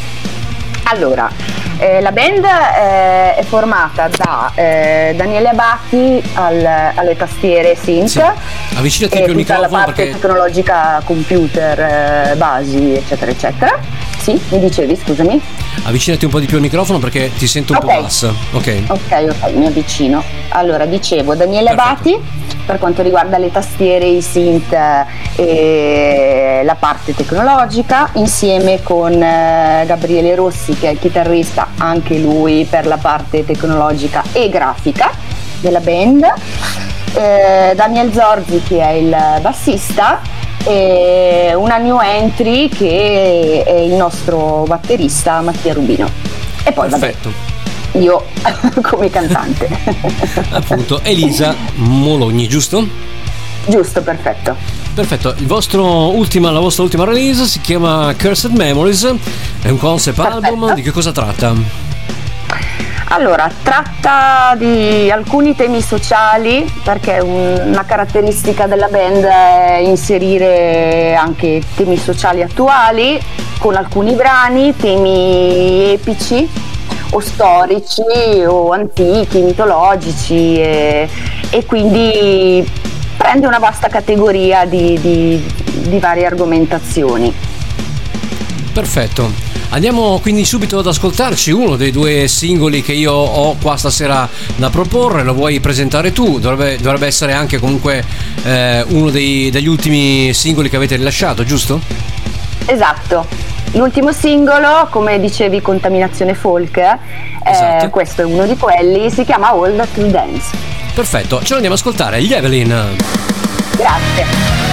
Allora, 0.87 1.29
eh, 1.77 1.99
la 1.99 2.11
band 2.11 2.43
eh, 2.45 3.35
è 3.35 3.43
formata 3.43 4.07
da 4.15 4.51
eh, 4.53 5.13
Daniele 5.17 5.49
Abati 5.49 6.21
al- 6.35 6.91
alle 6.95 7.17
tastiere 7.17 7.75
synth. 7.75 8.07
Sì. 8.09 8.21
Avvicinati 8.77 9.21
più 9.23 9.31
al 9.33 9.37
tutta 9.39 9.53
la 9.53 9.59
microfono 9.61 9.83
parte 9.83 10.03
perché 10.03 10.11
tecnologica, 10.19 11.01
computer, 11.03 11.79
eh, 11.79 12.35
basi, 12.35 12.93
eccetera, 12.93 13.31
eccetera. 13.31 13.79
Sì, 14.19 14.39
mi 14.49 14.59
dicevi, 14.59 14.95
scusami. 14.95 15.41
avvicinati 15.83 16.25
un 16.25 16.31
po' 16.31 16.39
di 16.39 16.45
più 16.45 16.55
al 16.57 16.61
microfono 16.63 16.99
perché 16.99 17.31
ti 17.35 17.47
sento 17.47 17.73
un 17.73 17.79
po' 17.79 17.87
Ok. 17.87 18.01
bassa. 18.01 18.33
Ok. 18.53 18.83
Ok, 18.87 19.27
ok, 19.29 19.51
mi 19.53 19.65
avvicino. 19.67 20.23
Allora, 20.49 20.85
dicevo, 20.85 21.35
Daniele 21.35 21.69
Abati 21.69 22.17
per 22.65 22.79
quanto 22.79 23.03
riguarda 23.03 23.37
le 23.37 23.51
tastiere, 23.51 24.05
i 24.05 24.21
synth 24.21 24.73
eh, 24.73 25.05
e 25.35 26.61
la 26.63 26.73
parte 26.75 27.13
tecnologica, 27.13 28.09
insieme 28.13 28.81
con 28.81 29.11
eh, 29.21 29.83
Gabriele 29.85 30.33
Rossi 30.33 30.74
che 30.79 30.87
è 30.87 30.91
il 30.91 30.99
chitarrista, 30.99 31.69
anche 31.77 32.17
lui 32.17 32.65
per 32.69 32.85
la 32.85 32.97
parte 32.97 33.45
tecnologica 33.45 34.23
e 34.31 34.49
grafica 34.49 35.11
della 35.59 35.79
band, 35.79 36.23
eh, 37.13 37.73
Daniel 37.75 38.11
Zorzi 38.13 38.61
che 38.61 38.81
è 38.81 38.91
il 38.91 39.15
bassista 39.41 40.21
e 40.65 41.53
una 41.55 41.77
new 41.77 41.99
entry 41.99 42.69
che 42.69 43.63
è 43.65 43.71
il 43.71 43.93
nostro 43.93 44.63
batterista 44.67 45.41
Mattia 45.41 45.73
Rubino. 45.73 46.09
E 46.63 46.71
poi 46.71 46.89
vabbè, 46.89 47.05
Perfetto. 47.11 47.31
io 47.99 48.23
come 48.81 49.09
cantante. 49.09 49.69
Appunto, 50.49 51.01
Elisa 51.03 51.55
Mologni, 51.75 52.47
giusto? 52.47 52.87
Giusto, 53.67 54.01
perfetto. 54.01 54.84
Perfetto, 54.95 55.33
il 55.37 55.45
vostro 55.45 56.11
ultima, 56.15 56.51
la 56.51 56.59
vostra 56.61 56.83
ultima 56.83 57.03
release 57.03 57.43
si 57.47 57.59
chiama 57.59 58.13
Cursed 58.17 58.51
Memories, 58.53 59.13
è 59.61 59.67
un 59.67 59.77
concept 59.77 60.19
album, 60.19 60.73
di 60.73 60.81
che 60.81 60.91
cosa 60.91 61.11
tratta? 61.11 61.53
Allora, 63.09 63.51
tratta 63.61 64.55
di 64.57 65.11
alcuni 65.11 65.53
temi 65.53 65.81
sociali 65.81 66.65
perché 66.81 67.19
un- 67.19 67.61
una 67.65 67.83
caratteristica 67.83 68.67
della 68.67 68.87
band 68.87 69.23
è 69.25 69.81
inserire 69.83 71.13
anche 71.13 71.61
temi 71.75 71.97
sociali 71.97 72.41
attuali 72.41 73.19
con 73.59 73.75
alcuni 73.75 74.13
brani, 74.13 74.73
temi 74.77 75.91
epici 75.91 76.49
o 77.11 77.19
storici 77.19 78.01
o 78.47 78.71
antichi, 78.71 79.39
mitologici 79.39 80.55
e, 80.59 81.07
e 81.49 81.65
quindi 81.65 82.65
prende 83.25 83.47
una 83.47 83.57
vasta 83.57 83.87
categoria 83.87 84.65
di, 84.65 84.99
di- 85.01 85.43
di 85.89 85.97
varie 85.97 86.27
argomentazioni. 86.27 87.33
Perfetto. 88.71 89.31
Andiamo 89.69 90.19
quindi 90.19 90.45
subito 90.45 90.77
ad 90.77 90.85
ascoltarci 90.85 91.49
uno 91.49 91.75
dei 91.75 91.89
due 91.89 92.27
singoli 92.27 92.83
che 92.83 92.93
io 92.93 93.11
ho 93.13 93.55
qua 93.59 93.77
stasera 93.77 94.29
da 94.57 94.69
proporre, 94.69 95.23
lo 95.23 95.33
vuoi 95.33 95.59
presentare 95.59 96.11
tu? 96.11 96.37
Dovrebbe, 96.39 96.77
dovrebbe 96.79 97.07
essere 97.07 97.33
anche 97.33 97.57
comunque 97.57 98.03
eh, 98.43 98.85
uno 98.89 99.09
dei- 99.09 99.49
degli 99.49 99.67
ultimi 99.67 100.31
singoli 100.31 100.69
che 100.69 100.75
avete 100.75 100.95
rilasciato, 100.95 101.43
giusto? 101.43 101.81
Esatto. 102.67 103.25
L'ultimo 103.75 104.11
singolo, 104.13 104.87
come 104.89 105.19
dicevi, 105.19 105.61
Contaminazione 105.61 106.33
Folk, 106.33 106.77
eh, 106.77 106.97
Esatto. 107.43 107.89
questo 107.89 108.21
è 108.21 108.25
uno 108.25 108.45
di 108.45 108.55
quelli, 108.57 109.09
si 109.11 109.25
chiama 109.25 109.49
All 109.49 109.75
That 109.75 109.97
Dance. 109.97 110.55
Perfetto, 110.93 111.39
ce 111.41 111.49
lo 111.49 111.55
andiamo 111.55 111.75
ad 111.75 111.81
ascoltare, 111.81 112.21
gli 112.21 112.31
Evelyn. 112.33 112.95
Grazie. 113.75 114.64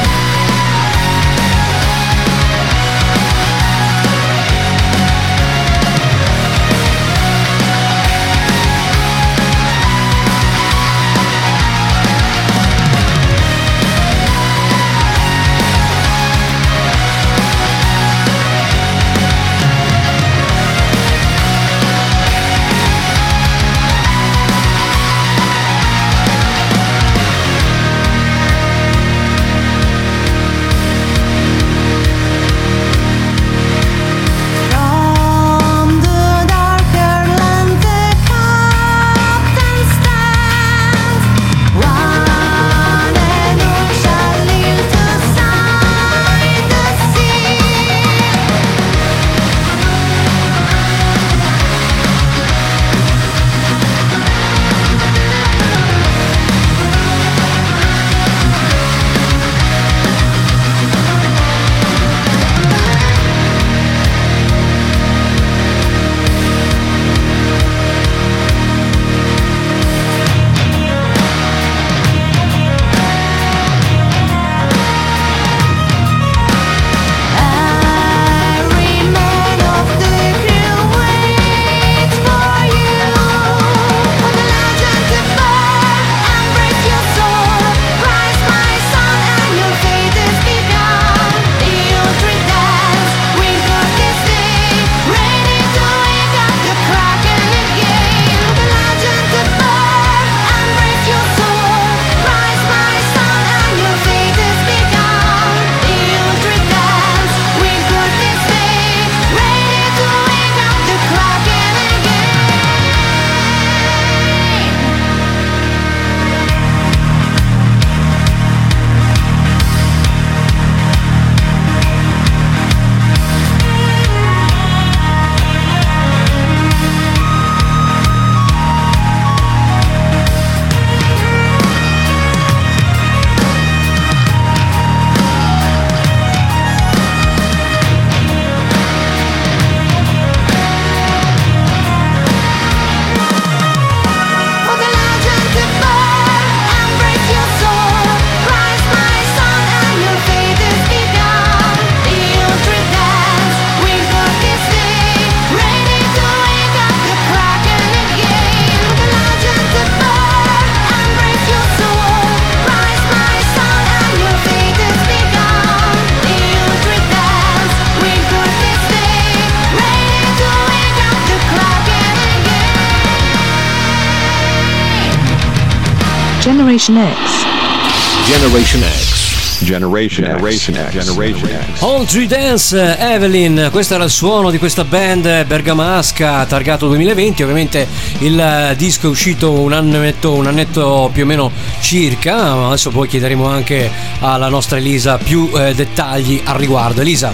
Generation 176.83 177.07
X. 177.15 178.27
Generation 178.27 178.83
X. 178.83 179.63
Generation, 179.63 180.25
Generation 180.25 180.75
X. 180.75 180.91
Generation 180.91 181.49
X. 181.77 181.81
All 181.83 182.05
Tree 182.07 182.27
Dance, 182.27 182.99
Evelyn, 182.99 183.69
questo 183.71 183.95
era 183.95 184.03
il 184.03 184.11
suono 184.11 184.51
di 184.51 184.59
questa 184.59 184.83
band 184.83 185.45
bergamasca 185.45 186.45
targato 186.45 186.89
2020, 186.89 187.43
ovviamente 187.45 187.87
il 188.19 188.37
eh, 188.37 188.75
disco 188.77 189.07
è 189.07 189.11
uscito 189.11 189.53
un 189.53 189.73
annetto, 189.73 190.33
un 190.33 190.49
annetto 190.49 191.09
più 191.13 191.23
o 191.23 191.27
meno 191.27 191.53
circa, 191.79 192.67
adesso 192.67 192.91
poi 192.91 193.07
chiederemo 193.07 193.47
anche 193.47 193.89
alla 194.19 194.49
nostra 194.49 194.79
Elisa 194.79 195.19
più 195.19 195.53
eh, 195.55 195.75
dettagli 195.77 196.43
al 196.45 196.57
riguardo. 196.57 197.01
Elisa, 197.01 197.33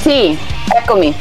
Sì, 0.00 0.34
eccomi. 0.66 1.14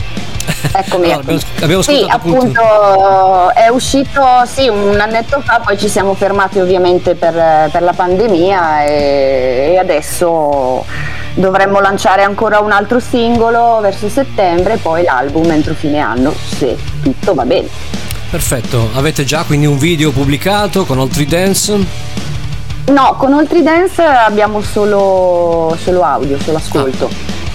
Eccomi, 0.72 1.06
Allora, 1.12 1.20
abbiamo- 1.20 1.39
abbiamo 1.62 1.82
sì, 1.82 2.06
ascoltato 2.08 2.16
appunto- 2.16 2.62
appunto 2.62 3.54
è 3.54 3.68
uscito 3.70 4.22
sì, 4.45 4.68
un 4.68 5.00
annetto 5.00 5.41
fa, 5.43 5.62
poi 5.64 5.78
ci 5.78 5.88
siamo 5.89 6.14
fermati 6.14 6.60
ovviamente 6.60 7.16
per, 7.16 7.34
per 7.72 7.82
la 7.82 7.93
pandemia 7.93 8.84
e, 8.86 9.72
e 9.74 9.78
adesso 9.78 10.86
dovremmo 11.34 11.80
lanciare 11.80 12.24
ancora 12.24 12.60
un 12.60 12.72
altro 12.72 13.00
singolo 13.00 13.80
verso 13.82 14.10
settembre 14.10 14.74
e 14.74 14.78
poi 14.78 15.04
l'album 15.04 15.50
entro 15.52 15.74
fine 15.74 16.00
anno, 16.00 16.34
se 16.58 16.76
tutto 17.02 17.34
va 17.34 17.45
bene. 17.45 17.68
perfetto, 18.30 18.89
avete 18.93 19.24
già 19.24 19.43
quindi 19.43 19.66
un 19.66 19.78
video 19.78 20.12
pubblicato 20.12 20.86
con 20.86 21.00
All 21.00 21.10
Tree 21.10 21.26
Dance? 21.28 22.08
No, 22.89 23.16
con 23.20 23.32
Oltre 23.34 23.62
Dance 23.62 24.02
abbiamo 24.02 24.62
solo, 24.62 25.78
solo 25.80 26.02
audio, 26.02 26.39
solo 26.43 26.58
ascolto. 26.58 27.08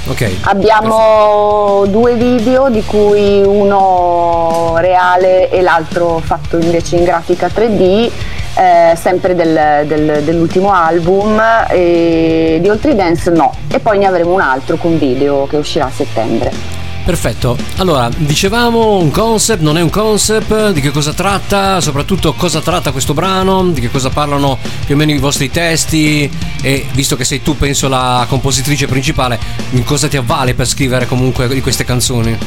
Ok. 0.07 0.41
Abbiamo 0.43 1.85
due 1.87 2.15
video 2.15 2.69
di 2.69 2.85
cui 2.85 3.41
uno 3.43 4.75
reale 4.77 5.49
e 5.51 5.63
l'altro 5.63 6.21
fatto 6.23 6.59
invece 6.59 6.97
in 6.97 7.05
grafica 7.05 7.49
3D, 7.49 8.11
eh, 8.57 8.95
sempre 8.97 9.35
del- 9.35 9.87
del- 9.87 10.23
dell'ultimo 10.23 10.73
album, 10.75 11.43
di 11.71 12.69
Oltre 12.69 12.95
Dance 12.95 13.31
no. 13.31 13.55
E 13.69 13.79
poi 13.81 13.97
ne 13.99 14.05
avremo 14.05 14.35
un 14.35 14.43
altro 14.43 14.77
con 14.77 14.99
video 14.99 15.47
che 15.47 15.57
uscirà 15.57 15.87
a 15.87 15.91
settembre. 15.91 16.83
Perfetto, 17.05 17.59
allora 17.77 18.09
dicevamo 18.17 18.97
un 18.97 19.11
concept, 19.11 19.61
non 19.61 19.77
è 19.77 19.83
un 19.83 19.91
concept, 19.91 20.73
di 20.73 20.81
che 20.81 20.91
cosa 20.91 21.13
tratta, 21.13 21.79
soprattutto 21.83 22.33
cosa 22.33 22.63
tratta 22.63 22.93
questo 22.93 23.13
brano, 23.13 23.69
di 23.69 23.83
che 23.83 23.91
cosa 23.91 24.09
parlano 24.09 24.59
più 24.87 24.95
o 24.95 24.99
meno 24.99 25.13
i 25.13 25.19
vostri 25.19 25.51
testi 25.51 26.31
e 26.63 26.87
visto 26.93 27.15
che 27.15 27.25
sei 27.25 27.43
tu 27.43 27.59
penso 27.59 27.89
la 27.89 28.25
compositrice 28.27 28.87
principale, 28.87 29.39
in 29.73 29.85
cosa 29.85 30.09
ti 30.09 30.17
avvale 30.17 30.55
per 30.55 30.67
scrivere 30.67 31.07
comunque 31.07 31.47
di 31.47 31.61
queste 31.61 31.85
canzoni? 31.85 32.39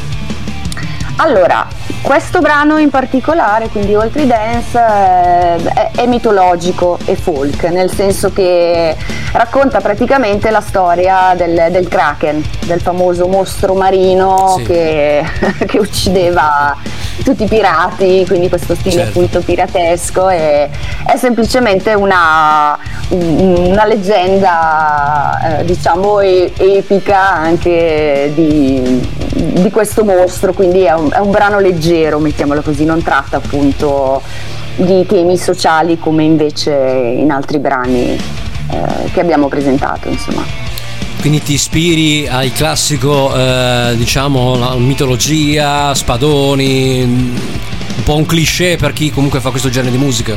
Allora, 1.20 1.68
questo 2.01 2.39
brano 2.41 2.78
in 2.78 2.89
particolare, 2.91 3.70
quindi 3.70 3.95
Oltre 3.95 4.28
Dance, 4.28 4.78
eh, 4.78 5.74
è, 5.74 5.91
è 5.95 6.05
mitologico 6.05 6.97
e 7.05 7.15
folk, 7.15 7.63
nel 7.63 7.91
senso 7.91 8.32
che 8.32 8.95
racconta 9.32 9.80
praticamente 9.82 10.51
la 10.51 10.61
storia 10.61 11.34
del, 11.36 11.68
del 11.72 11.88
Kraken, 11.88 12.43
del 12.65 12.82
famoso 12.82 13.28
mostro 13.28 13.74
marino 13.74 14.55
Sì. 14.57 14.63
che, 14.63 15.24
che 15.65 15.80
uccideva 15.80 16.76
tutti 17.24 17.43
i 17.43 17.47
pirati, 17.47 18.24
quindi 18.28 18.47
questo 18.47 18.76
stile 18.76 18.91
Certo. 18.97 19.09
appunto 19.09 19.41
piratesco 19.41 20.30
e 20.30 20.70
è 21.05 21.18
semplicemente 21.18 21.93
una, 21.95 22.78
una 23.09 23.86
leggenda 23.86 25.59
eh, 25.59 25.65
diciamo 25.65 26.20
epica 26.22 27.28
anche 27.30 28.32
di, 28.36 29.09
di 29.34 29.70
questo 29.72 30.05
mostro, 30.05 30.53
quindi 30.53 30.84
è 30.84 30.93
un, 30.93 31.07
è 31.12 31.20
un 31.20 31.32
brano 31.32 31.60
leggero, 31.60 32.20
mettiamolo 32.20 32.62
così, 32.62 32.86
non 32.86 33.01
tratta 33.01 33.38
appunto 33.38 34.22
di 34.76 35.05
temi 35.05 35.38
sociali 35.38 35.97
come 35.99 36.24
invece 36.24 36.72
in 36.72 37.32
altri 37.32 37.60
brani 37.60 38.12
eh, 38.12 39.12
che 39.12 39.20
abbiamo 39.20 39.47
presentato, 39.47 40.08
insomma. 40.08 40.43
Quindi 41.20 41.41
ti 41.41 41.53
ispiri 41.53 42.28
al 42.28 42.51
classico, 42.53 43.36
eh, 43.36 43.93
diciamo, 43.97 44.55
la 44.58 44.76
mitologia, 44.76 45.93
spadoni, 45.93 47.01
un 47.01 48.03
po' 48.03 48.16
un 48.16 48.26
cliché 48.26 48.78
per 48.78 48.93
chi 48.93 49.10
comunque 49.10 49.39
fa 49.39 49.49
questo 49.49 49.70
genere 49.70 49.91
di 49.91 49.97
musica. 49.97 50.36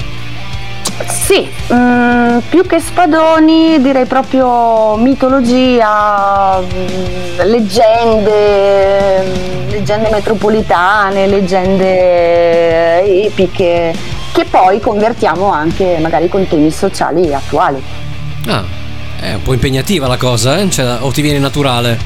Sì, 1.07 1.49
mm, 1.73 2.39
più 2.49 2.67
che 2.67 2.81
spadoni 2.81 3.81
direi 3.81 4.05
proprio 4.05 4.97
mitologia, 4.97 6.61
mm, 6.61 7.41
leggende, 7.45 9.23
mm, 9.25 9.71
leggende 9.71 10.11
metropolitane, 10.11 11.27
leggende 11.27 13.25
epiche, 13.25 13.95
che 14.33 14.45
poi 14.45 14.81
convertiamo 14.81 15.51
anche 15.51 15.99
magari 16.01 16.29
con 16.29 16.47
temi 16.47 16.71
sociali 16.71 17.33
attuali. 17.33 17.83
Ah, 18.47 18.65
è 19.21 19.35
un 19.35 19.43
po' 19.43 19.53
impegnativa 19.53 20.07
la 20.07 20.17
cosa, 20.17 20.59
eh? 20.59 20.69
Cioè, 20.71 20.99
o 21.01 21.11
ti 21.11 21.23
viene 21.23 21.39
naturale? 21.39 21.99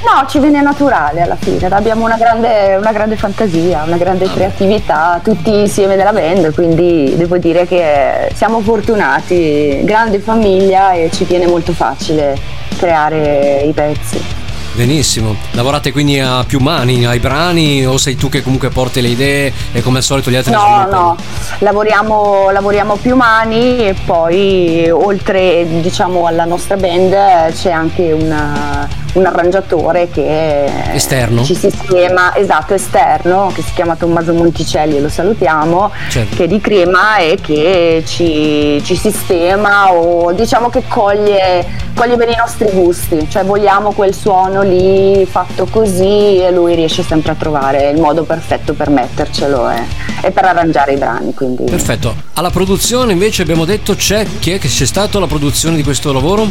No, 0.00 0.26
ci 0.28 0.38
viene 0.38 0.62
naturale 0.62 1.22
alla 1.22 1.34
fine, 1.34 1.66
abbiamo 1.66 2.04
una 2.04 2.16
grande, 2.16 2.76
una 2.76 2.92
grande 2.92 3.16
fantasia, 3.16 3.82
una 3.84 3.96
grande 3.96 4.30
creatività, 4.30 5.20
tutti 5.22 5.52
insieme 5.52 5.96
della 5.96 6.12
band, 6.12 6.54
quindi 6.54 7.14
devo 7.16 7.36
dire 7.36 7.66
che 7.66 8.30
siamo 8.32 8.60
fortunati, 8.60 9.80
grande 9.82 10.20
famiglia 10.20 10.92
e 10.92 11.10
ci 11.12 11.24
viene 11.24 11.46
molto 11.46 11.72
facile 11.72 12.36
creare 12.78 13.62
i 13.66 13.72
pezzi. 13.72 14.47
Benissimo. 14.82 15.34
Lavorate 15.54 15.90
quindi 15.90 16.20
a 16.20 16.44
più 16.46 16.60
mani 16.60 17.04
ai 17.04 17.18
brani 17.18 17.84
o 17.84 17.96
sei 17.96 18.14
tu 18.14 18.28
che 18.28 18.44
comunque 18.44 18.68
porti 18.68 19.00
le 19.00 19.08
idee 19.08 19.52
e 19.72 19.82
come 19.82 19.96
al 19.98 20.04
solito 20.04 20.30
gli 20.30 20.36
altri 20.36 20.52
No, 20.52 20.60
sviluppano? 20.60 21.02
no, 21.02 21.16
lavoriamo, 21.58 22.50
lavoriamo 22.52 22.94
più 22.94 23.16
mani 23.16 23.78
e 23.78 23.96
poi 24.06 24.88
oltre 24.88 25.66
diciamo 25.80 26.26
alla 26.26 26.44
nostra 26.44 26.76
band 26.76 27.12
c'è 27.54 27.72
anche 27.72 28.12
una- 28.12 28.88
un 29.14 29.26
arrangiatore 29.26 30.10
che 30.12 30.70
Esterno? 30.92 31.42
ci 31.42 31.56
sistema, 31.56 32.36
esatto, 32.36 32.74
esterno, 32.74 33.50
che 33.52 33.62
si 33.62 33.72
chiama 33.74 33.96
Tommaso 33.96 34.32
Monticelli 34.32 34.98
e 34.98 35.00
lo 35.00 35.08
salutiamo, 35.08 35.90
Certo. 36.08 36.36
che 36.36 36.44
è 36.44 36.46
di 36.46 36.60
Crema 36.60 37.16
e 37.16 37.36
che 37.40 38.04
ci, 38.06 38.80
ci 38.84 38.94
sistema 38.94 39.90
o 39.92 40.30
diciamo 40.32 40.68
che 40.68 40.84
coglie, 40.86 41.66
coglie 41.96 42.14
bene 42.16 42.32
i 42.32 42.36
nostri 42.36 42.68
gusti, 42.70 43.26
cioè 43.28 43.42
vogliamo 43.44 43.90
quel 43.92 44.14
suono 44.14 44.62
lì 44.68 45.26
fatto 45.26 45.66
così 45.66 46.38
e 46.38 46.50
lui 46.50 46.74
riesce 46.74 47.02
sempre 47.02 47.32
a 47.32 47.34
trovare 47.34 47.90
il 47.90 48.00
modo 48.00 48.24
perfetto 48.24 48.74
per 48.74 48.90
mettercelo 48.90 49.70
e, 49.70 49.82
e 50.22 50.30
per 50.30 50.44
arrangiare 50.44 50.92
i 50.92 50.96
brani. 50.96 51.34
Quindi. 51.34 51.64
Perfetto. 51.64 52.14
Alla 52.34 52.50
produzione 52.50 53.12
invece 53.12 53.42
abbiamo 53.42 53.64
detto 53.64 53.94
c'è 53.94 54.26
chi 54.38 54.52
è 54.52 54.58
che 54.58 54.68
c'è 54.68 54.86
stato 54.86 55.18
alla 55.18 55.26
produzione 55.26 55.76
di 55.76 55.82
questo 55.82 56.12
lavoro? 56.12 56.46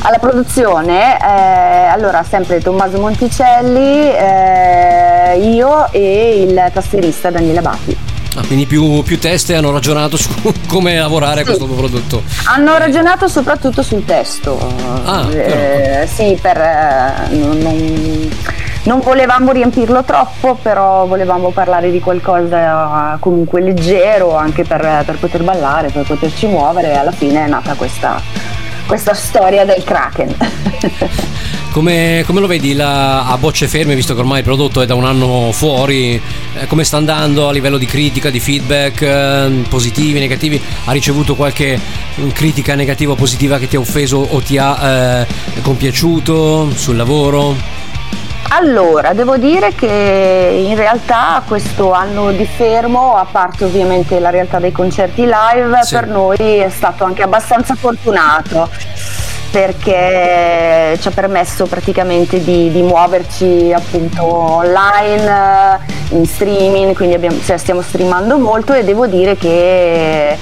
Alla 0.00 0.18
produzione, 0.18 1.18
eh, 1.18 1.86
allora 1.88 2.22
sempre 2.22 2.60
Tommaso 2.60 3.00
Monticelli, 3.00 4.08
eh, 4.12 5.38
io 5.40 5.90
e 5.90 6.42
il 6.42 6.70
tastierista 6.72 7.30
Daniele 7.30 7.58
Abati. 7.58 8.15
Ah, 8.38 8.42
quindi 8.46 8.66
più, 8.66 9.02
più 9.02 9.18
teste 9.18 9.54
hanno 9.54 9.70
ragionato 9.72 10.16
su 10.18 10.28
come 10.68 10.98
lavorare 10.98 11.40
a 11.40 11.44
questo 11.44 11.64
tuo 11.64 11.74
prodotto. 11.74 12.22
Hanno 12.44 12.76
ragionato 12.76 13.28
soprattutto 13.28 13.82
sul 13.82 14.04
testo. 14.04 14.58
Ah, 15.04 15.26
Eh, 15.32 16.06
sì, 16.12 16.38
per, 16.40 16.58
eh, 16.58 17.12
non, 17.34 17.58
non- 18.82 19.00
volevamo 19.00 19.52
riempirlo 19.52 20.04
troppo, 20.04 20.54
però 20.60 21.06
volevamo 21.06 21.48
parlare 21.50 21.90
di 21.90 21.98
qualcosa 21.98 23.16
comunque 23.20 23.60
leggero 23.62 24.36
anche 24.36 24.64
per, 24.64 25.02
per 25.06 25.16
poter 25.18 25.42
ballare, 25.42 25.88
per 25.88 26.04
poterci 26.04 26.46
muovere 26.46 26.92
e 26.92 26.96
alla 26.96 27.12
fine 27.12 27.46
è 27.46 27.48
nata 27.48 27.72
questa, 27.74 28.20
questa 28.86 29.14
storia 29.14 29.64
del 29.64 29.82
Kraken. 29.84 30.34
Come, 31.76 32.24
come 32.26 32.40
lo 32.40 32.46
vedi 32.46 32.72
la- 32.72 33.26
a 33.26 33.36
bocce 33.36 33.68
ferme, 33.68 33.94
visto 33.94 34.14
che 34.14 34.20
ormai 34.20 34.38
il 34.38 34.44
prodotto 34.44 34.80
è 34.80 34.86
da 34.86 34.94
un 34.94 35.04
anno 35.04 35.52
fuori? 35.52 36.14
eh, 36.58 36.66
come 36.68 36.84
sta 36.84 36.96
andando 36.96 37.48
a 37.48 37.52
livello 37.52 37.76
di 37.76 37.84
critica, 37.84 38.30
di 38.30 38.40
feedback, 38.40 39.02
eh, 39.02 39.62
positivi, 39.68 40.18
negativi? 40.18 40.58
Ha 40.86 40.92
ricevuto 40.92 41.34
qualche 41.34 41.78
mm, 42.18 42.30
critica 42.30 42.74
negativa 42.76 43.12
o 43.12 43.14
positiva 43.14 43.58
che 43.58 43.68
ti 43.68 43.76
ha 43.76 43.80
offeso 43.80 44.16
o 44.16 44.40
ti 44.40 44.56
ha 44.56 45.20
eh, 45.20 45.26
compiaciuto 45.60 46.70
sul 46.74 46.96
lavoro? 46.96 47.54
Allora, 48.48 49.12
devo 49.12 49.36
dire 49.36 49.74
che 49.74 50.64
in 50.66 50.76
realtà 50.76 51.42
questo 51.46 51.92
anno 51.92 52.30
di 52.30 52.46
fermo, 52.46 53.16
a 53.16 53.26
parte 53.30 53.64
ovviamente 53.64 54.18
la 54.20 54.30
realtà 54.30 54.58
dei 54.58 54.72
concerti 54.72 55.22
live, 55.22 55.78
Sì. 55.82 55.94
per 55.94 56.06
noi 56.06 56.36
è 56.38 56.68
stato 56.70 57.04
anche 57.04 57.22
abbastanza 57.22 57.74
fortunato 57.74 58.68
perché 59.50 60.96
ci 61.00 61.08
ha 61.08 61.10
permesso 61.10 61.66
praticamente 61.66 62.42
di, 62.42 62.70
di 62.70 62.82
muoverci 62.82 63.72
appunto 63.74 64.24
online, 64.24 65.80
in 66.10 66.24
streaming, 66.26 66.94
quindi 66.94 67.14
abbiamo- 67.14 67.38
cioè, 67.44 67.56
stiamo 67.56 67.80
streamando 67.82 68.38
molto 68.38 68.72
e 68.74 68.84
devo 68.84 69.06
dire 69.06 69.36
che 69.36 70.36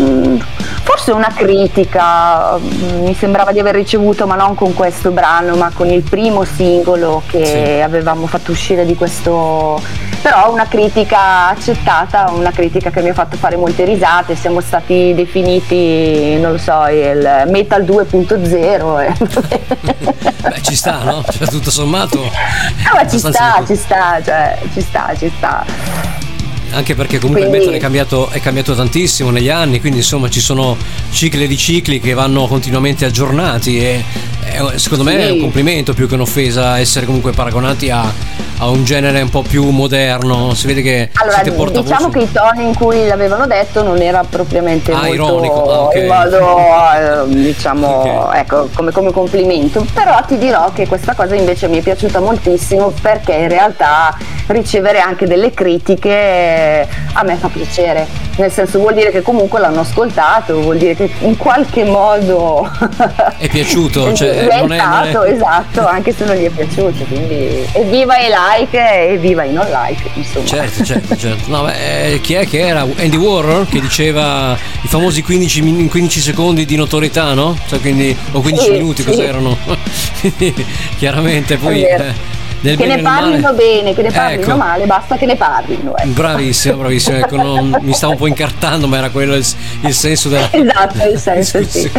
mm, 0.00 0.36
forse 0.82 1.12
una 1.12 1.32
critica 1.34 2.56
mm, 2.58 3.04
mi 3.04 3.14
sembrava 3.14 3.52
di 3.52 3.58
aver 3.60 3.74
ricevuto 3.74 4.26
ma 4.26 4.34
non 4.34 4.54
con 4.54 4.74
questo 4.74 5.10
brano 5.10 5.54
ma 5.56 5.70
con 5.72 5.88
il 5.88 6.02
primo 6.02 6.44
singolo 6.44 7.22
che 7.26 7.44
Sì. 7.46 7.80
avevamo 7.80 8.26
fatto 8.26 8.50
uscire 8.52 8.84
di 8.84 8.94
questo 8.94 9.80
però 10.20 10.52
una 10.52 10.66
critica 10.66 11.48
accettata 11.48 12.30
una 12.32 12.50
critica 12.50 12.90
che 12.90 13.00
mi 13.02 13.08
ha 13.10 13.14
fatto 13.14 13.36
fare 13.36 13.56
molte 13.56 13.84
risate 13.84 14.34
siamo 14.36 14.60
stati 14.60 15.12
definiti 15.14 16.38
non 16.40 16.52
lo 16.52 16.58
so 16.58 16.86
il 16.88 17.44
metal 17.48 17.82
2.0 17.82 19.00
e- 19.00 20.30
Beh, 20.42 20.60
ci 20.62 20.74
sta, 20.74 20.98
no? 21.04 21.22
Cioè, 21.30 21.46
tutto 21.46 21.70
sommato. 21.70 22.20
Ah, 22.84 22.94
ma 22.94 23.08
ci 23.08 23.18
sta, 23.18 23.62
ci 23.64 23.76
sta, 23.76 24.20
cioè, 24.24 24.58
ci 24.72 24.80
sta, 24.80 25.10
ci 25.16 25.32
sta. 25.36 25.64
Anche 26.72 26.94
perché 26.94 27.18
comunque 27.18 27.46
Quindi- 27.46 27.58
il 27.58 27.60
metodo 27.60 27.76
è 27.76 27.80
cambiato, 27.80 28.30
è 28.30 28.40
cambiato 28.40 28.74
tantissimo 28.74 29.30
negli 29.30 29.50
anni, 29.50 29.78
quindi 29.78 29.98
insomma 29.98 30.30
ci 30.30 30.40
sono 30.40 30.76
cicli 31.10 31.46
di 31.46 31.56
cicli 31.56 32.00
che 32.00 32.14
vanno 32.14 32.46
continuamente 32.46 33.04
aggiornati 33.04 33.78
e, 33.78 33.82
e 33.82 34.04
secondo 34.76 35.04
me 35.04 35.18
è 35.18 35.26
un 35.30 35.34
Sì. 35.36 35.40
complimento 35.40 35.94
più 35.94 36.08
che 36.08 36.14
un'offesa 36.14 36.78
essere 36.78 37.06
comunque 37.06 37.32
paragonati 37.32 37.90
a, 37.90 38.02
a 38.58 38.68
un 38.68 38.84
genere 38.84 39.20
un 39.22 39.28
po' 39.30 39.42
più 39.42 39.68
moderno. 39.70 40.52
Si 40.54 40.66
vede 40.66 40.82
che 40.82 41.10
Allora, 41.14 41.36
siete 41.36 41.52
portavoce. 41.52 41.92
diciamo 41.92 42.08
che 42.10 42.18
i 42.20 42.32
toni 42.32 42.64
in 42.66 42.74
cui 42.74 43.06
l'avevano 43.06 43.46
detto 43.46 43.82
non 43.82 44.00
era 44.00 44.24
propriamente 44.28 44.92
Ah, 44.92 44.96
molto 44.96 45.12
ironico, 45.14 45.70
ah, 45.72 45.80
ok. 45.84 45.94
in 45.94 46.06
modo, 46.06 46.38
eh, 47.30 47.34
diciamo, 47.42 48.32
ecco, 48.32 48.68
come, 48.74 48.90
come 48.90 49.10
complimento. 49.12 49.86
Però 49.92 50.20
ti 50.26 50.36
dirò 50.38 50.72
che 50.72 50.86
questa 50.86 51.14
cosa 51.14 51.34
invece 51.34 51.68
mi 51.68 51.78
è 51.78 51.82
piaciuta 51.82 52.20
moltissimo 52.20 52.92
perché 53.00 53.32
in 53.32 53.48
realtà 53.48 54.16
ricevere 54.48 54.98
anche 55.00 55.26
delle 55.26 55.52
critiche 55.52 56.10
eh, 56.10 56.86
a 57.14 57.22
me 57.22 57.36
fa 57.36 57.48
piacere. 57.48 58.06
Nel 58.36 58.50
senso 58.50 58.78
vuol 58.78 58.94
dire 58.94 59.10
che 59.10 59.22
comunque 59.22 59.60
l'hanno 59.60 59.80
ascoltato, 59.80 60.60
vuol 60.60 60.78
dire 60.78 60.94
che 60.94 61.10
in 61.20 61.36
qualche 61.36 61.84
modo 61.84 62.68
È 63.38 63.48
piaciuto, 63.48 64.12
cioè, 64.14 64.31
è 64.32 64.58
non 64.60 64.72
è- 64.72 64.76
non 65.12 65.24
è- 65.26 65.30
esatto, 65.32 65.86
anche 65.86 66.12
se 66.12 66.24
non 66.24 66.36
gli 66.36 66.44
è 66.44 66.50
piaciuto. 66.50 67.04
Quindi 67.04 67.66
evviva 67.72 68.18
i 68.18 68.26
like 68.28 68.76
e 68.78 69.12
evviva 69.14 69.44
i 69.44 69.52
non 69.52 69.66
like, 69.70 70.02
insomma. 70.14 70.46
Certo, 70.46 70.84
certo, 70.84 71.16
certo. 71.16 71.50
No, 71.50 71.62
beh, 71.64 72.12
eh, 72.14 72.20
chi 72.20 72.34
è 72.34 72.46
che 72.46 72.60
era? 72.66 72.80
Andy 72.80 73.16
Warhol 73.16 73.66
che 73.68 73.80
diceva 73.80 74.56
i 74.82 74.88
famosi 74.88 75.22
15, 75.22 75.62
min- 75.62 75.88
15 75.88 76.20
secondi 76.20 76.64
di 76.64 76.76
notorietà, 76.76 77.34
no? 77.34 77.56
Cioè, 77.66 77.80
quindi, 77.80 78.16
o 78.32 78.40
15 78.40 78.66
Sì, 78.66 78.72
minuti, 78.72 79.02
sì. 79.02 79.08
cos'erano? 79.08 79.56
Chiaramente 80.98 81.56
poi 81.56 81.82
eh, 81.84 82.12
nel 82.62 82.76
che 82.76 82.86
ne 82.86 82.98
parlino 83.00 83.52
bene, 83.52 83.94
che 83.94 84.02
ne 84.02 84.10
parlino 84.10 84.42
Ecco. 84.42 84.56
male, 84.56 84.86
basta 84.86 85.16
che 85.16 85.26
ne 85.26 85.36
parlino. 85.36 85.96
ecco. 85.96 86.08
Bravissimo, 86.08 86.76
bravissimo. 86.78 87.16
Ecco, 87.18 87.36
non- 87.36 87.76
mi 87.82 87.92
stavo 87.92 88.12
un 88.12 88.18
po' 88.18 88.26
incartando, 88.26 88.88
ma 88.88 88.96
era 88.98 89.10
quello 89.10 89.34
il, 89.34 89.46
il 89.82 89.94
senso 89.94 90.28
della. 90.28 90.48
Esatto, 90.62 91.08
il 91.08 91.18
senso, 91.18 91.62
sì. 91.64 91.90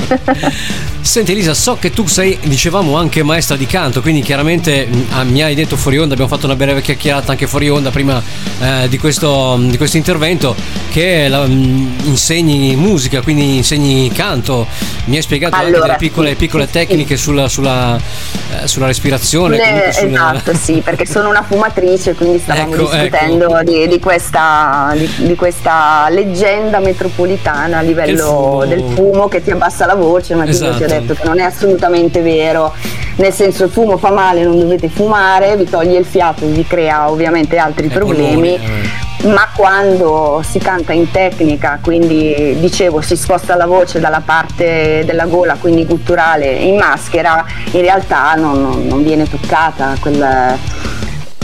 Senti 1.02 1.32
Elisa, 1.34 1.54
so 1.54 1.76
che 1.80 1.92
tu 1.92 2.08
sei, 2.08 2.38
dicevamo, 2.44 2.96
anche 2.98 3.24
maestra 3.24 3.56
di 3.58 3.66
canto, 3.66 4.02
quindi 4.02 4.22
chiaramente 4.22 4.86
mh, 4.86 5.06
ah, 5.12 5.24
mi 5.24 5.42
hai 5.44 5.54
detto 5.54 5.76
fuori 5.76 5.98
onda, 5.98 6.14
abbiamo 6.14 6.32
fatto 6.32 6.46
una 6.46 6.56
breve 6.56 6.82
chiacchierata 6.82 7.32
anche 7.32 7.46
fuori 7.46 7.70
onda 7.70 7.92
prima 7.92 8.22
eh, 8.62 8.88
di, 8.88 8.98
questo, 8.98 9.58
di 9.60 9.76
questo 9.78 9.98
intervento, 9.98 10.56
che 10.92 11.28
la- 11.28 11.46
mh, 11.46 11.94
insegni 12.06 12.76
musica, 12.78 13.22
quindi 13.22 13.58
insegni 13.58 14.10
canto. 14.14 14.66
Mi 15.06 15.18
hai 15.18 15.22
spiegato 15.22 15.56
anche 15.56 15.68
Allora, 15.68 15.86
delle 15.86 15.98
piccole, 15.98 16.30
sì, 16.30 16.36
piccole 16.36 16.66
sì, 16.68 16.72
tecniche 16.72 17.18
sulla, 17.18 17.50
sulla, 17.50 17.98
eh, 17.98 18.68
sulla 18.68 18.86
respirazione. 18.86 19.58
Ne- 19.58 19.64
comunque 19.64 19.90
esatto, 19.90 20.53
sì, 20.56 20.82
perché 20.84 21.06
sono 21.06 21.30
una 21.30 21.42
fumatrice, 21.44 22.14
quindi 22.16 22.40
stavamo 22.40 22.74
Ecco, 22.74 22.90
discutendo 22.90 23.60
Di, 23.64 23.88
di 23.88 24.00
questa, 24.00 24.92
di, 24.96 25.10
di 25.18 25.36
questa 25.36 26.08
leggenda 26.10 26.80
metropolitana 26.80 27.80
a 27.80 27.82
livello 27.82 28.64
del 28.68 28.84
fumo 28.94 29.28
che 29.28 29.44
ti 29.44 29.52
abbassa 29.52 29.86
la 29.86 29.96
voce, 29.96 30.36
ma 30.36 30.46
Esatto. 30.46 30.78
ti 30.78 30.84
ho 30.84 30.88
detto 30.88 31.14
che 31.14 31.24
non 31.26 31.40
è 31.40 31.44
assolutamente 31.44 32.22
vero. 32.22 32.74
Nel 33.16 33.32
senso 33.34 33.66
il 33.66 33.70
fumo 33.70 33.98
fa 33.98 34.12
male, 34.12 34.44
non 34.44 34.58
dovete 34.60 34.90
fumare, 34.90 35.56
vi 35.56 35.66
toglie 35.70 35.98
il 36.00 36.06
fiato, 36.06 36.46
vi 36.48 36.66
crea 36.66 37.10
ovviamente 37.10 37.58
altri 37.58 37.88
problemi. 37.88 38.56
eh. 38.56 39.12
Ma 39.24 39.48
quando 39.56 40.42
si 40.48 40.60
canta 40.60 40.92
in 40.94 41.10
tecnica, 41.12 41.80
quindi 41.82 42.58
dicevo 42.60 43.00
si 43.02 43.16
sposta 43.16 43.56
la 43.56 43.66
voce 43.66 44.00
dalla 44.00 44.22
parte 44.24 45.04
della 45.06 45.26
gola, 45.26 45.56
quindi 45.60 45.86
gutturale 45.86 46.46
in 46.52 46.76
maschera, 46.78 47.46
in 47.72 47.82
realtà 47.82 48.34
non, 48.36 48.86
non- 48.88 49.02
viene 49.04 49.28
toccata 49.30 49.96
quella, 50.00 50.58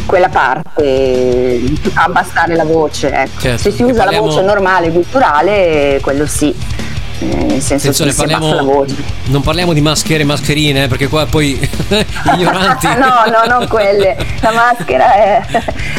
quella 0.06 0.30
parte, 0.30 1.61
abbassare 1.93 2.56
la 2.56 2.65
voce. 2.65 3.11
ecco. 3.11 3.39
Certo, 3.41 3.57
Se 3.61 3.72
si 3.72 3.84
usa 3.84 4.03
parliamo- 4.03 4.27
la 4.27 4.31
voce 4.34 4.45
normale, 4.45 4.89
gutturale, 4.89 5.99
quello 6.01 6.26
sì. 6.26 6.53
Eh, 7.20 7.26
Nel 7.26 7.62
senso 7.62 7.90
Attenzione, 7.91 8.12
che 8.12 8.18
parliamo, 8.18 8.86
non 9.26 9.41
parliamo 9.41 9.74
di 9.74 9.82
maschere 9.82 10.22
e 10.22 10.26
mascherine, 10.26 10.84
eh, 10.84 10.88
perché 10.88 11.08
qua 11.08 11.26
poi 11.26 11.60
ignoranti. 12.36 12.88
no, 12.98 13.24
no, 13.28 13.58
non 13.58 13.68
quelle. 13.68 14.16
La 14.40 14.52
maschera 14.52 15.14
è 15.14 15.41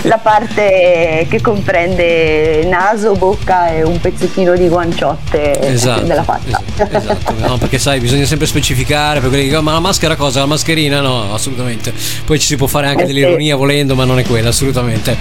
la 0.03 0.17
parte 0.19 1.27
che 1.29 1.41
comprende 1.43 2.65
naso, 2.65 3.13
bocca 3.13 3.69
e 3.69 3.83
un 3.83 4.01
pezzettino 4.01 4.55
di 4.57 4.69
guanciotte 4.69 5.61
Esatto, 5.61 6.05
della 6.05 6.23
faccia. 6.23 6.61
Esatto, 6.77 7.35
no, 7.47 7.59
perché 7.59 7.79
sai, 7.79 8.01
bisogna 8.01 8.25
sempre 8.25 8.47
specificare 8.47 9.21
per 9.21 9.29
quelli 9.29 9.45
che 9.45 9.49
dicono, 9.51 9.65
ma 9.65 9.73
la 9.73 9.81
maschera 9.81 10.17
cosa? 10.17 10.41
La 10.41 10.47
mascherina? 10.47 11.01
No, 11.01 11.35
assolutamente. 11.35 11.93
Poi 12.25 12.39
ci 12.39 12.47
si 12.47 12.57
può 12.57 12.67
fare 12.67 12.87
anche 12.87 13.03
Eh 13.03 13.07
sì. 13.07 13.13
dell'ironia 13.13 13.57
volendo, 13.57 13.95
ma 13.95 14.05
non 14.05 14.19
è 14.19 14.23
quella, 14.25 14.49
assolutamente. 14.49 15.17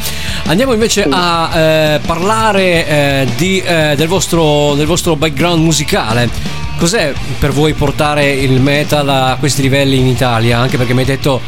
Andiamo 0.45 0.71
invece 0.71 1.05
a 1.09 1.57
eh, 1.57 1.99
parlare 2.05 2.87
eh, 2.87 3.27
di, 3.35 3.59
eh, 3.59 3.95
del, 3.97 4.07
vostro, 4.07 4.75
del 4.75 4.85
vostro 4.85 5.17
background 5.17 5.61
musicale. 5.61 5.87
Cos'è 6.77 7.13
per 7.39 7.51
voi 7.51 7.73
portare 7.73 8.31
il 8.31 8.61
metal 8.61 9.09
a 9.09 9.35
questi 9.39 9.61
livelli 9.61 9.97
in 9.99 10.07
Italia? 10.07 10.59
Anche 10.59 10.77
perché 10.77 10.93
mi 10.93 10.99
hai 11.01 11.05
detto 11.05 11.41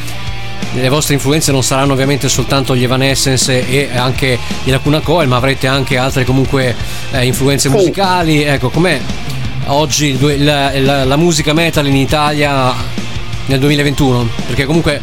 le 0.74 0.90
vostre 0.90 1.14
influenze 1.14 1.52
non 1.52 1.64
saranno 1.64 1.94
ovviamente 1.94 2.28
soltanto 2.30 2.76
gli 2.76 2.84
Evanescence 2.84 3.68
e 3.68 3.90
anche 3.96 4.38
i 4.64 4.70
Lacuna 4.70 5.00
Coil, 5.00 5.28
ma 5.28 5.36
avrete 5.36 5.68
anche 5.68 5.98
altre 5.98 6.24
comunque 6.26 6.76
eh, 7.12 7.26
influenze 7.26 7.70
Sì. 7.70 7.76
musicali. 7.76 8.42
Ecco, 8.44 8.70
com'è 8.70 9.00
oggi 9.68 10.18
la, 10.44 10.72
la- 10.80 11.06
la 11.06 11.16
musica 11.18 11.54
metal 11.54 11.86
in 11.88 11.96
Italia 11.96 12.74
nel 13.46 13.60
2021? 13.60 14.28
Perché 14.48 14.66
comunque 14.66 15.02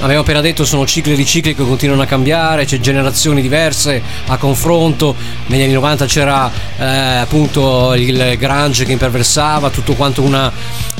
abbiamo 0.00 0.20
appena 0.20 0.40
detto 0.40 0.64
sono 0.64 0.86
cicli 0.86 1.16
di 1.16 1.24
cicli 1.24 1.54
che 1.54 1.64
continuano 1.64 2.02
a 2.02 2.06
cambiare, 2.06 2.64
c'è 2.64 2.78
generazioni 2.78 3.42
diverse 3.42 4.00
a 4.26 4.36
confronto. 4.36 5.14
Negli 5.46 5.62
anni 5.62 5.72
90 5.72 6.06
c'era 6.06 6.50
eh, 6.78 6.84
appunto 6.84 7.94
il 7.94 8.36
grunge 8.38 8.84
che 8.84 8.92
imperversava, 8.92 9.70
tutto 9.70 9.94
quanto 9.94 10.22
una, 10.22 10.50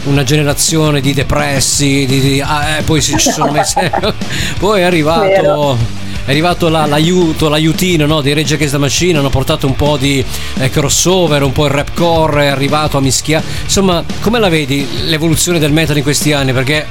una 0.05 0.25
generazione 0.25 1.01
di 1.01 1.15
depressi, 1.15 2.07
di, 2.07 2.20
di- 2.20 2.41
ah, 2.41 2.79
eh, 2.79 2.83
poi 2.83 3.01
si 3.01 3.16
ci 3.19 3.31
sono 3.31 3.53
messe. 3.53 3.91
poi 4.59 4.81
è 4.81 4.85
arrivato. 4.85 6.07
È 6.25 6.33
arrivato 6.33 6.69
la- 6.69 6.85
l'aiuto, 6.85 7.49
l'aiutino 7.49 8.05
no, 8.05 8.20
dei 8.20 8.35
Rage 8.35 8.55
Against 8.55 8.75
the 8.75 8.81
Machine, 8.81 9.19
hanno 9.19 9.31
portato 9.31 9.66
un 9.66 9.75
po' 9.75 9.97
di 9.97 10.23
eh, 10.59 10.69
crossover, 10.69 11.43
un 11.43 11.53
po' 11.53 11.65
il 11.65 11.70
rapcore, 11.70 12.45
è 12.45 12.49
arrivato 12.49 12.99
a 12.99 13.01
mischiare. 13.01 13.45
Insomma, 13.62 14.05
come 14.20 14.39
la 14.39 14.51
vedi 14.51 14.87
l'evoluzione 15.05 15.59
del 15.59 15.73
metal 15.73 15.97
in 15.97 16.03
questi 16.03 16.33
anni? 16.35 16.53
Perché 16.53 16.87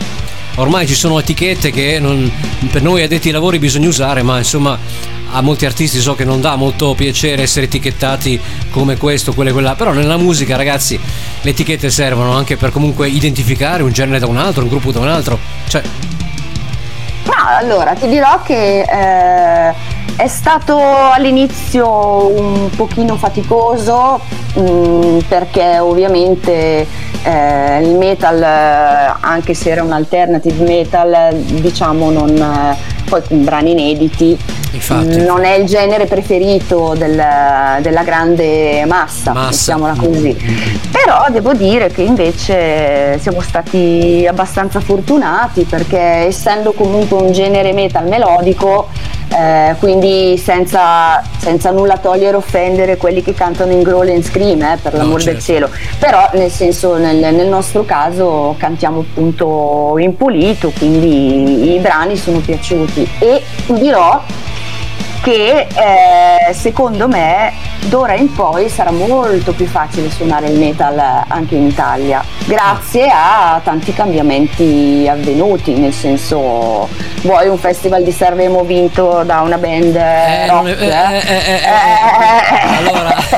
ormai 0.57 0.85
ci 0.87 0.93
sono 0.95 1.17
etichette 1.19 1.71
che 1.71 1.97
non- 1.99 2.31
per 2.71 2.81
noi 2.81 3.01
addetti 3.01 3.27
ai 3.27 3.33
lavori 3.33 3.57
bisogna 3.59 3.87
usare, 3.87 4.21
ma 4.21 4.37
insomma 4.37 4.77
a 5.31 5.41
molti 5.41 5.65
artisti 5.65 5.99
so 5.99 6.15
che 6.15 6.23
non 6.23 6.39
dà 6.39 6.55
molto 6.55 6.93
piacere 6.93 7.41
essere 7.41 7.65
etichettati 7.65 8.39
come 8.71 8.95
questo, 8.97 9.33
quello 9.33 9.49
e 9.49 9.53
quella. 9.53 9.75
Però 9.75 9.91
nella 9.91 10.17
musica, 10.17 10.55
ragazzi, 10.55 10.97
le 11.41 11.49
etichette 11.49 11.89
servono 11.89 12.31
anche 12.31 12.55
per 12.55 12.71
comunque 12.71 13.09
identificare 13.09 13.83
un 13.83 13.91
genere 13.91 14.19
da 14.19 14.27
un 14.27 14.37
altro, 14.37 14.63
un 14.63 14.69
gruppo 14.69 14.91
da 14.91 14.99
un 14.99 15.09
altro. 15.09 15.37
Cioè, 15.67 15.81
Ma 17.25 17.57
allora 17.57 17.93
ti 17.93 18.07
dirò 18.07 18.41
che 18.41 18.81
eh, 18.81 19.73
è 20.17 20.27
stato 20.27 20.79
all'inizio 20.79 22.27
un 22.35 22.71
pochino 22.75 23.17
faticoso 23.17 24.19
mm, 24.59 25.19
perché 25.27 25.77
ovviamente 25.77 26.87
eh, 27.23 27.81
il 27.83 27.95
metal, 27.95 28.41
eh, 28.41 29.15
anche 29.19 29.53
se 29.53 29.69
era 29.69 29.83
un 29.83 29.91
alternative 29.91 30.63
metal, 30.63 31.35
diciamo 31.35 32.09
non, 32.09 32.35
eh, 32.35 32.75
poi 33.07 33.21
con 33.27 33.43
brani 33.43 33.71
inediti, 33.71 34.35
Infatti. 34.71 35.17
mm, 35.19 35.23
non 35.25 35.43
è 35.45 35.53
il 35.53 35.65
genere 35.65 36.05
preferito 36.05 36.93
del- 36.97 37.23
della 37.81 38.03
grande 38.03 38.85
massa, 38.85 39.33
Massa. 39.33 39.75
mettiamola 39.75 39.93
così. 39.97 40.35
Però 40.91 41.25
devo 41.29 41.53
dire 41.53 41.87
che 41.89 42.01
invece 42.01 43.17
siamo 43.19 43.41
stati 43.41 44.25
abbastanza 44.27 44.79
fortunati 44.79 45.63
perché 45.63 45.97
essendo 45.99 46.73
comunque 46.73 47.17
un 47.21 47.31
genere 47.31 47.73
metal 47.73 48.07
melodico, 48.07 48.87
eh, 49.29 49.75
quindi 49.79 50.37
senza, 50.37 51.21
senza 51.37 51.71
nulla 51.71 51.97
togliere 51.97 52.35
o 52.35 52.39
offendere 52.39 52.97
quelli 52.97 53.21
che 53.21 53.33
cantano 53.33 53.71
in 53.71 53.81
growl 53.81 54.09
and 54.09 54.23
scream, 54.23 54.61
eh, 54.61 54.77
per 54.81 54.93
No, 54.93 54.99
l'amor 54.99 55.23
del 55.23 55.39
certo. 55.39 55.41
cielo, 55.41 55.69
però 55.99 56.29
nel 56.33 56.49
senso 56.51 56.95
nel, 56.97 57.17
nel 57.17 57.47
nostro 57.47 57.83
caso 57.85 58.55
cantiamo 58.57 58.99
appunto 59.01 59.95
in 59.97 60.15
pulito, 60.15 60.71
quindi 60.77 61.73
i 61.75 61.79
brani 61.79 62.15
sono 62.15 62.39
piaciuti 62.39 63.07
e 63.19 63.43
dirò 63.67 64.21
che 65.21 65.67
eh, 65.67 66.53
secondo 66.53 67.07
me 67.07 67.76
d'ora 67.87 68.15
in 68.15 68.31
poi 68.31 68.69
sarà 68.69 68.91
molto 68.91 69.53
più 69.53 69.65
facile 69.65 70.09
suonare 70.09 70.47
il 70.47 70.57
metal 70.57 71.23
anche 71.27 71.55
in 71.55 71.67
Italia, 71.67 72.23
grazie 72.45 73.09
a 73.11 73.59
tanti 73.63 73.93
cambiamenti 73.93 75.07
avvenuti, 75.09 75.73
nel 75.73 75.93
senso 75.93 76.87
vuoi 77.21 77.47
un 77.47 77.57
festival 77.57 78.03
di 78.03 78.11
Sanremo 78.11 78.63
vinto 78.63 79.23
da 79.23 79.41
una 79.41 79.57
band 79.57 79.95
rock, 79.95 80.77
è- 80.77 81.23
eh, 81.27 81.27
eh, 81.27 81.53
eh, 81.53 81.61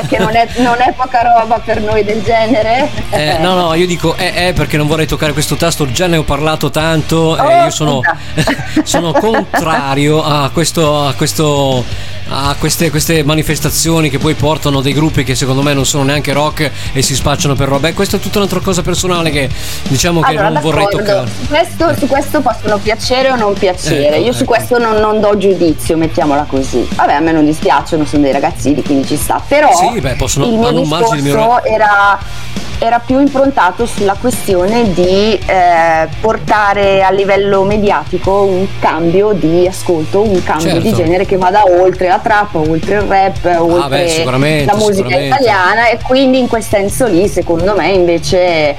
eh, 0.02 0.06
che 0.08 0.18
non 0.18 0.36
è, 0.36 0.48
non 0.58 0.76
è 0.80 0.94
poca 0.94 1.22
roba 1.22 1.60
per 1.64 1.82
noi 1.82 2.04
del 2.04 2.22
genere. 2.24 2.90
Eh, 3.12 3.38
no, 3.40 3.54
no, 3.54 3.74
io 3.74 3.86
dico 3.86 4.16
eh, 4.16 4.48
eh, 4.48 4.54
perché 4.54 4.78
non 4.78 4.88
vorrei 4.88 5.06
toccare 5.06 5.34
questo 5.34 5.56
tasto, 5.56 5.90
già 5.92 6.08
ne 6.08 6.18
ho 6.18 6.24
parlato 6.24 6.70
tanto 6.70 7.38
Oh, 7.40 7.50
io 7.64 7.70
sono, 7.70 8.02
sono 8.84 9.12
contrario 9.14 10.24
a 10.24 10.50
questo, 10.52 11.06
a 11.06 11.14
questo 11.14 11.84
a 12.32 12.56
queste, 12.60 12.90
queste 12.92 13.24
manifestazioni 13.24 14.10
che 14.10 14.20
poi 14.20 14.36
portano 14.36 14.82
dei 14.82 14.94
gruppi 14.94 15.24
che 15.24 15.34
secondo 15.36 15.62
me 15.64 15.74
non 15.74 15.86
sono 15.86 16.04
neanche 16.04 16.32
rock 16.34 16.70
e 16.94 17.02
si 17.02 17.16
spacciano 17.16 17.56
per 17.56 17.68
roba. 17.68 17.88
Beh, 17.90 17.94
questa 17.94 18.18
è 18.18 18.20
tutta 18.20 18.38
un'altra 18.38 18.60
cosa 18.60 18.82
personale 18.82 19.32
che 19.32 19.50
diciamo 19.88 20.22
che 20.22 20.32
Allora, 20.32 20.50
non 20.50 20.62
vorrei 20.62 20.88
toccare. 20.90 21.28
Su 21.28 21.48
questo, 21.48 21.96
su 21.98 22.08
questo 22.08 22.42
possono 22.42 22.78
piacere 22.78 23.32
o 23.32 23.36
non 23.36 23.54
piacere. 23.54 24.16
Ecco, 24.18 24.26
Io 24.26 24.32
su 24.34 24.44
ecco. 24.44 24.54
questo 24.54 24.78
non, 24.78 24.98
non 24.98 25.20
do 25.20 25.38
giudizio, 25.38 25.98
mettiamola 25.98 26.46
così. 26.48 26.88
Vabbè, 26.94 27.14
a 27.14 27.20
me 27.20 27.32
non 27.32 27.46
dispiacciono, 27.46 28.06
sono 28.06 28.22
dei 28.24 28.32
ragazzini, 28.32 28.84
quindi 28.84 29.08
ci 29.08 29.18
sta. 29.18 29.42
Però 29.48 29.70
Sì, 29.76 30.00
beh, 30.00 30.16
possono- 30.16 30.46
il 30.46 30.58
mio 30.58 30.72
discorso 30.72 31.14
miglioramento. 31.16 31.64
era, 31.66 32.20
era 32.82 33.00
più 33.00 33.20
improntato 33.20 33.86
sulla 33.86 34.16
questione 34.20 34.94
di 34.94 35.38
eh, 35.46 36.08
portare 36.22 37.04
a 37.04 37.10
livello 37.12 37.64
mediatico 37.64 38.44
un 38.44 38.66
cambio 38.80 39.34
di 39.34 39.68
ascolto, 39.68 40.22
un 40.22 40.42
cambio 40.44 40.70
Certo. 40.72 40.88
di 40.88 40.94
genere 40.94 41.26
che 41.26 41.36
vada 41.38 41.64
oltre 41.66 42.08
la 42.08 42.19
trap, 42.20 42.56
oltre 42.56 42.96
il 42.96 43.02
rap, 43.02 43.58
oltre 43.60 43.82
Ah, 43.82 43.88
beh, 43.88 44.66
la 44.66 44.76
musica 44.76 45.18
italiana 45.18 45.90
e 45.90 45.98
quindi 46.04 46.40
in 46.40 46.48
quel 46.48 46.64
senso 46.64 47.06
lì 47.08 47.28
secondo 47.28 47.74
me 47.76 47.90
invece 47.90 48.38
eh, 48.70 48.76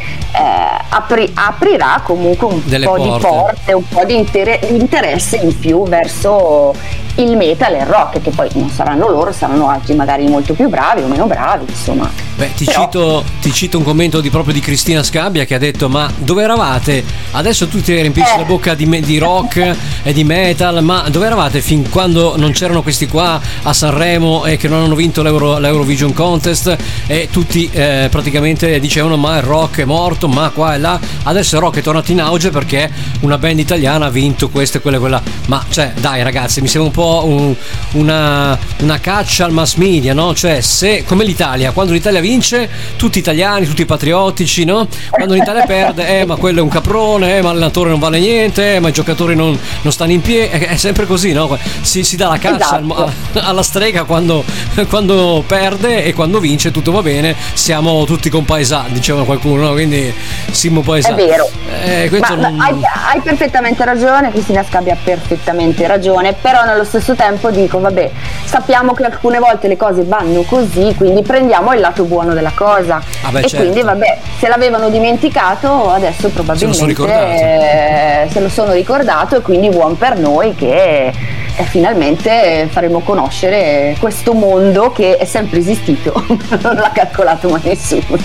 apri- 0.89 1.31
aprirà 1.35 2.01
comunque 2.05 2.47
un 2.47 2.63
Delle 2.65 2.87
po' 2.87 2.99
di 2.99 3.09
porte. 3.09 3.27
porte, 3.27 3.73
un 3.73 3.89
po' 3.89 4.05
di 4.05 4.17
inter- 4.17 4.67
di 4.67 4.77
interesse 4.77 5.37
in 5.37 5.59
più 5.59 5.83
verso 5.85 6.75
il 7.17 7.37
metal 7.37 7.75
e 7.75 7.79
il 7.79 7.87
rock 7.87 8.21
che 8.23 8.31
poi 8.31 8.49
non 8.55 8.71
saranno 8.71 9.09
loro, 9.09 9.33
saranno 9.33 9.69
altri 9.69 9.95
magari 9.95 10.27
molto 10.29 10.55
più 10.55 10.69
bravi 10.69 11.03
o 11.03 11.07
meno 11.07 11.27
bravi 11.27 11.65
insomma. 11.69 12.11
Beh, 12.37 12.55
ti, 12.57 12.65
Però- 12.65 12.85
cito, 12.85 13.25
ti 13.43 13.53
cito 13.53 13.77
un 13.77 13.85
commento 13.85 14.21
di, 14.23 14.31
proprio 14.31 14.55
di 14.55 14.61
Cristina 14.61 15.03
Scabbia 15.03 15.45
che 15.45 15.55
ha 15.55 15.59
detto: 15.59 15.89
Ma 15.91 16.11
dove 16.17 16.43
eravate? 16.43 17.05
Adesso 17.33 17.69
tu 17.69 17.83
ti 17.83 17.93
riempisci 17.93 18.35
Eh. 18.35 18.39
la 18.39 18.45
bocca 18.45 18.75
di, 18.75 18.87
me- 18.87 19.01
di 19.01 19.19
rock 19.19 19.77
e 20.03 20.13
di 20.15 20.25
metal, 20.25 20.83
ma 20.83 21.05
dove 21.11 21.27
eravate 21.27 21.61
fin 21.61 21.91
quando 21.91 22.35
non 22.39 22.53
c'erano 22.53 22.83
questi 22.83 23.07
qua 23.07 23.39
a 23.63 23.73
Sanremo 23.75 24.47
e 24.47 24.57
che 24.57 24.69
non 24.69 24.83
hanno 24.83 24.95
vinto 24.95 25.23
l'Euro- 25.23 25.59
l'Eurovision 25.59 26.15
Contest? 26.15 26.75
E 27.07 27.29
tutti 27.31 27.69
eh, 27.71 28.09
praticamente 28.11 28.81
dicevano: 28.81 29.19
Ma 29.19 29.37
il 29.37 29.43
rock 29.43 29.81
è 29.81 29.85
morto, 29.85 30.27
ma 30.27 30.49
qua 30.49 30.75
e 30.75 30.79
là. 30.79 30.99
Adesso 31.25 31.57
il 31.57 31.61
rock 31.61 31.79
è 31.79 31.83
tornato 31.83 32.11
in 32.13 32.23
auge 32.23 32.49
perché 32.51 32.91
una 33.21 33.37
band 33.37 33.59
italiana 33.59 34.07
ha 34.07 34.11
vinto 34.11 34.49
questo 34.49 34.79
e 34.79 34.81
quello 34.81 34.97
e 34.97 35.01
quella. 35.01 35.23
Ma 35.47 35.63
cioè, 35.69 35.93
dai 36.01 36.23
ragazzi, 36.23 36.63
mi 36.63 36.69
sembra 36.69 36.89
un 36.89 36.95
po' 36.95 37.00
un- 37.05 37.55
una, 37.93 38.59
una 38.81 38.99
caccia 39.01 39.45
al 39.45 39.53
mass 39.53 39.75
media, 39.75 40.13
no? 40.15 40.35
Cioè, 40.35 40.61
se 40.61 41.05
come 41.05 41.25
l'Italia, 41.25 41.73
quando 41.73 41.93
l'Italia 41.93 42.21
vince, 42.21 42.69
tutti 42.97 43.19
italiani, 43.19 43.67
tutti 43.67 43.85
patriottici, 43.85 44.65
no? 44.65 44.87
Quando 45.11 45.35
l'Italia 45.35 45.65
perde, 45.67 46.21
eh, 46.21 46.25
ma 46.25 46.37
quello 46.37 46.61
è 46.61 46.63
un 46.63 46.69
caprone, 46.69 47.39
eh, 47.39 47.43
ma 47.43 47.49
l'allenatore 47.49 47.91
non 47.91 47.99
vale 47.99 48.19
niente, 48.19 48.77
eh, 48.77 48.81
ma 48.81 48.89
i 48.89 48.93
giocatori 48.93 49.35
non, 49.35 49.59
non 49.83 49.93
stanno 49.93 50.13
in 50.13 50.21
piedi. 50.21 50.49
È, 50.51 50.69
è 50.69 50.77
sempre 50.77 51.07
così, 51.07 51.33
no? 51.33 51.59
Si, 51.83 52.03
si 52.05 52.17
dà 52.17 52.29
la 52.29 52.39
caccia 52.39 52.77
al- 52.77 52.85
Esatto. 52.91 53.41
alla 53.41 53.63
strega 53.63 54.05
quando, 54.05 54.45
quando 54.89 55.43
perde 55.47 56.05
e 56.05 56.13
quando 56.13 56.39
vince 56.41 56.71
tutto 56.71 56.93
va 56.93 57.03
bene. 57.03 57.35
Siamo 57.55 58.05
tutti 58.05 58.29
compaesani, 58.31 58.93
diceva 58.93 59.25
qualcuno, 59.25 59.63
no? 59.69 59.73
Quindi 59.73 60.13
siamo 60.51 60.81
È 60.81 60.85
paesani. 60.85 61.17
vero. 61.27 61.49
Eh, 61.83 62.09
Ma- 62.21 62.29
non- 62.29 62.61
hai, 62.61 62.75
hai 62.75 63.21
perfettamente 63.23 63.85
ragione, 63.85 64.31
Cristina 64.31 64.65
Scabbia 64.69 64.95
ha 64.95 64.97
perfettamente 65.03 65.87
ragione, 65.87 66.33
però 66.35 66.65
nello 66.65 66.85
stesso 66.91 67.15
tempo 67.15 67.51
dico, 67.51 67.79
vabbè, 67.79 68.11
sappiamo 68.45 68.93
che 68.93 69.05
alcune 69.05 69.39
volte 69.39 69.69
le 69.69 69.77
cose 69.77 70.03
vanno 70.05 70.43
così, 70.43 70.93
quindi 70.97 71.23
prendiamo 71.23 71.73
il 71.73 71.81
lato 71.81 72.05
buono 72.05 72.35
della 72.35 72.53
cosa. 72.55 73.01
Ah 73.23 73.31
beh, 73.31 73.39
e 73.39 73.49
certo. 73.49 73.57
quindi 73.57 73.83
vabbè, 73.83 74.19
se 74.39 74.49
l'avevano 74.49 74.91
dimenticato, 74.91 75.91
adesso 75.91 76.29
probabilmente 76.29 76.77
sono 76.77 76.89
ricordato. 76.89 77.31
eh, 77.31 78.29
se 78.31 78.41
lo 78.41 78.49
sono 78.49 78.73
ricordato 78.73 79.37
e 79.37 79.41
quindi 79.41 79.69
buon 79.69 79.97
per 79.97 80.19
noi 80.19 80.55
che 80.55 81.13
eh, 81.57 81.63
finalmente 81.65 82.69
faremo 82.71 83.01
conoscere 83.01 83.95
questo 84.01 84.33
mondo 84.35 84.91
che 84.91 85.17
è 85.17 85.25
sempre 85.25 85.61
esistito, 85.61 86.13
non 86.61 86.75
l'ha 86.75 86.91
calcolato 86.93 87.49
mai 87.49 87.61
nessuno. 87.63 88.19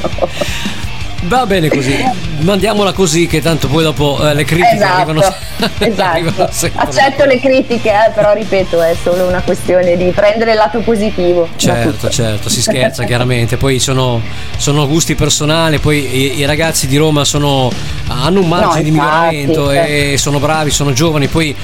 Va 1.24 1.46
bene 1.48 1.70
così, 1.70 1.96
mandiamola 2.42 2.94
così 2.94 3.26
che 3.26 3.42
tanto 3.42 3.68
poi 3.68 3.82
dopo 3.82 4.20
eh, 4.22 4.36
le 4.36 4.44
critiche 4.44 4.76
Esatto, 4.76 4.94
arrivano, 5.10 5.22
arrivano 6.04 6.36
esatto. 6.36 6.52
sempre. 6.52 6.82
Accetto 6.84 7.26
le 7.26 7.40
critiche, 7.40 7.90
eh, 7.90 8.12
però 8.14 8.34
ripeto, 8.34 8.80
è 8.84 8.96
solo 9.02 9.26
una 9.28 9.42
questione 9.42 9.98
di 9.98 10.12
prendere 10.12 10.52
il 10.52 10.58
lato 10.58 10.80
positivo. 10.82 11.48
Certo, 11.56 12.10
certo, 12.10 12.48
si 12.50 12.62
scherza 12.62 13.06
chiaramente, 13.06 13.58
poi 13.58 13.80
sono, 13.80 14.22
sono 14.58 14.88
gusti 14.88 15.16
personali, 15.16 15.80
poi 15.80 16.16
i, 16.16 16.38
i 16.40 16.46
ragazzi 16.46 16.86
di 16.86 16.96
Roma 16.98 17.24
sono- 17.26 17.72
hanno 18.08 18.42
un 18.42 18.48
margine 18.48 18.76
No, 18.76 18.84
di 18.84 18.92
miglioramento 18.92 19.72
e 19.72 20.16
sono 20.20 20.38
bravi, 20.38 20.70
sono 20.70 20.94
giovani, 20.94 21.28
poi 21.28 21.56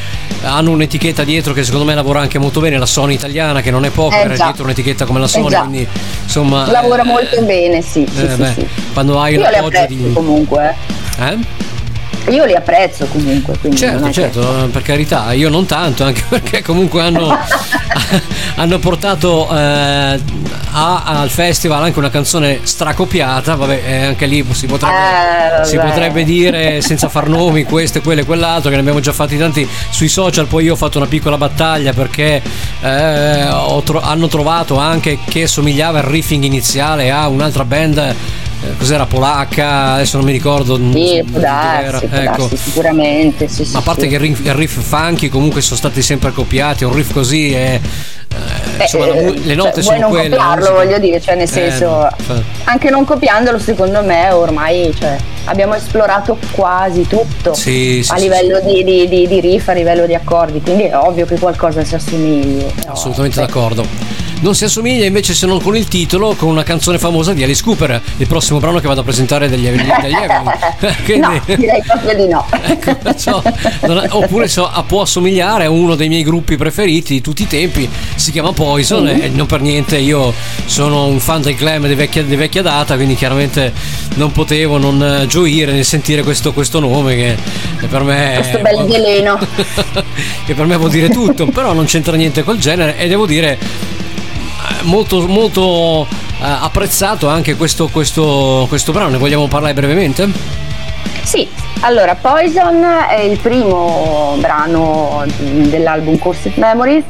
hanno 0.44 0.72
un'etichetta 0.72 1.24
dietro 1.24 1.54
che 1.54 1.64
secondo 1.64 1.86
me 1.86 1.94
lavora 1.94 2.20
anche 2.22 2.40
molto 2.40 2.62
bene, 2.62 2.80
la 2.80 2.88
Sony 2.88 3.14
italiana 3.14 3.62
che 3.62 3.70
non 3.70 3.86
è 3.86 3.92
poco, 3.92 4.16
Eh, 4.16 4.20
avere 4.22 4.38
già. 4.38 4.46
dietro 4.46 4.64
un'etichetta 4.64 5.06
come 5.06 5.20
la 5.20 5.26
Eh, 5.26 5.30
Sony, 5.30 5.50
già. 5.50 5.60
quindi 5.60 5.88
insomma... 6.24 6.72
Lavora 6.72 7.04
eh, 7.04 7.06
molto 7.06 7.42
bene, 7.44 7.82
sì. 7.84 8.08
sì, 8.12 8.24
eh, 8.26 8.30
sì, 8.30 8.36
beh, 8.38 8.54
sì. 8.56 8.68
Quando 8.94 9.20
hai 9.20 9.34
Io 9.34 9.40
un 9.40 9.51
li 9.52 9.58
apprezzo 9.58 9.94
di... 9.94 10.14
comunque. 10.14 10.76
Eh? 11.20 11.38
Io 12.30 12.46
li 12.46 12.54
apprezzo 12.54 13.06
comunque. 13.08 13.58
Certo, 13.76 14.04
è 14.04 14.08
che- 14.08 14.14
certo, 14.14 14.70
per 14.72 14.84
carità, 14.84 15.32
io 15.34 15.50
non 15.50 15.66
tanto, 15.66 16.04
anche 16.04 16.22
perché 16.30 16.62
comunque 16.62 17.02
hanno, 17.02 17.36
hanno 18.58 18.78
portato 18.78 19.48
eh, 19.52 20.20
a- 20.72 21.04
al 21.04 21.30
festival 21.32 21.82
anche 21.82 21.98
una 21.98 22.12
canzone 22.12 22.60
stracopiata, 22.62 23.56
vabbè, 23.56 23.82
eh, 23.84 24.06
anche 24.06 24.28
lì 24.28 24.46
si 24.52 24.68
potrebbe, 24.68 25.62
Eh, 25.62 25.66
si 25.66 25.78
potrebbe 25.78 26.24
dire 26.24 26.82
senza 26.82 27.10
far 27.10 27.28
nomi 27.28 27.64
questo 27.64 27.98
e 27.98 28.02
quello 28.02 28.22
e 28.22 28.26
quell'altro, 28.26 28.70
che 28.70 28.76
ne 28.76 28.82
abbiamo 28.82 29.00
già 29.00 29.14
fatti 29.14 29.36
tanti 29.36 29.68
sui 29.90 30.08
social, 30.08 30.46
poi 30.46 30.66
io 30.66 30.74
ho 30.74 30.78
fatto 30.78 31.00
una 31.00 31.08
piccola 31.08 31.38
battaglia 31.38 31.92
perché 31.92 32.40
eh, 32.82 33.48
tro- 33.84 34.00
hanno 34.02 34.28
trovato 34.28 34.78
anche 34.78 35.18
che 35.28 35.48
somigliava 35.48 35.98
il 35.98 36.06
riffing 36.06 36.44
iniziale 36.44 37.10
a 37.10 37.28
un'altra 37.28 37.66
band. 37.66 38.16
Eh, 38.64 38.78
Cos'era 38.78 39.06
polacca? 39.06 39.94
Adesso 39.94 40.18
non 40.18 40.26
mi 40.26 40.32
ricordo. 40.32 40.76
Sì, 40.76 41.24
può 41.30 41.40
darsi, 41.40 42.08
può 42.08 42.18
ecco. 42.18 42.38
darsi, 42.48 42.58
sicuramente. 42.58 43.48
Sì, 43.48 43.66
sì, 43.66 43.74
Ma 43.74 43.80
a 43.80 43.82
parte 43.82 44.02
sì. 44.04 44.08
che 44.10 44.14
il 44.16 44.20
riff, 44.22 44.46
il 44.46 44.54
riff 44.54 44.80
funky 44.82 45.30
comunque 45.30 45.62
sono 45.62 45.78
stati 45.78 46.02
sempre 46.02 46.32
copiati, 46.32 46.84
un 46.84 46.94
riff 46.94 47.12
così 47.14 47.54
è. 47.54 47.80
Beh, 48.78 48.84
insomma, 48.84 49.06
mu- 49.08 49.34
eh, 49.34 49.40
le 49.44 49.56
note 49.56 49.74
cioè, 49.74 49.84
sono 49.84 49.98
non 50.00 50.10
quelle. 50.12 50.30
la 50.30 50.36
copiarlo, 50.38 50.72
voglio 50.74 50.98
dire, 51.00 51.20
cioè 51.20 51.36
nel 51.36 51.44
Eh, 51.44 51.48
senso, 51.48 52.08
fa- 52.16 52.42
anche 52.64 52.90
non 52.90 53.04
copiandolo, 53.04 53.60
secondo 53.60 54.02
me 54.04 54.32
ormai 54.32 54.94
cioè, 54.98 55.18
abbiamo 55.46 55.74
esplorato 55.76 56.38
quasi 56.52 57.06
tutto 57.08 57.54
Sì, 57.54 58.02
sì, 58.02 58.12
a 58.12 58.16
sì, 58.16 58.22
livello 58.24 58.62
Di, 58.62 58.84
di- 58.86 59.08
di- 59.10 59.28
di 59.28 59.40
riff, 59.42 59.68
a 59.68 59.74
livello 59.74 60.06
di 60.06 60.16
accordi, 60.16 60.62
quindi 60.62 60.84
è 60.84 60.96
ovvio 60.96 61.26
che 61.26 61.38
qualcosa 61.38 61.84
si 61.84 61.94
assomigli. 61.96 62.66
Assolutamente 62.88 63.42
d'accordo. 63.42 63.86
Non 64.42 64.56
si 64.56 64.64
assomiglia 64.64 65.06
invece 65.06 65.36
se 65.36 65.46
non 65.46 65.62
con 65.62 65.76
il 65.78 65.88
titolo, 65.88 66.34
con 66.34 66.50
una 66.50 66.64
canzone 66.64 66.98
famosa 66.98 67.32
di 67.32 67.44
Alice 67.44 67.62
Cooper, 67.62 68.02
il 68.18 68.26
prossimo 68.26 68.58
brano 68.60 68.80
che 68.80 68.88
vado 68.88 69.02
a 69.02 69.04
presentare 69.04 69.48
degli, 69.48 69.68
Evelyn. 69.68 69.86
Quindi- 71.06 71.20
No, 71.22 71.40
direi 71.46 71.82
proprio 71.86 72.16
di 72.16 72.28
no. 72.28 72.46
Ecco, 72.66 73.44
non 73.86 74.00
è- 74.00 74.08
oppure 74.10 74.48
so- 74.48 74.70
può 74.88 75.02
assomigliare 75.02 75.66
a 75.66 75.70
uno 75.70 75.94
dei 75.94 76.08
miei 76.10 76.24
gruppi 76.24 76.58
preferiti 76.58 77.14
di 77.14 77.22
tutti 77.22 77.44
i 77.44 77.48
tempi, 77.48 77.88
si 78.16 78.32
chiama 78.32 78.52
Poison 78.52 79.04
Mm. 79.04 79.22
e 79.22 79.30
non 79.30 79.46
per 79.46 79.62
niente 79.62 79.98
io 79.98 80.34
sono 80.66 81.06
un 81.06 81.20
fan 81.20 81.42
del 81.44 81.56
glam 81.56 81.86
di 81.88 81.94
vecchia, 81.94 82.24
di 82.24 82.36
vecchia 82.36 82.64
data, 82.64 82.96
quindi 82.96 83.14
chiaramente 83.16 83.72
non 84.16 84.32
potevo 84.32 84.78
non 84.80 85.26
gioire 85.28 85.72
nel 85.72 85.86
sentire 85.86 86.24
questo, 86.24 86.52
questo 86.52 86.80
nome 86.80 87.16
che, 87.16 87.36
che 87.80 87.86
per 87.88 88.02
me 88.04 88.34
Questo 88.38 88.60
bel 88.60 88.86
veleno. 88.88 89.38
che 90.46 90.54
per 90.56 90.66
me 90.66 90.78
vuol 90.78 90.90
dire 90.90 91.10
tutto, 91.10 91.46
però 91.46 91.74
non 91.74 91.86
c'entra 91.86 92.16
niente 92.16 92.44
col 92.44 92.58
genere 92.58 92.98
e 92.98 93.08
devo 93.08 93.26
dire 93.28 93.58
molto, 94.84 95.28
molto 95.28 96.08
eh, 96.10 96.44
apprezzato 96.44 97.28
anche 97.28 97.56
questo, 97.56 97.88
questo, 97.88 98.66
questo 98.68 98.92
brano, 98.92 99.10
ne 99.10 99.18
vogliamo 99.18 99.48
parlare 99.48 99.74
brevemente? 99.74 100.30
Sì, 101.24 101.48
allora 101.82 102.16
Poison 102.16 102.84
è 103.10 103.20
il 103.22 103.38
primo 103.40 104.36
brano 104.40 105.24
dell'album 105.38 106.18
Cursed 106.18 106.54
Memories 106.56 107.04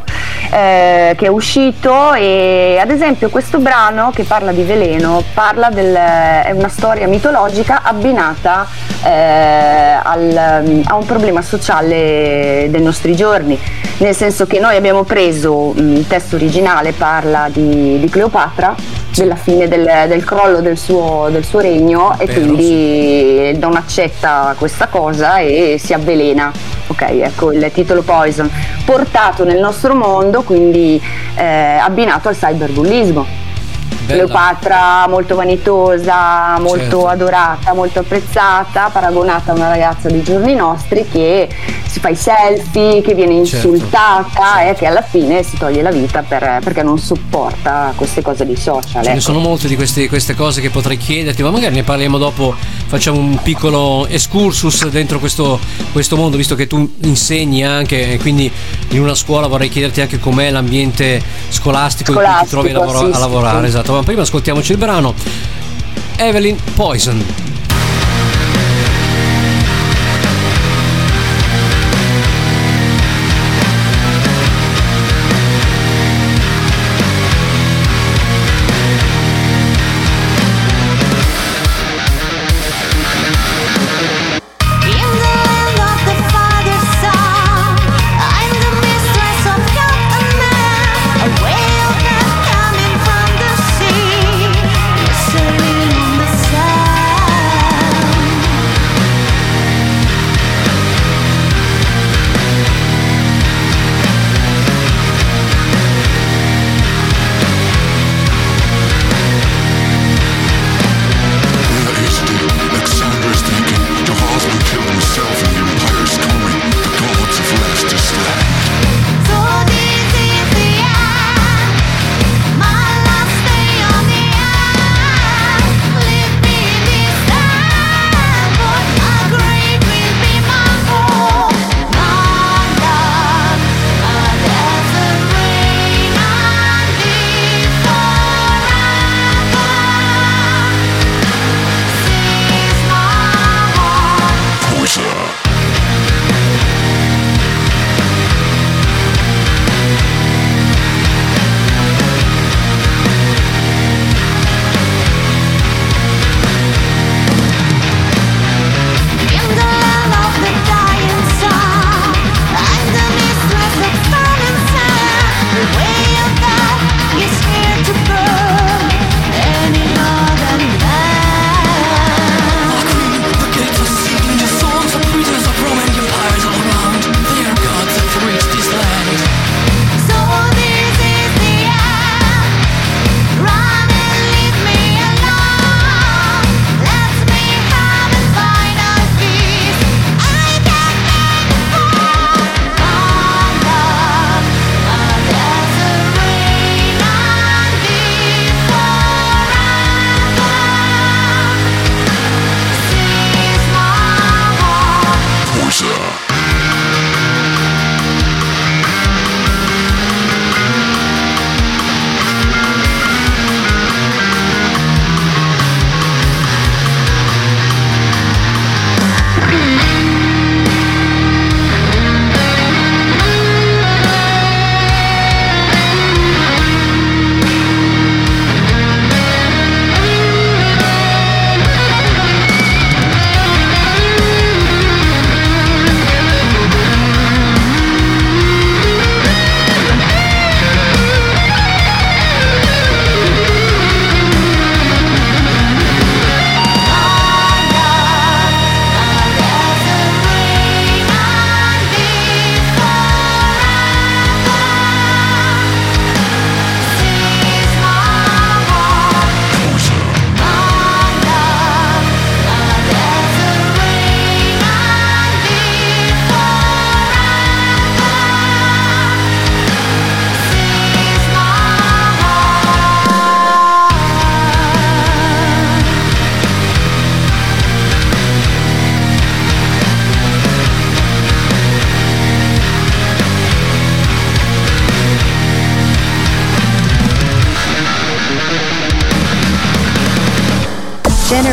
eh, 0.52 1.14
che 1.18 1.26
è 1.26 1.30
uscito 1.30 2.14
e 2.14 2.78
ad 2.80 2.91
esempio 2.91 3.30
questo 3.30 3.60
brano 3.60 4.11
che 4.14 4.23
parla 4.23 4.52
di 4.52 4.64
veleno 4.64 5.23
parla 5.34 5.69
del, 5.69 5.94
è 5.94 6.52
una 6.52 6.68
storia 6.68 7.07
mitologica 7.07 7.82
abbinata 7.84 8.68
eh, 9.03 9.98
al- 10.03 10.82
a 10.84 10.95
un 10.95 11.06
problema 11.06 11.41
sociale 11.41 12.68
dei 12.69 12.82
nostri 12.82 13.15
giorni. 13.15 13.57
Nel 13.98 14.15
senso 14.15 14.48
che 14.48 14.60
noi 14.60 14.76
abbiamo 14.76 15.03
preso 15.03 15.73
mh, 15.76 15.95
il 15.95 16.07
testo 16.07 16.36
originale 16.36 16.91
parla 16.91 17.48
di, 17.49 17.99
di 17.99 18.10
Cleopatra 18.10 18.76
della 19.16 19.36
fine 19.36 19.68
del, 19.68 20.06
del 20.08 20.24
crollo 20.24 20.62
del 20.62 20.78
suo, 20.78 21.28
del 21.30 21.44
suo 21.44 21.60
regno 21.60 22.18
e 22.18 22.26
Vero, 22.26 22.40
quindi 22.40 23.58
non 23.58 23.76
accetta 23.76 24.56
questa 24.58 24.88
cosa 24.88 25.40
e 25.40 25.78
si 25.80 25.94
avvelena. 25.94 26.52
Ok 26.88 27.02
ecco 27.02 27.52
il 27.52 27.70
titolo 27.74 28.02
Poison. 28.02 28.50
Portato 28.86 29.44
nel 29.44 29.60
nostro 29.60 29.96
mondo 29.96 30.42
quindi 30.44 31.02
eh, 31.36 31.78
abbinato 31.78 32.30
al 32.30 32.36
cyberbullismo 32.36 33.50
Bella. 34.06 34.23
Cleopatra 34.26 35.07
molto 35.07 35.36
vanitosa, 35.36 36.57
molto 36.60 36.78
Certo. 36.80 37.07
adorata, 37.07 37.73
molto 37.73 37.99
apprezzata, 37.99 38.90
paragonata 38.91 39.52
a 39.52 39.56
una 39.56 39.68
ragazza 39.68 40.10
dei 40.10 40.23
giorni 40.23 40.56
nostri 40.56 41.07
che 41.10 41.48
si 41.86 41.99
fa 41.99 42.10
i 42.10 42.15
selfie, 42.15 43.02
che 43.02 43.14
viene 43.14 43.44
Certo. 43.45 43.68
insultata 43.68 44.64
e 44.64 44.73
che 44.76 44.86
alla 44.86 45.02
fine 45.02 45.44
si 45.44 45.57
toglie 45.57 45.82
la 45.82 45.91
vita 45.91 46.23
per- 46.28 46.60
perché 46.64 46.84
non 46.84 46.98
sopporta 46.98 47.94
queste 47.95 48.22
cose 48.22 48.45
dei 48.45 48.56
social. 48.56 49.03
Ce 49.03 49.10
ne 49.10 49.11
ecco. 49.11 49.19
sono 49.19 49.40
molte 49.40 49.68
di 49.68 49.76
queste, 49.76 50.07
queste 50.07 50.34
cose 50.36 50.61
che 50.61 50.69
potrei 50.69 50.98
chiederti, 50.98 51.44
ma 51.44 51.52
magari 51.52 51.76
ne 51.76 51.84
parliamo 51.84 52.18
dopo, 52.18 52.56
facciamo 52.88 53.19
un 53.19 53.40
piccolo 53.41 54.07
excursus 54.07 54.88
dentro 54.90 55.19
questo, 55.19 55.60
questo 55.91 56.15
mondo, 56.15 56.38
visto 56.38 56.56
che 56.56 56.68
tu 56.68 56.90
insegni 57.03 57.64
anche, 57.65 58.14
e 58.14 58.18
quindi 58.19 58.52
in 58.90 59.02
una 59.02 59.15
scuola 59.15 59.48
vorrei 59.48 59.69
chiederti 59.69 60.02
anche 60.02 60.19
com'è 60.19 60.49
l'ambiente 60.49 61.22
scolastico, 61.49 62.11
in 62.14 62.18
cui 62.18 62.26
ti 62.44 62.48
trovi 62.49 62.69
a, 62.69 62.72
Scolastico, 62.72 62.80
lavora- 62.80 62.99
sì, 62.99 63.15
a 63.15 63.19
lavorare. 63.19 63.60
sì. 63.60 63.65
Esatto, 63.72 64.01
prima 64.03 64.22
ascoltiamoci 64.22 64.72
il 64.72 64.78
brano. 64.78 65.14
Evelyn 66.18 66.57
Poison. 66.76 67.51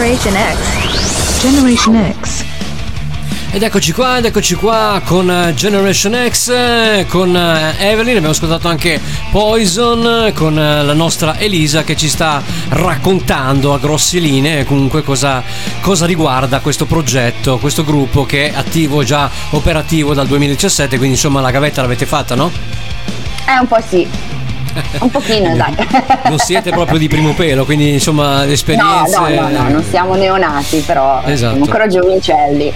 Generation 0.08 0.38
X. 0.56 1.40
Generation 1.42 2.14
X. 2.22 2.44
Ed 3.50 3.62
eccoci 3.62 3.92
qua, 3.92 4.16
ed 4.16 4.24
eccoci 4.24 4.54
qua 4.54 5.02
con 5.04 5.30
eh, 5.30 5.52
Generation 5.52 6.30
X, 6.30 6.48
eh, 6.48 7.04
con 7.06 7.36
eh, 7.36 7.74
Evelyn, 7.78 8.14
abbiamo 8.16 8.30
ascoltato 8.30 8.68
anche 8.68 8.98
Poison, 9.30 10.32
con 10.34 10.54
la 10.54 10.94
nostra 10.94 11.38
Elisa 11.38 11.84
che 11.84 11.94
ci 11.94 12.08
sta 12.08 12.42
raccontando 12.70 13.74
a 13.74 13.78
grosse 13.78 14.18
linee 14.18 14.64
comunque 14.64 15.02
cosa, 15.02 15.42
cosa 15.82 16.06
riguarda 16.06 16.60
questo 16.60 16.86
progetto, 16.86 17.58
questo 17.58 17.84
gruppo 17.84 18.24
che 18.24 18.50
è 18.50 18.56
attivo, 18.56 19.04
già 19.04 19.30
operativo 19.50 20.14
dal 20.14 20.26
2017, 20.26 20.96
quindi 20.96 21.16
insomma 21.16 21.42
la 21.42 21.50
gavetta 21.50 21.82
l'avete 21.82 22.06
fatta, 22.06 22.34
no? 22.34 22.50
Eh, 23.46 23.58
un 23.60 23.66
po' 23.66 23.82
sì. 23.86 24.27
Un 25.00 25.10
pochino, 25.10 25.54
dai. 25.56 25.74
Non 26.28 26.38
siete 26.38 26.70
proprio 26.70 26.98
di 26.98 27.08
primo 27.08 27.32
pelo, 27.34 27.64
quindi 27.64 27.92
insomma 27.94 28.44
le 28.44 28.56
No, 28.76 29.04
no, 29.08 29.28
no, 29.28 29.48
no, 29.48 29.68
non 29.68 29.84
siamo 29.88 30.14
neonati, 30.14 30.82
però 30.86 31.22
Esatto. 31.24 31.36
siamo 31.54 31.64
ancora 31.64 31.86
giovincelli. 31.86 32.72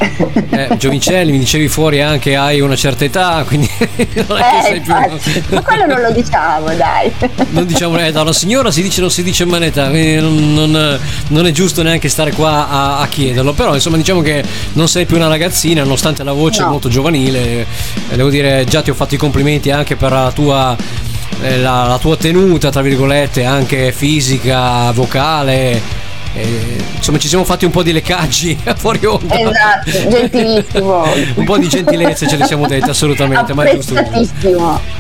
Eh, 0.51 0.69
Giovincelli, 0.79 1.33
mi 1.33 1.39
dicevi 1.39 1.69
fuori 1.69 2.01
anche 2.01 2.37
hai 2.37 2.61
una 2.61 2.77
certa 2.77 3.05
età, 3.05 3.45
quindi 3.47 3.69
non 3.79 4.39
è 4.39 4.43
che 4.51 4.59
Eh, 4.59 4.63
sei 4.63 4.81
più... 4.81 4.95
infatti. 4.95 5.45
Ma 5.51 5.63
quello 5.63 5.87
non 5.87 6.01
lo 6.01 6.11
diciamo, 6.13 6.75
dai. 6.75 7.13
Non 7.51 7.67
diciamo, 7.67 7.99
eh, 7.99 8.13
da 8.13 8.23
una 8.23 8.33
signora 8.33 8.71
si 8.71 8.83
dice 8.83 9.01
non 9.01 9.11
si 9.11 9.23
dice 9.23 9.45
manetta, 9.45 9.89
quindi 9.89 10.15
non, 10.17 10.55
non- 10.55 10.99
non 11.29 11.47
è 11.47 11.51
giusto 11.51 11.83
neanche 11.83 12.09
stare 12.09 12.33
qua 12.33 12.69
a, 12.69 12.99
a 13.01 13.07
chiederlo, 13.09 13.53
però 13.53 13.75
insomma 13.75 13.97
diciamo 13.97 14.21
che 14.23 14.43
non 14.75 14.89
sei 14.89 15.05
più 15.07 15.17
una 15.17 15.29
ragazzina, 15.29 15.83
nonostante 15.83 16.23
la 16.23 16.33
voce 16.33 16.63
No. 16.63 16.69
molto 16.71 16.89
giovanile, 16.89 17.67
eh, 18.09 18.17
devo 18.17 18.29
dire 18.31 18.65
già 18.65 18.83
ti 18.83 18.91
ho 18.91 18.95
fatto 18.95 19.15
i 19.15 19.19
complimenti 19.19 19.71
anche 19.71 19.97
per 19.97 20.13
la 20.13 20.31
tua, 20.33 20.77
la, 21.41 21.87
la 21.87 21.99
tua 21.99 22.17
tenuta, 22.17 22.71
tra 22.71 22.83
virgolette, 22.83 23.45
anche 23.45 23.93
fisica, 23.93 24.91
vocale. 24.93 25.81
eh, 26.35 26.77
insomma 26.97 27.19
ci 27.19 27.29
siamo 27.29 27.45
fatti 27.45 27.67
un 27.67 27.71
po' 27.71 27.83
di 27.83 27.93
leccaggi 27.93 28.57
fuori 28.77 29.05
onda 29.05 29.35
Esatto, 29.39 30.09
gentilissimo. 30.09 31.05
un 31.35 31.45
po' 31.45 31.59
di 31.59 31.69
gentilezze 31.69 32.27
ce 32.27 32.37
le 32.37 32.47
siamo 32.47 32.67
dette 32.67 32.89
assolutamente 32.91 33.53
ma 33.53 33.65
è 33.65 33.75
giusto. 33.75 33.95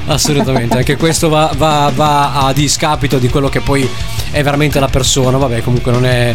Assolutamente, 0.06 0.76
anche 0.76 0.96
questo 0.96 1.28
va, 1.28 1.50
va- 1.56 1.90
va 1.94 2.32
a 2.46 2.52
discapito 2.52 3.18
di 3.18 3.28
quello 3.28 3.48
che 3.48 3.60
poi 3.60 3.88
è 4.30 4.42
veramente 4.42 4.78
la 4.80 4.88
persona. 4.88 5.38
Vabbè, 5.38 5.62
comunque 5.62 5.92
non 5.92 6.04
è, 6.04 6.34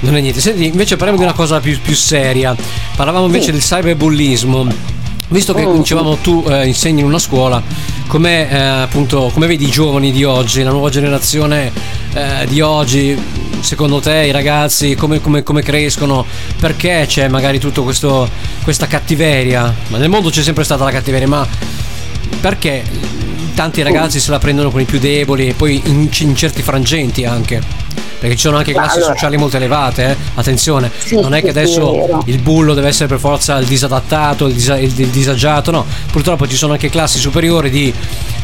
non 0.00 0.16
è 0.16 0.20
niente. 0.20 0.40
Senti, 0.40 0.66
invece 0.66 0.96
parliamo 0.96 1.18
di 1.20 1.24
una 1.24 1.34
cosa 1.34 1.60
più, 1.60 1.78
più 1.80 1.94
seria. 1.94 2.54
Parlavamo 2.96 3.26
invece 3.26 3.46
Sì. 3.46 3.50
del 3.52 3.60
cyberbullismo. 3.60 5.02
Visto 5.28 5.52
che 5.54 5.66
Mm. 5.66 5.76
dicevamo 5.78 6.16
tu 6.16 6.44
eh, 6.48 6.66
insegni 6.66 7.00
in 7.00 7.06
una 7.06 7.18
scuola, 7.18 7.60
come 8.06 8.82
appunto 8.82 9.30
come 9.32 9.46
vedi 9.46 9.66
i 9.66 9.70
giovani 9.70 10.12
di 10.12 10.22
oggi, 10.22 10.62
la 10.62 10.70
nuova 10.70 10.90
generazione 10.90 11.72
eh, 12.12 12.46
di 12.46 12.60
oggi, 12.60 13.18
secondo 13.60 14.00
te 14.00 14.26
i 14.26 14.30
ragazzi 14.30 14.94
come, 14.94 15.20
come- 15.20 15.42
come 15.42 15.62
crescono? 15.62 16.24
Perché 16.60 17.04
c'è 17.08 17.28
magari 17.28 17.58
tutta 17.58 17.80
questa 17.80 18.86
cattiveria? 18.86 19.74
Ma 19.88 19.96
nel 19.98 20.08
mondo 20.10 20.28
c'è 20.30 20.42
sempre 20.42 20.62
stata 20.62 20.84
la 20.84 20.90
cattiveria, 20.90 21.26
ma 21.26 21.46
perché 22.40 22.82
tanti 23.54 23.82
ragazzi 23.82 24.20
se 24.20 24.30
la 24.30 24.38
prendono 24.38 24.70
con 24.70 24.80
i 24.82 24.84
più 24.84 24.98
deboli 24.98 25.48
e 25.48 25.54
poi 25.54 25.80
in, 25.86 26.08
in 26.16 26.36
certi 26.36 26.62
frangenti 26.62 27.24
anche? 27.24 27.60
Perché 28.18 28.36
ci 28.36 28.42
sono 28.46 28.56
anche 28.56 28.72
classi 28.72 28.96
allora- 28.96 29.12
sociali 29.12 29.36
molto 29.36 29.56
elevate, 29.56 30.04
eh? 30.10 30.16
attenzione, 30.34 30.90
Sì, 30.96 31.20
non 31.20 31.34
è 31.34 31.42
che 31.42 31.50
adesso 31.50 32.22
il 32.26 32.38
bullo 32.38 32.72
deve 32.72 32.88
essere 32.88 33.06
per 33.06 33.18
forza 33.18 33.58
il 33.58 33.66
disadattato, 33.66 34.46
il, 34.46 34.54
disa- 34.54 34.78
il- 34.78 34.92
il 34.98 35.08
disagiato, 35.08 35.70
no, 35.70 35.84
purtroppo 36.10 36.46
ci 36.48 36.56
sono 36.56 36.72
anche 36.72 36.88
classi 36.88 37.18
superiori 37.18 37.68
di 37.70 37.92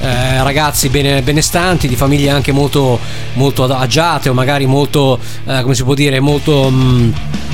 eh, 0.03 0.43
ragazzi 0.43 0.89
bene- 0.89 1.23
benestanti, 1.23 1.87
di 1.89 1.97
famiglie 1.97 2.31
anche 2.31 2.53
molto, 2.53 2.99
molto 3.35 3.65
agiate 3.65 4.29
o 4.29 4.35
magari 4.35 4.67
molto, 4.67 5.19
eh, 5.47 5.61
come 5.63 5.75
si 5.75 5.83
può 5.85 5.95
dire, 5.95 6.21
molto... 6.21 6.69
mm, 6.71 7.11
eh, 7.13 7.50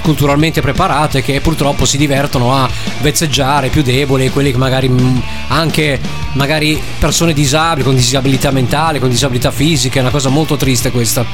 culturalmente 0.00 0.60
preparate 0.60 1.22
che 1.22 1.40
purtroppo 1.40 1.84
si 1.84 1.96
divertono 1.96 2.54
a 2.54 2.68
vezzeggiare 3.00 3.68
più 3.68 3.82
deboli, 3.82 4.30
quelli 4.30 4.50
che 4.52 4.58
magari 4.58 4.88
mh, 4.88 5.22
anche 5.48 5.98
magari 6.32 6.80
persone 6.98 7.32
disabili, 7.32 7.84
con 7.84 7.94
disabilità 7.94 8.50
mentale, 8.50 8.98
con 8.98 9.08
disabilità 9.08 9.50
fisiche, 9.50 9.98
è 9.98 10.02
una 10.02 10.10
cosa 10.10 10.28
molto 10.28 10.56
triste 10.56 10.90
questa. 10.90 11.24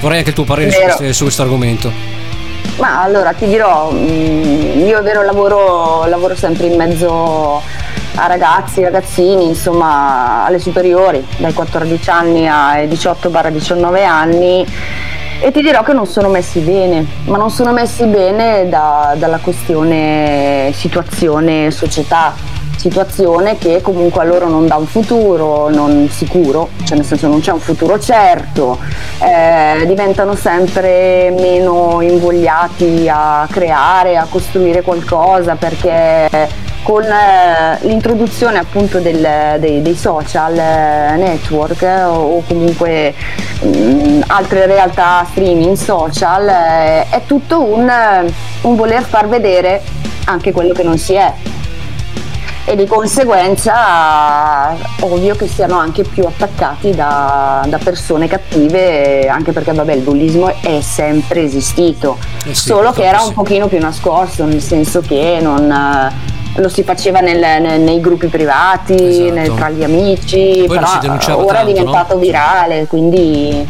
Vorrei 0.00 0.18
anche 0.18 0.30
il 0.30 0.34
tuo 0.36 0.44
parere 0.44 0.70
su, 0.70 0.78
Vero. 0.78 0.94
queste- 0.96 1.12
su 1.12 1.22
questo 1.24 1.42
argomento. 1.42 1.92
Ma 2.78 3.02
allora 3.02 3.32
ti 3.32 3.46
dirò, 3.46 3.90
mm, 3.90 4.86
io 4.86 4.98
è 4.98 5.02
vero 5.02 5.22
lavoro, 5.24 6.04
lavoro 6.06 6.36
sempre 6.36 6.66
in 6.66 6.76
mezzo 6.76 7.62
a 8.16 8.26
ragazzi, 8.26 8.82
ragazzini, 8.82 9.46
insomma 9.46 10.44
alle 10.44 10.58
superiori, 10.58 11.24
dai 11.38 11.52
14 11.52 12.10
anni 12.10 12.48
ai 12.48 12.86
18-19 12.88 14.04
anni 14.04 14.66
e 15.40 15.50
ti 15.52 15.60
dirò 15.60 15.82
che 15.82 15.92
non 15.92 16.06
sono 16.06 16.28
messi 16.28 16.60
bene, 16.60 17.04
ma 17.26 17.36
non 17.36 17.50
sono 17.50 17.72
messi 17.72 18.04
bene 18.06 18.68
da- 18.68 19.14
dalla 19.16 19.38
questione 19.38 20.70
situazione 20.74 21.70
società, 21.70 22.34
situazione 22.76 23.58
che 23.58 23.80
comunque 23.82 24.20
a 24.22 24.24
loro 24.24 24.48
non 24.48 24.66
dà 24.66 24.76
un 24.76 24.86
futuro 24.86 25.68
non 25.68 26.08
sicuro, 26.10 26.70
cioè 26.84 26.96
nel 26.96 27.06
senso 27.06 27.26
non 27.28 27.40
c'è 27.40 27.52
un 27.52 27.60
futuro 27.60 27.98
certo, 27.98 28.78
eh, 29.20 29.84
diventano 29.86 30.34
sempre 30.34 31.30
meno 31.38 32.00
invogliati 32.00 33.08
a 33.10 33.46
creare, 33.50 34.16
a 34.16 34.26
costruire 34.28 34.82
qualcosa 34.82 35.54
perché 35.56 36.48
con 36.82 37.02
eh, 37.02 37.78
l'introduzione 37.80 38.58
appunto 38.58 39.00
del- 39.00 39.56
dei, 39.58 39.82
dei 39.82 39.96
social 39.96 40.56
eh, 40.56 41.16
network 41.16 41.82
eh, 41.82 42.02
o, 42.04 42.36
o 42.36 42.42
comunque 42.46 43.12
mh, 43.60 44.20
altre 44.28 44.66
realtà 44.66 45.26
streaming 45.30 45.76
social 45.76 46.48
eh, 46.48 47.08
è 47.08 47.22
tutto 47.26 47.62
un, 47.62 47.90
un 48.62 48.76
voler 48.76 49.02
far 49.02 49.28
vedere 49.28 49.82
anche 50.26 50.52
quello 50.52 50.72
che 50.72 50.82
non 50.82 50.98
si 50.98 51.14
è. 51.14 51.32
E 52.68 52.74
di 52.74 52.84
conseguenza 52.86 54.74
ovvio 55.02 55.36
che 55.36 55.46
siano 55.46 55.78
anche 55.78 56.02
più 56.02 56.24
attaccati 56.24 56.90
da, 56.90 57.64
da 57.68 57.78
persone 57.78 58.26
cattive 58.26 59.28
anche 59.28 59.52
perché 59.52 59.72
vabbè 59.72 59.92
il 59.92 60.00
bullismo 60.02 60.52
è 60.60 60.80
sempre 60.80 61.42
esistito. 61.42 62.18
Eh 62.44 62.54
sì, 62.54 62.66
solo 62.66 62.90
che 62.90 63.04
era 63.04 63.22
un 63.22 63.32
pochino 63.34 63.68
più 63.68 63.78
nascosto 63.78 64.44
nel 64.46 64.60
senso 64.60 65.00
che 65.00 65.38
non 65.40 65.70
lo 66.56 66.68
si 66.68 66.82
faceva 66.82 67.20
nel- 67.20 67.38
nel- 67.38 67.80
nei 67.80 68.00
gruppi 68.00 68.26
privati, 68.28 68.94
Esatto. 68.94 69.32
nel- 69.34 69.54
tra 69.54 69.68
gli 69.70 69.82
amici, 69.84 70.64
Poi 70.66 70.78
però 70.78 70.90
ora 70.90 70.98
tanto, 70.98 71.54
è 71.54 71.64
diventato 71.64 72.18
virale, 72.18 72.86
quindi 72.86 73.68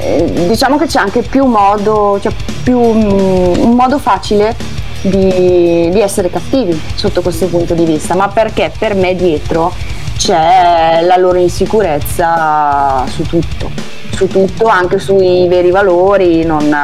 eh, 0.00 0.46
diciamo 0.46 0.78
che 0.78 0.86
c'è 0.86 1.00
anche 1.00 1.22
più 1.22 1.44
modo, 1.44 2.18
cioè 2.22 2.32
più, 2.62 2.78
mm, 2.78 3.62
un 3.64 3.74
modo 3.74 3.98
facile 3.98 4.54
di, 5.02 5.88
di 5.90 6.00
essere 6.00 6.30
cattivi 6.30 6.80
sotto 6.94 7.20
questo 7.22 7.46
punto 7.46 7.74
di 7.74 7.84
vista, 7.84 8.14
ma 8.14 8.28
perché 8.28 8.72
per 8.78 8.94
me 8.94 9.14
dietro 9.14 9.72
c'è 10.16 11.00
la 11.02 11.16
loro 11.16 11.38
insicurezza 11.38 13.04
su 13.08 13.22
tutto, 13.22 13.70
su 14.10 14.26
tutto, 14.26 14.66
anche 14.66 14.98
sui 14.98 15.46
veri 15.48 15.70
valori, 15.70 16.44
non, 16.44 16.74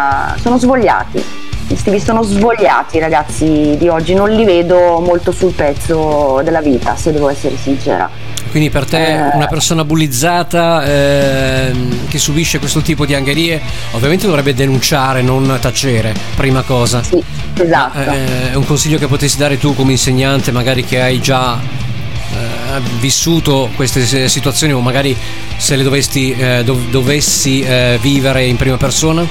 sono 0.41 0.59
svogliati. 0.59 1.43
Questi 1.67 2.01
sono 2.01 2.23
svogliati 2.23 2.97
i 2.97 3.01
ragazzi 3.01 3.77
di 3.79 3.89
oggi, 3.89 4.15
non 4.15 4.31
li 4.31 4.45
vedo 4.45 5.01
molto 5.01 5.33
sul 5.33 5.53
pezzo 5.53 6.41
della 6.45 6.61
vita, 6.61 6.95
se 6.97 7.13
devo 7.13 7.29
essere 7.29 7.57
sincera. 7.61 8.09
Quindi 8.51 8.71
per 8.71 8.85
te 8.85 9.15
Eh. 9.15 9.35
una 9.35 9.47
persona 9.49 9.85
bullizzata 9.85 10.85
ehm, 10.85 12.09
che 12.09 12.19
subisce 12.19 12.59
questo 12.61 12.81
tipo 12.81 13.05
di 13.05 13.15
angherie 13.15 13.61
ovviamente 13.93 14.27
dovrebbe 14.27 14.55
denunciare, 14.55 15.23
non 15.23 15.57
tacere, 15.61 16.15
prima 16.37 16.63
cosa. 16.63 17.03
Sì, 17.03 17.21
esatto. 17.61 17.99
Eh, 17.99 18.53
è 18.53 18.55
un 18.55 18.65
consiglio 18.65 18.99
che 18.99 19.09
potessi 19.09 19.39
dare 19.39 19.59
tu 19.59 19.75
come 19.75 19.93
insegnante, 19.93 20.53
magari 20.53 20.85
che 20.85 21.01
hai 21.01 21.21
già 21.21 21.59
eh, 21.59 22.81
vissuto 23.01 23.71
queste 23.75 24.29
situazioni 24.29 24.73
o 24.73 24.81
magari 24.81 25.17
se 25.57 25.75
le 25.75 25.83
dovesti, 25.83 26.33
eh, 26.33 26.63
dov- 26.65 26.89
dovessi 26.91 27.63
eh, 27.63 27.99
vivere 28.01 28.45
in 28.45 28.57
prima 28.57 28.77
persona? 28.77 29.27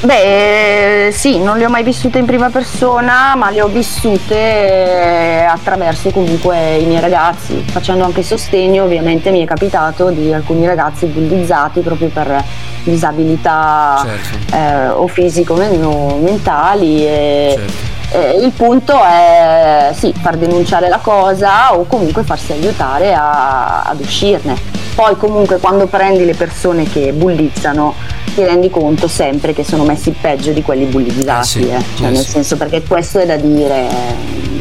Beh, 0.00 1.06
eh, 1.08 1.12
sì, 1.12 1.40
non 1.40 1.58
le 1.58 1.66
ho 1.66 1.68
mai 1.68 1.82
vissute 1.82 2.18
in 2.18 2.24
prima 2.24 2.50
persona, 2.50 3.34
ma 3.34 3.50
le 3.50 3.62
ho 3.62 3.66
vissute 3.66 4.36
eh, 4.36 5.44
attraverso 5.44 6.10
comunque 6.10 6.76
i 6.76 6.84
miei 6.84 7.00
ragazzi, 7.00 7.64
facendo 7.66 8.04
anche 8.04 8.22
sostegno, 8.22 8.84
ovviamente 8.84 9.30
mi 9.32 9.42
è 9.42 9.44
capitato 9.44 10.10
di 10.10 10.32
alcuni 10.32 10.66
ragazzi 10.66 11.06
bullizzati 11.06 11.80
proprio 11.80 12.08
per 12.08 12.44
disabilità 12.84 14.04
Certo. 14.04 14.56
eh, 14.56 14.88
o 14.90 15.06
fisico 15.08 15.54
o 15.54 16.18
mentali. 16.18 17.04
E, 17.04 17.54
Certo. 17.56 17.97
Eh, 18.12 18.38
il 18.42 18.52
punto 18.52 19.02
è 19.02 19.90
sì, 19.94 20.12
far 20.20 20.36
denunciare 20.36 20.88
la 20.88 20.98
cosa 20.98 21.74
o 21.76 21.84
comunque 21.86 22.22
farsi 22.22 22.52
aiutare 22.52 23.14
a- 23.14 23.82
ad 23.82 24.00
uscirne. 24.00 24.56
Poi 24.94 25.16
comunque 25.16 25.58
quando 25.58 25.86
prendi 25.86 26.24
le 26.24 26.34
persone 26.34 26.84
che 26.88 27.12
bullizzano 27.12 27.94
ti 28.34 28.42
rendi 28.44 28.68
conto 28.70 29.06
sempre 29.08 29.52
che 29.52 29.64
sono 29.64 29.84
messi 29.84 30.10
peggio 30.10 30.52
di 30.52 30.62
quelli 30.62 30.84
bullizzati, 30.86 31.40
Eh 31.40 31.44
sì, 31.44 31.68
eh. 31.68 31.84
Cioè, 31.96 32.10
nel 32.10 32.24
sì. 32.24 32.30
senso 32.30 32.56
perché 32.56 32.82
questo 32.82 33.18
è 33.20 33.26
da 33.26 33.36
dire, 33.36 33.86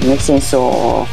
nel 0.02 0.20
senso 0.20 1.06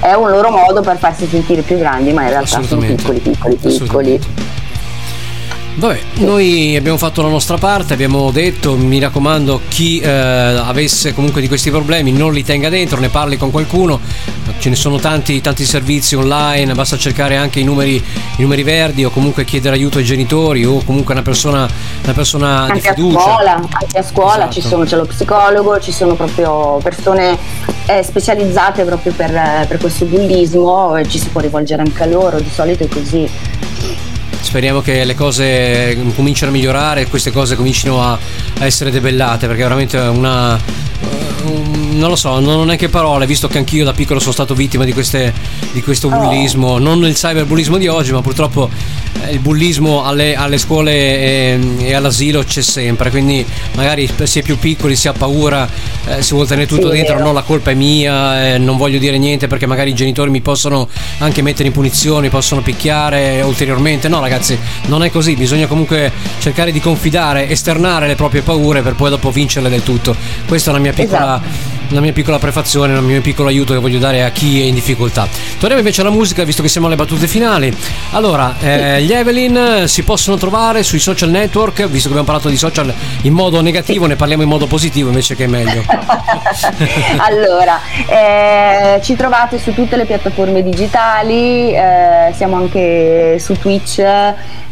è 0.00 0.12
un 0.14 0.30
loro 0.30 0.50
modo 0.50 0.80
per 0.80 0.96
farsi 0.98 1.26
sentire 1.26 1.62
più 1.62 1.78
grandi, 1.78 2.12
ma 2.12 2.22
in 2.22 2.28
realtà 2.30 2.62
sono 2.62 2.80
piccoli, 2.80 3.18
piccoli, 3.20 3.56
piccoli. 3.56 4.20
Vabbè, 5.74 6.00
noi 6.16 6.76
abbiamo 6.76 6.98
fatto 6.98 7.22
la 7.22 7.28
nostra 7.28 7.56
parte, 7.56 7.94
abbiamo 7.94 8.30
detto, 8.30 8.76
mi 8.76 9.00
raccomando, 9.00 9.62
chi 9.68 9.98
eh, 10.00 10.08
avesse 10.08 11.14
comunque 11.14 11.40
di 11.40 11.48
questi 11.48 11.70
problemi 11.70 12.12
non 12.12 12.32
li 12.34 12.44
tenga 12.44 12.68
dentro, 12.68 13.00
ne 13.00 13.08
parli 13.08 13.38
con 13.38 13.50
qualcuno, 13.50 13.98
ce 14.58 14.68
ne 14.68 14.74
sono 14.76 14.98
tanti, 14.98 15.40
tanti 15.40 15.64
servizi 15.64 16.14
online, 16.14 16.74
basta 16.74 16.98
cercare 16.98 17.36
anche 17.36 17.58
i 17.58 17.64
numeri, 17.64 17.94
i 17.96 18.42
numeri 18.42 18.62
verdi 18.62 19.02
o 19.04 19.10
comunque 19.10 19.44
chiedere 19.46 19.74
aiuto 19.74 19.96
ai 19.96 20.04
genitori 20.04 20.64
o 20.66 20.84
comunque 20.84 21.14
una 21.14 21.22
persona, 21.22 21.66
una 22.04 22.12
persona 22.12 22.66
di 22.66 22.72
Anche 22.72 22.88
a 22.88 22.94
fiducia. 22.94 23.20
scuola, 23.20 23.54
anche 23.54 23.98
a 23.98 24.02
scuola 24.02 24.34
Esatto. 24.34 24.52
ci 24.52 24.60
sono, 24.60 24.84
c'è 24.84 24.96
lo 24.96 25.06
psicologo, 25.06 25.80
ci 25.80 25.92
sono 25.92 26.14
proprio 26.14 26.78
persone 26.82 27.38
eh, 27.86 28.02
specializzate 28.02 28.84
proprio 28.84 29.12
per, 29.14 29.34
eh, 29.34 29.64
per 29.66 29.78
questo 29.78 30.04
bullismo 30.04 30.96
e 30.96 31.08
ci 31.08 31.18
si 31.18 31.28
può 31.30 31.40
rivolgere 31.40 31.80
anche 31.80 32.02
a 32.02 32.06
loro, 32.06 32.38
di 32.38 32.50
solito 32.52 32.84
è 32.84 32.88
così. 32.88 33.28
Speriamo 34.52 34.82
che 34.82 35.04
le 35.04 35.14
cose 35.14 35.96
cominciano 36.14 36.50
a 36.50 36.54
migliorare 36.54 37.00
e 37.00 37.06
queste 37.06 37.32
cose 37.32 37.56
comincino 37.56 38.02
a, 38.02 38.12
a 38.58 38.66
essere 38.66 38.90
debellate 38.90 39.46
perché 39.46 39.62
è 39.62 39.64
veramente 39.64 39.96
una. 39.96 40.60
un- 41.44 41.96
non 41.96 42.10
lo 42.10 42.16
so, 42.16 42.38
non 42.38 42.58
ho 42.58 42.64
neanche 42.64 42.90
parole, 42.90 43.24
visto 43.24 43.48
che 43.48 43.56
anch'io 43.56 43.82
da 43.82 43.94
piccolo 43.94 44.20
sono 44.20 44.32
stato 44.32 44.52
vittima 44.54 44.84
di, 44.84 44.92
queste, 44.92 45.32
di 45.72 45.80
questo 45.82 46.10
bullismo, 46.10 46.76
non 46.78 47.02
il 47.06 47.14
cyberbullismo 47.14 47.78
di 47.78 47.88
oggi, 47.88 48.12
ma 48.12 48.20
purtroppo 48.20 48.68
il 49.30 49.38
bullismo 49.38 50.04
alle, 50.04 50.34
alle 50.34 50.58
scuole 50.58 50.92
e, 50.92 51.58
e 51.78 51.94
all'asilo 51.94 52.42
c'è 52.42 52.62
sempre, 52.62 53.10
quindi 53.10 53.44
magari 53.74 54.08
si 54.24 54.38
è 54.38 54.42
più 54.42 54.58
piccoli, 54.58 54.96
si 54.96 55.08
ha 55.08 55.12
paura, 55.12 55.68
eh, 56.06 56.22
si 56.22 56.32
vuole 56.32 56.48
tenere 56.48 56.66
tutto 56.66 56.90
Sì, 56.90 56.96
dentro, 56.96 57.18
no 57.18 57.32
la 57.32 57.42
colpa 57.42 57.70
è 57.70 57.74
mia, 57.74 58.54
eh, 58.54 58.58
non 58.58 58.76
voglio 58.76 58.98
dire 58.98 59.18
niente 59.18 59.46
perché 59.46 59.66
magari 59.66 59.90
i 59.90 59.94
genitori 59.94 60.30
mi 60.30 60.40
possono 60.40 60.88
anche 61.18 61.42
mettere 61.42 61.68
in 61.68 61.74
punizione, 61.74 62.28
possono 62.28 62.62
picchiare 62.62 63.40
ulteriormente. 63.42 64.08
No 64.08 64.20
ragazzi, 64.20 64.58
non 64.86 65.02
è 65.04 65.10
così, 65.10 65.34
bisogna 65.34 65.66
comunque 65.66 66.10
cercare 66.40 66.72
di 66.72 66.80
confidare, 66.80 67.48
esternare 67.48 68.06
le 68.06 68.14
proprie 68.14 68.42
paure 68.42 68.82
per 68.82 68.94
poi 68.94 69.10
dopo 69.10 69.30
vincerle 69.30 69.68
del 69.68 69.82
tutto. 69.82 70.14
Questa 70.46 70.70
è 70.70 70.72
la 70.72 70.80
mia 70.80 70.92
piccola, 70.92 71.40
la 71.88 72.00
mia 72.00 72.12
piccola 72.12 72.38
prefazione, 72.38 72.94
il 72.94 73.02
mio 73.02 73.20
piccolo 73.20 73.48
aiuto 73.48 73.72
che 73.72 73.78
voglio 73.78 73.98
dare 73.98 74.24
a 74.24 74.30
chi 74.30 74.60
è 74.60 74.64
in 74.64 74.74
difficoltà. 74.74 75.28
Torniamo 75.52 75.78
invece 75.78 76.00
alla 76.00 76.10
musica, 76.10 76.44
visto 76.44 76.62
che 76.62 76.68
siamo 76.68 76.86
alle 76.86 76.96
battute 76.96 77.28
finali. 77.28 77.74
Allora, 78.10 78.56
eh, 78.60 79.01
gli 79.02 79.12
Evelyn 79.12 79.84
si 79.86 80.02
possono 80.04 80.36
trovare 80.36 80.82
sui 80.82 80.98
social 80.98 81.30
network, 81.30 81.86
visto 81.86 82.08
che 82.08 82.14
abbiamo 82.14 82.24
parlato 82.24 82.48
di 82.48 82.56
social 82.56 82.92
in 83.22 83.32
modo 83.32 83.60
negativo, 83.60 84.06
ne 84.06 84.16
parliamo 84.16 84.42
in 84.42 84.48
modo 84.48 84.66
positivo 84.66 85.08
invece 85.08 85.34
che 85.34 85.44
è 85.44 85.46
meglio. 85.48 85.82
allora, 87.18 87.80
eh, 88.06 89.00
ci 89.02 89.16
trovate 89.16 89.58
su 89.58 89.74
tutte 89.74 89.96
le 89.96 90.04
piattaforme 90.04 90.62
digitali, 90.62 91.74
eh, 91.74 92.32
siamo 92.34 92.56
anche 92.56 93.38
su 93.38 93.58
Twitch 93.58 93.98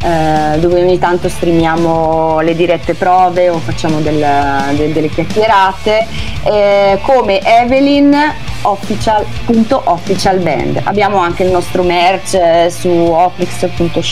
eh, 0.02 0.58
dove 0.58 0.80
ogni 0.80 0.98
tanto 0.98 1.28
streamiamo 1.28 2.40
le 2.40 2.54
dirette 2.54 2.94
prove 2.94 3.50
o 3.50 3.58
facciamo 3.58 4.00
del- 4.00 4.74
de- 4.74 4.92
delle 4.92 5.10
chiacchierate 5.10 6.06
eh, 6.44 6.98
come 7.02 7.40
Evelyn 7.42 8.16
official.official 8.62 10.38
band 10.38 10.80
abbiamo 10.84 11.18
anche 11.18 11.42
il 11.42 11.50
nostro 11.50 11.82
merch 11.82 12.32
eh, 12.32 12.70
su 12.70 12.88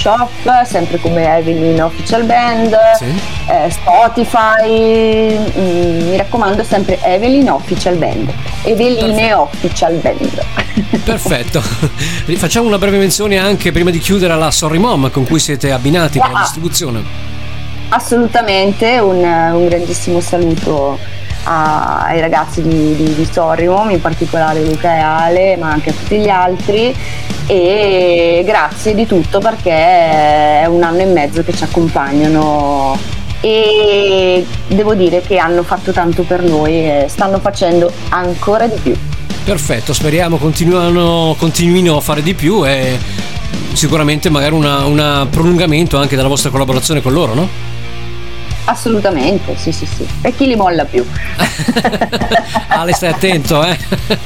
oplix.shop 0.09 0.65
sempre 0.65 0.99
come 0.99 1.37
Evelyn 1.39 1.83
official 1.83 2.25
band 2.25 2.77
eh, 3.49 3.71
Spotify 3.71 5.37
mm, 5.39 6.09
mi 6.11 6.17
raccomando 6.17 6.63
sempre 6.65 6.99
Evelyn 7.03 7.51
official 7.51 7.97
band 7.97 8.33
Eveline 8.65 9.33
official 9.35 9.95
band 9.95 10.45
Perfetto. 11.05 11.61
Facciamo 12.37 12.69
una 12.69 12.79
breve 12.79 12.99
menzione 12.99 13.37
anche 13.37 13.73
prima 13.73 13.91
di 13.91 13.99
chiudere 13.99 14.33
alla 14.33 14.51
Sorry 14.53 14.79
Mom 14.79 15.11
con 15.11 15.25
cui 15.25 15.41
siete 15.41 15.73
abbinati 15.73 16.19
per 16.21 16.31
la 16.31 16.39
Ah. 16.39 16.43
distribuzione. 16.43 17.03
Assolutamente, 17.89 18.99
un, 18.99 19.17
un 19.25 19.67
grandissimo 19.67 20.21
saluto 20.21 20.99
a- 21.49 22.05
ai 22.05 22.21
ragazzi 22.21 22.63
di, 22.63 22.95
di, 22.95 23.15
di 23.15 23.29
Sorrimom, 23.31 23.91
in 23.91 24.01
particolare 24.01 24.63
Luca 24.63 24.95
e 24.95 24.99
Ale, 24.99 25.57
ma 25.57 25.71
anche 25.71 25.91
a 25.91 25.93
tutti 25.93 26.19
gli 26.19 26.29
altri 26.29 26.95
e 27.47 28.43
grazie 28.45 28.95
di 28.95 29.07
tutto 29.07 29.39
perché 29.39 29.71
è 29.71 30.67
un 30.69 30.83
anno 30.83 30.99
e 30.99 31.07
mezzo 31.07 31.43
che 31.43 31.55
ci 31.55 31.65
accompagnano 31.65 32.99
e 33.41 34.45
devo 34.67 34.95
dire 34.95 35.23
che 35.23 35.39
hanno 35.39 35.63
fatto 35.63 35.93
tanto 35.93 36.25
per 36.25 36.43
noi 36.43 36.73
e 36.73 37.07
stanno 37.09 37.39
facendo 37.39 37.91
ancora 38.11 38.67
di 38.67 38.79
più. 38.83 38.95
Perfetto, 39.45 39.95
speriamo 39.95 40.37
continuino 40.37 41.97
a 41.97 42.01
fare 42.01 42.23
di 42.23 42.35
più 42.35 42.67
e 42.67 42.99
sicuramente 43.73 44.29
magari 44.29 44.55
un 44.55 45.27
prolungamento 45.31 45.97
anche 45.97 46.17
della 46.17 46.29
vostra 46.29 46.51
collaborazione 46.51 47.01
con 47.01 47.13
loro, 47.15 47.33
no? 47.33 47.49
Assolutamente, 48.71 49.57
sì 49.57 49.73
sì 49.73 49.87
sì. 49.87 50.07
E 50.21 50.35
chi 50.35 50.47
li 50.47 50.55
molla 50.55 50.85
più? 50.85 51.03
Ale 52.69 52.93
stai 52.93 53.09
attento, 53.11 53.65
eh? 53.65 53.79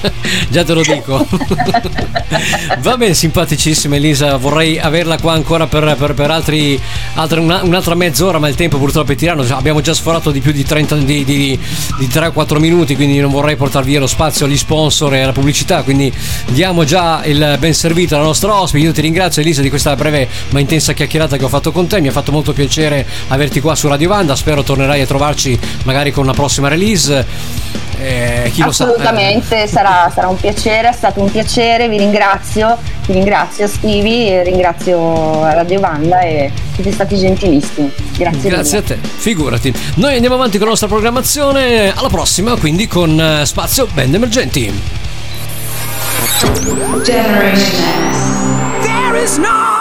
Già 0.50 0.64
te 0.64 0.72
lo 0.74 0.82
dico. 0.82 1.24
Va 2.80 2.96
bene, 2.96 3.14
simpaticissima 3.14 3.94
Elisa, 3.96 4.36
vorrei 4.38 4.80
averla 4.80 5.16
qua 5.18 5.34
ancora 5.34 5.66
per, 5.68 5.94
per- 5.96 6.14
per 6.14 6.30
altri, 6.32 6.80
altre- 7.14 7.38
una- 7.38 7.62
un'altra 7.62 7.94
mezz'ora, 7.94 8.40
ma 8.40 8.48
il 8.48 8.56
tempo 8.56 8.78
purtroppo 8.78 9.12
è 9.12 9.14
tiranno. 9.14 9.44
Abbiamo 9.50 9.80
già 9.80 9.94
sforato 9.94 10.32
di 10.32 10.40
più 10.40 10.50
di 10.50 10.64
30 10.64 10.96
di, 10.96 11.24
di, 11.24 11.58
di 11.98 12.06
3-4 12.08 12.58
minuti, 12.58 12.96
quindi 12.96 13.20
non 13.20 13.30
vorrei 13.30 13.54
portare 13.54 13.84
via 13.84 14.00
lo 14.00 14.08
spazio 14.08 14.46
agli 14.46 14.56
sponsor 14.56 15.14
e 15.14 15.20
alla 15.20 15.32
pubblicità. 15.32 15.82
Quindi 15.84 16.12
diamo 16.48 16.82
già 16.82 17.22
il 17.24 17.56
ben 17.60 17.74
servito 17.74 18.16
alla 18.16 18.24
nostra 18.24 18.52
ospite. 18.60 18.84
Io 18.86 18.92
ti 18.92 19.02
ringrazio 19.02 19.40
Elisa 19.40 19.62
di 19.62 19.68
questa 19.68 19.94
breve 19.94 20.28
ma 20.50 20.58
intensa 20.58 20.92
chiacchierata 20.94 21.36
che 21.36 21.44
ho 21.44 21.48
fatto 21.48 21.70
con 21.70 21.86
te. 21.86 22.00
Mi 22.00 22.08
ha 22.08 22.12
fatto 22.12 22.32
molto 22.32 22.52
piacere 22.52 23.06
averti 23.28 23.60
qua 23.60 23.76
su 23.76 23.86
Radio 23.86 24.08
Vanda. 24.08 24.31
Spero 24.36 24.62
tornerai 24.62 25.00
a 25.00 25.06
trovarci 25.06 25.58
magari 25.84 26.10
con 26.10 26.24
una 26.24 26.32
prossima 26.34 26.68
release. 26.68 27.26
Eh, 27.98 28.50
chi 28.52 28.62
lo 28.62 28.72
sa. 28.72 28.84
eh. 28.84 28.88
Assolutamente, 28.88 29.66
sarà, 29.68 30.10
sarà 30.12 30.26
un 30.28 30.36
piacere, 30.36 30.88
è 30.88 30.92
stato 30.92 31.20
un 31.20 31.30
piacere, 31.30 31.88
vi 31.88 31.98
ringrazio, 31.98 32.76
vi 33.06 33.12
ringrazio 33.12 33.68
Stivi, 33.68 34.28
e 34.28 34.42
ringrazio 34.42 35.44
Radio 35.44 35.78
Vanda 35.78 36.20
e 36.20 36.50
siete 36.74 36.90
stati 36.90 37.16
gentilissimi. 37.16 37.92
Grazie, 38.16 38.50
Grazie 38.50 38.78
a 38.78 38.82
te, 38.82 38.98
figurati. 39.00 39.72
Noi 39.96 40.14
andiamo 40.14 40.34
avanti 40.34 40.56
con 40.56 40.66
la 40.66 40.70
nostra 40.70 40.88
programmazione. 40.88 41.94
Alla 41.94 42.08
prossima, 42.08 42.56
quindi 42.56 42.88
con 42.88 43.20
eh, 43.20 43.46
Spazio 43.46 43.86
Band 43.92 44.14
Emergenti. 44.14 44.72
Generation 47.04 47.54
X. 48.10 48.82
There 48.82 49.22
is 49.22 49.36
no 49.38 49.71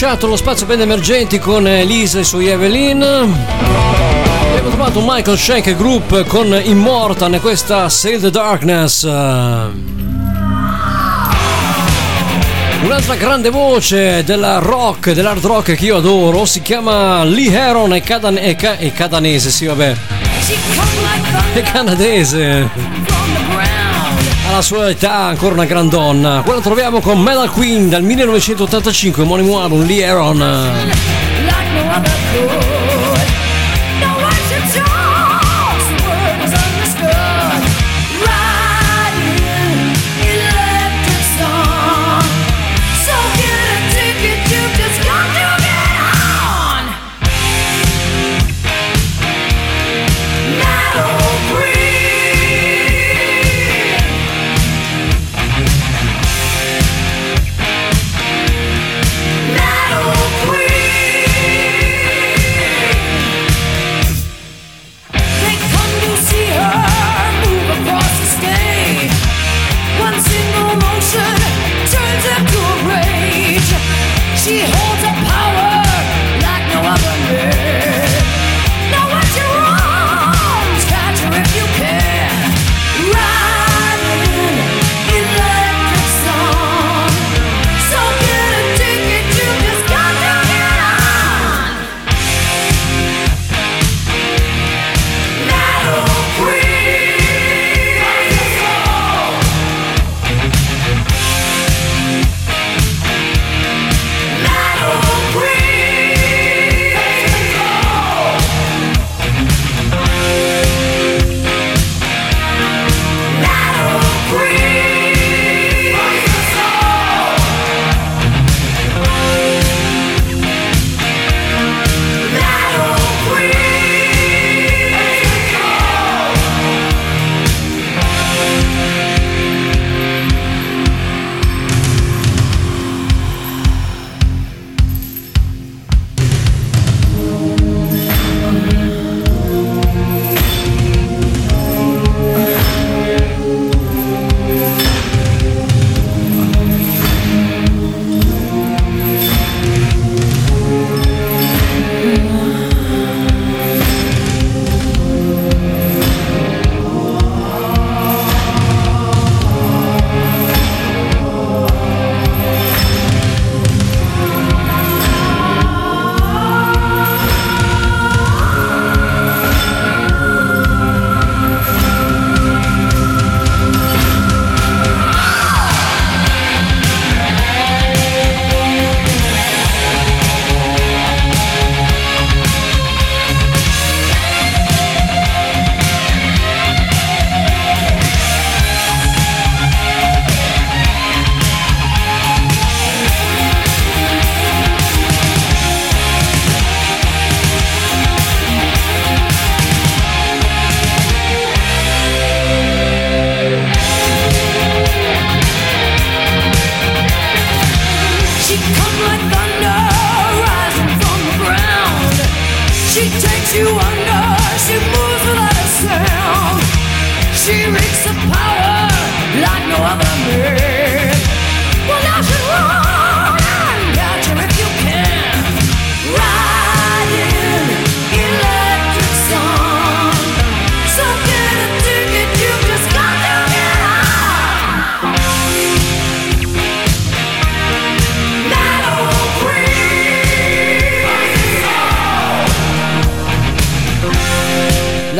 lasciato 0.00 0.28
lo 0.28 0.36
spazio 0.36 0.64
band 0.64 0.82
emergenti 0.82 1.40
con 1.40 1.66
Elisa 1.66 2.18
e 2.18 2.20
i 2.20 2.24
suoi 2.24 2.46
Evelyn. 2.46 3.02
Abbiamo 3.02 4.68
trovato 4.68 5.02
Michael 5.04 5.36
Shank 5.36 5.74
Group 5.74 6.24
con 6.26 6.56
Immortal 6.62 7.34
e 7.34 7.40
questa 7.40 7.88
Sail 7.88 8.20
the 8.20 8.30
Darkness. 8.30 9.02
Un'altra 9.02 9.72
grande 13.16 13.50
voce 13.50 14.22
della 14.22 14.60
rock, 14.60 15.10
dell'hard 15.10 15.44
rock 15.44 15.74
che 15.74 15.86
io 15.86 15.96
adoro, 15.96 16.44
si 16.44 16.62
chiama 16.62 17.24
Lee 17.24 17.52
Heron 17.52 17.92
e, 17.92 18.00
cadan- 18.00 18.38
e 18.38 18.54
ca- 18.54 18.76
e 18.76 18.92
cadanese, 18.92 19.50
sì 19.50 19.66
vabbè, 19.66 19.96
è 21.54 21.62
canadese. 21.62 23.07
Alla 24.58 24.66
sua 24.66 24.90
età 24.90 25.12
ancora 25.12 25.54
una 25.54 25.66
gran 25.66 25.88
donna. 25.88 26.42
Qua 26.44 26.56
la 26.56 26.60
troviamo 26.60 27.00
con 27.00 27.20
Metal 27.20 27.48
Queen 27.48 27.88
dal 27.88 28.02
1985, 28.02 29.22
omonimo 29.22 29.60
album 29.60 29.86
Lee 29.86 30.02
Heron. 30.02 30.38
like 30.38 32.62
no 32.62 32.67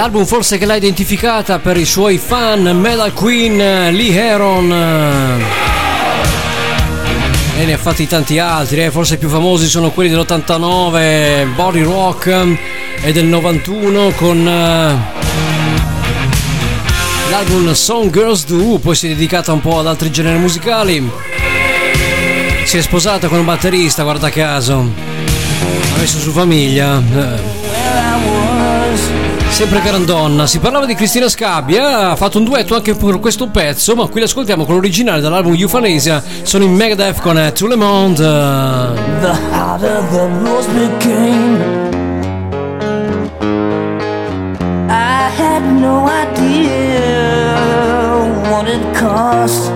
L'album 0.09 0.25
forse 0.25 0.57
che 0.57 0.65
l'ha 0.65 0.77
identificata 0.77 1.59
per 1.59 1.77
i 1.77 1.85
suoi 1.85 2.17
fan, 2.17 2.63
Metal 2.81 3.13
Queen, 3.13 3.61
eh, 3.61 3.93
Lee 3.93 4.15
Heron. 4.15 4.73
eh, 4.73 5.45
E 7.61 7.65
ne 7.67 7.75
ha 7.75 7.77
fatti 7.77 8.07
tanti 8.07 8.39
altri, 8.39 8.85
eh, 8.85 8.91
forse 8.91 9.17
i 9.17 9.19
più 9.19 9.29
famosi 9.29 9.69
sono 9.69 9.91
quelli 9.91 10.09
dell'89, 10.09 11.45
Body 11.55 11.83
Rock 11.83 12.27
eh, 12.29 12.59
e 13.03 13.13
del 13.13 13.27
91 13.27 14.13
con 14.13 14.45
l'album 17.31 17.71
Song 17.75 18.11
Girls 18.11 18.47
Do, 18.47 18.79
poi 18.79 18.95
si 18.95 19.05
è 19.05 19.11
dedicata 19.11 19.53
un 19.53 19.61
po' 19.61 19.79
ad 19.79 19.89
altri 19.89 20.11
generi 20.11 20.39
musicali. 20.39 21.07
Si 22.65 22.79
è 22.79 22.81
sposata 22.81 23.29
con 23.29 23.41
un 23.41 23.45
batterista, 23.45 24.05
guarda 24.05 24.31
caso. 24.31 24.91
Ha 25.95 25.99
messo 25.99 26.19
su 26.19 26.31
famiglia. 26.31 26.97
eh. 26.97 27.58
Sempre 29.51 29.81
grandonna, 29.83 30.47
si 30.47 30.61
parlava 30.61 30.87
di 30.87 30.95
Cristina 30.95 31.29
Scabbia, 31.29 32.11
ha 32.11 32.17
fatto 32.17 32.39
un 32.39 32.45
duetto 32.45 32.77
anche 32.77 32.95
per 32.95 33.19
questo 33.19 33.49
pezzo, 33.49 33.97
ma 33.97 34.07
qui 34.07 34.21
l'ascoltiamo 34.21 34.65
con 34.65 34.75
l'originale 34.75 35.21
dall'album 35.21 35.55
Euthanasia, 35.57 36.23
sono 36.43 36.63
in 36.63 36.75
Megadeth 36.75 37.21
con 37.21 37.37
eh, 37.37 37.51
Tout 37.53 37.69
le 37.69 37.77
Monde. 37.77 38.23
The 39.21 39.33
harder 39.51 40.01
the 40.11 40.29
rules 40.43 40.67
became, 40.69 41.59
I 44.89 45.29
had 45.37 45.65
no 45.65 46.07
idea 46.07 47.49
what 48.49 48.69
it 48.69 48.81
cost. 48.97 49.73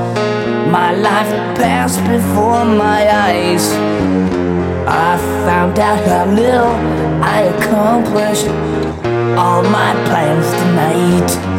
My 0.70 0.94
life 0.94 1.35
passed 1.57 2.01
before 2.07 2.65
my 2.65 3.05
eyes. 3.11 3.69
I 4.86 5.19
found 5.44 5.78
out 5.78 5.99
how 6.07 6.27
little 6.27 6.73
I 7.20 7.43
accomplished 7.57 8.47
all 9.39 9.63
my 9.63 9.93
plans 10.07 10.51
tonight. 10.51 11.52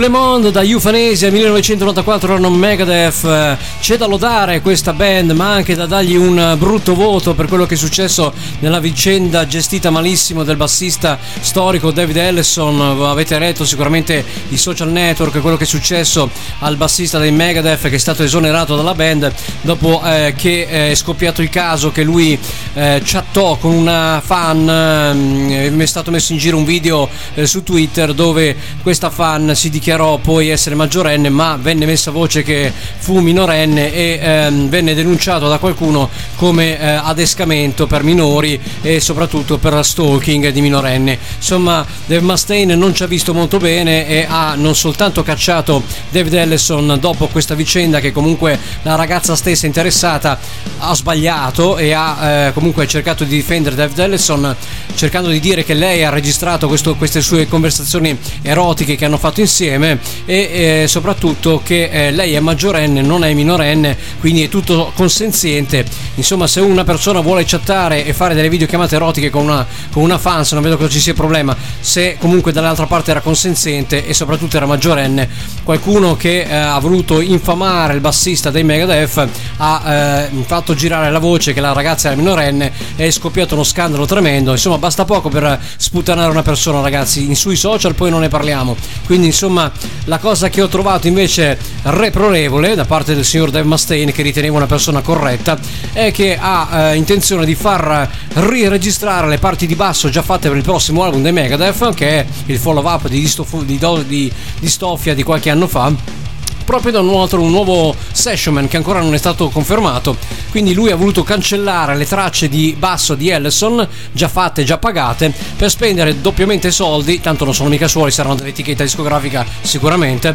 Le 0.00 0.08
Monde 0.08 0.50
da 0.50 0.62
Euthanasia 0.62 1.30
1994 1.30 2.32
erano 2.32 2.48
Megadeth. 2.48 3.22
Eh, 3.24 3.58
C'è 3.80 3.98
da 3.98 4.06
lodare 4.06 4.62
questa 4.62 4.94
band, 4.94 5.32
ma 5.32 5.52
anche 5.52 5.74
da 5.74 5.84
dargli 5.84 6.16
un 6.16 6.54
brutto 6.58 6.94
voto 6.94 7.34
per 7.34 7.46
quello 7.46 7.66
che 7.66 7.74
è 7.74 7.76
successo 7.76 8.32
nella 8.60 8.80
vicenda 8.80 9.46
gestita 9.46 9.90
malissimo 9.90 10.42
del 10.42 10.56
bassista 10.56 11.18
storico 11.40 11.90
David 11.90 12.16
Ellison. 12.16 12.80
Avete 12.80 13.38
letto 13.38 13.66
sicuramente 13.66 14.24
i 14.48 14.56
social 14.56 14.90
network 14.90 15.38
quello 15.40 15.58
che 15.58 15.64
è 15.64 15.66
successo 15.66 16.30
al 16.60 16.76
bassista 16.76 17.18
dei 17.18 17.30
Megadeth 17.30 17.88
che 17.90 17.96
è 17.96 17.98
stato 17.98 18.22
esonerato 18.22 18.76
dalla 18.76 18.94
band 18.94 19.30
dopo 19.60 20.00
eh, 20.02 20.32
che 20.34 20.66
è 20.66 20.94
scoppiato 20.94 21.42
il 21.42 21.50
caso 21.50 21.92
che 21.92 22.02
lui 22.04 22.38
eh, 22.74 23.00
chattò 23.04 23.56
con 23.56 23.72
una 23.72 24.22
fan. 24.24 24.68
ehm, 24.68 25.80
è 25.80 25.86
stato 25.86 26.10
messo 26.10 26.32
in 26.32 26.38
giro 26.38 26.56
un 26.56 26.64
video 26.64 27.08
eh, 27.34 27.46
su 27.46 27.62
Twitter 27.62 28.14
dove 28.14 28.56
questa 28.82 29.10
fan 29.10 29.54
si 29.54 29.70
dichiarò 29.70 30.18
poi 30.18 30.48
essere 30.48 30.74
maggiorenne 30.74 31.28
ma 31.28 31.56
venne 31.60 31.86
messa 31.86 32.10
voce 32.10 32.42
che 32.42 32.72
fu 32.98 33.18
minorenne 33.18 33.92
e 33.92 34.18
ehm, 34.22 34.68
venne 34.68 34.94
denunciato 34.94 35.48
da 35.48 35.58
qualcuno 35.58 36.08
come 36.36 36.78
eh, 36.78 36.86
adescamento 36.86 37.86
per 37.86 38.02
minori 38.02 38.60
e 38.82 39.00
soprattutto 39.00 39.58
per 39.58 39.84
stalking 39.84 40.48
di 40.50 40.60
minorenne 40.60 41.18
insomma 41.36 41.84
Dave 42.06 42.22
Mustaine 42.22 42.74
non 42.74 42.94
ci 42.94 43.02
ha 43.02 43.06
visto 43.06 43.34
molto 43.34 43.58
bene 43.58 44.06
e 44.06 44.26
ha 44.28 44.54
non 44.54 44.74
soltanto 44.74 45.22
cacciato 45.22 45.82
David 46.10 46.34
Ellison 46.34 46.96
dopo 47.00 47.26
questa 47.26 47.54
vicenda 47.54 48.00
che 48.00 48.12
comunque 48.12 48.58
la 48.82 48.94
ragazza 48.94 49.34
stessa 49.36 49.66
interessata 49.66 50.38
ha 50.78 50.94
sbagliato 50.94 51.76
e 51.76 51.92
ha 51.92 52.46
eh, 52.46 52.52
comunque 52.60 52.86
cercato 52.86 53.24
di 53.24 53.34
difendere 53.34 53.74
David 53.74 53.98
Ellison 53.98 54.54
cercando 54.94 55.30
di 55.30 55.40
dire 55.40 55.64
che 55.64 55.74
lei 55.74 56.04
ha 56.04 56.10
registrato 56.10 56.68
questo- 56.68 56.94
queste 56.94 57.22
sue 57.22 57.48
conversazioni 57.48 58.16
erotiche 58.42 58.94
che 58.94 59.04
hanno 59.06 59.18
fatto 59.18 59.40
insieme 59.40 59.70
insieme 59.70 59.98
e 60.24 60.82
eh, 60.82 60.88
soprattutto 60.88 61.60
che 61.64 61.88
eh, 61.90 62.10
lei 62.10 62.34
è 62.34 62.40
maggiorenne, 62.40 63.02
non 63.02 63.24
è 63.24 63.32
minorenne, 63.32 63.96
quindi 64.18 64.44
è 64.44 64.48
tutto 64.48 64.92
consenziente. 64.94 65.84
Insomma, 66.14 66.46
se 66.46 66.60
una 66.60 66.84
persona 66.84 67.20
vuole 67.20 67.44
chattare 67.44 68.04
e 68.04 68.12
fare 68.12 68.34
delle 68.34 68.48
videochiamate 68.48 68.96
erotiche 68.96 69.30
con 69.30 69.44
una, 69.44 69.66
con 69.90 70.02
una 70.02 70.18
fans, 70.18 70.52
non 70.52 70.62
vedo 70.62 70.76
che 70.76 70.88
ci 70.88 71.00
sia 71.00 71.14
problema. 71.14 71.56
Se 71.80 72.16
comunque 72.18 72.52
dall'altra 72.52 72.86
parte 72.86 73.10
era 73.10 73.20
consenziente 73.20 74.06
e 74.06 74.14
soprattutto 74.14 74.56
era 74.56 74.66
maggiorenne, 74.66 75.28
qualcuno 75.62 76.16
che 76.16 76.42
eh, 76.42 76.54
ha 76.54 76.78
voluto 76.78 77.20
infamare 77.20 77.94
il 77.94 78.00
bassista 78.00 78.50
dei 78.50 78.64
Megadeth 78.64 79.28
ha 79.58 80.28
eh, 80.28 80.28
fatto 80.44 80.74
girare 80.74 81.10
la 81.10 81.18
voce 81.18 81.52
che 81.52 81.60
la 81.60 81.72
ragazza 81.72 82.08
era 82.08 82.16
minorenne 82.16 82.49
e 82.50 82.72
è 82.96 83.10
scoppiato 83.10 83.54
uno 83.54 83.64
scandalo 83.64 84.06
tremendo. 84.06 84.52
Insomma, 84.52 84.78
basta 84.78 85.04
poco 85.04 85.28
per 85.28 85.60
sputanare 85.76 86.30
una 86.30 86.42
persona, 86.42 86.80
ragazzi. 86.80 87.24
In, 87.24 87.36
sui 87.36 87.56
social 87.56 87.94
poi 87.94 88.10
non 88.10 88.20
ne 88.20 88.28
parliamo. 88.28 88.76
Quindi, 89.06 89.26
insomma, 89.26 89.70
la 90.04 90.18
cosa 90.18 90.48
che 90.48 90.62
ho 90.62 90.68
trovato 90.68 91.06
invece 91.06 91.58
reprorevole 91.82 92.74
da 92.74 92.84
parte 92.84 93.14
del 93.14 93.24
signor 93.24 93.50
Dave 93.50 93.66
Mustaine, 93.66 94.12
che 94.12 94.22
riteneva 94.22 94.56
una 94.56 94.66
persona 94.66 95.00
corretta, 95.00 95.58
è 95.92 96.10
che 96.10 96.36
ha 96.40 96.90
eh, 96.90 96.96
intenzione 96.96 97.44
di 97.44 97.54
far 97.54 98.08
riregistrare 98.34 99.28
le 99.28 99.38
parti 99.38 99.66
di 99.66 99.74
basso 99.74 100.08
già 100.08 100.22
fatte 100.22 100.48
per 100.48 100.56
il 100.56 100.62
prossimo 100.62 101.02
album 101.02 101.22
dei 101.22 101.32
Megadeth, 101.32 101.94
che 101.94 102.20
è 102.20 102.26
il 102.46 102.58
follow-up 102.58 103.08
di, 103.08 103.20
Distof- 103.20 103.64
di, 103.64 103.78
Do- 103.78 104.02
di 104.02 104.30
Distofia 104.58 105.14
di 105.14 105.22
qualche 105.22 105.50
anno 105.50 105.66
fa 105.66 106.28
proprio 106.70 106.92
da 106.92 107.00
un, 107.00 107.20
altro, 107.20 107.42
un 107.42 107.50
nuovo 107.50 107.96
sessionman 108.12 108.68
che 108.68 108.76
ancora 108.76 109.00
non 109.00 109.12
è 109.12 109.18
stato 109.18 109.48
confermato. 109.48 110.16
Quindi 110.50 110.72
lui 110.72 110.92
ha 110.92 110.94
voluto 110.94 111.24
cancellare 111.24 111.96
le 111.96 112.06
tracce 112.06 112.48
di 112.48 112.76
basso 112.78 113.16
di 113.16 113.28
Ellison, 113.28 113.88
già 114.12 114.28
fatte, 114.28 114.62
già 114.62 114.78
pagate, 114.78 115.34
per 115.56 115.68
spendere 115.68 116.20
doppiamente 116.20 116.70
soldi, 116.70 117.20
tanto 117.20 117.44
non 117.44 117.54
sono 117.54 117.70
mica 117.70 117.88
suoi, 117.88 118.12
saranno 118.12 118.36
dell'etichetta 118.36 118.84
discografica 118.84 119.44
sicuramente, 119.62 120.32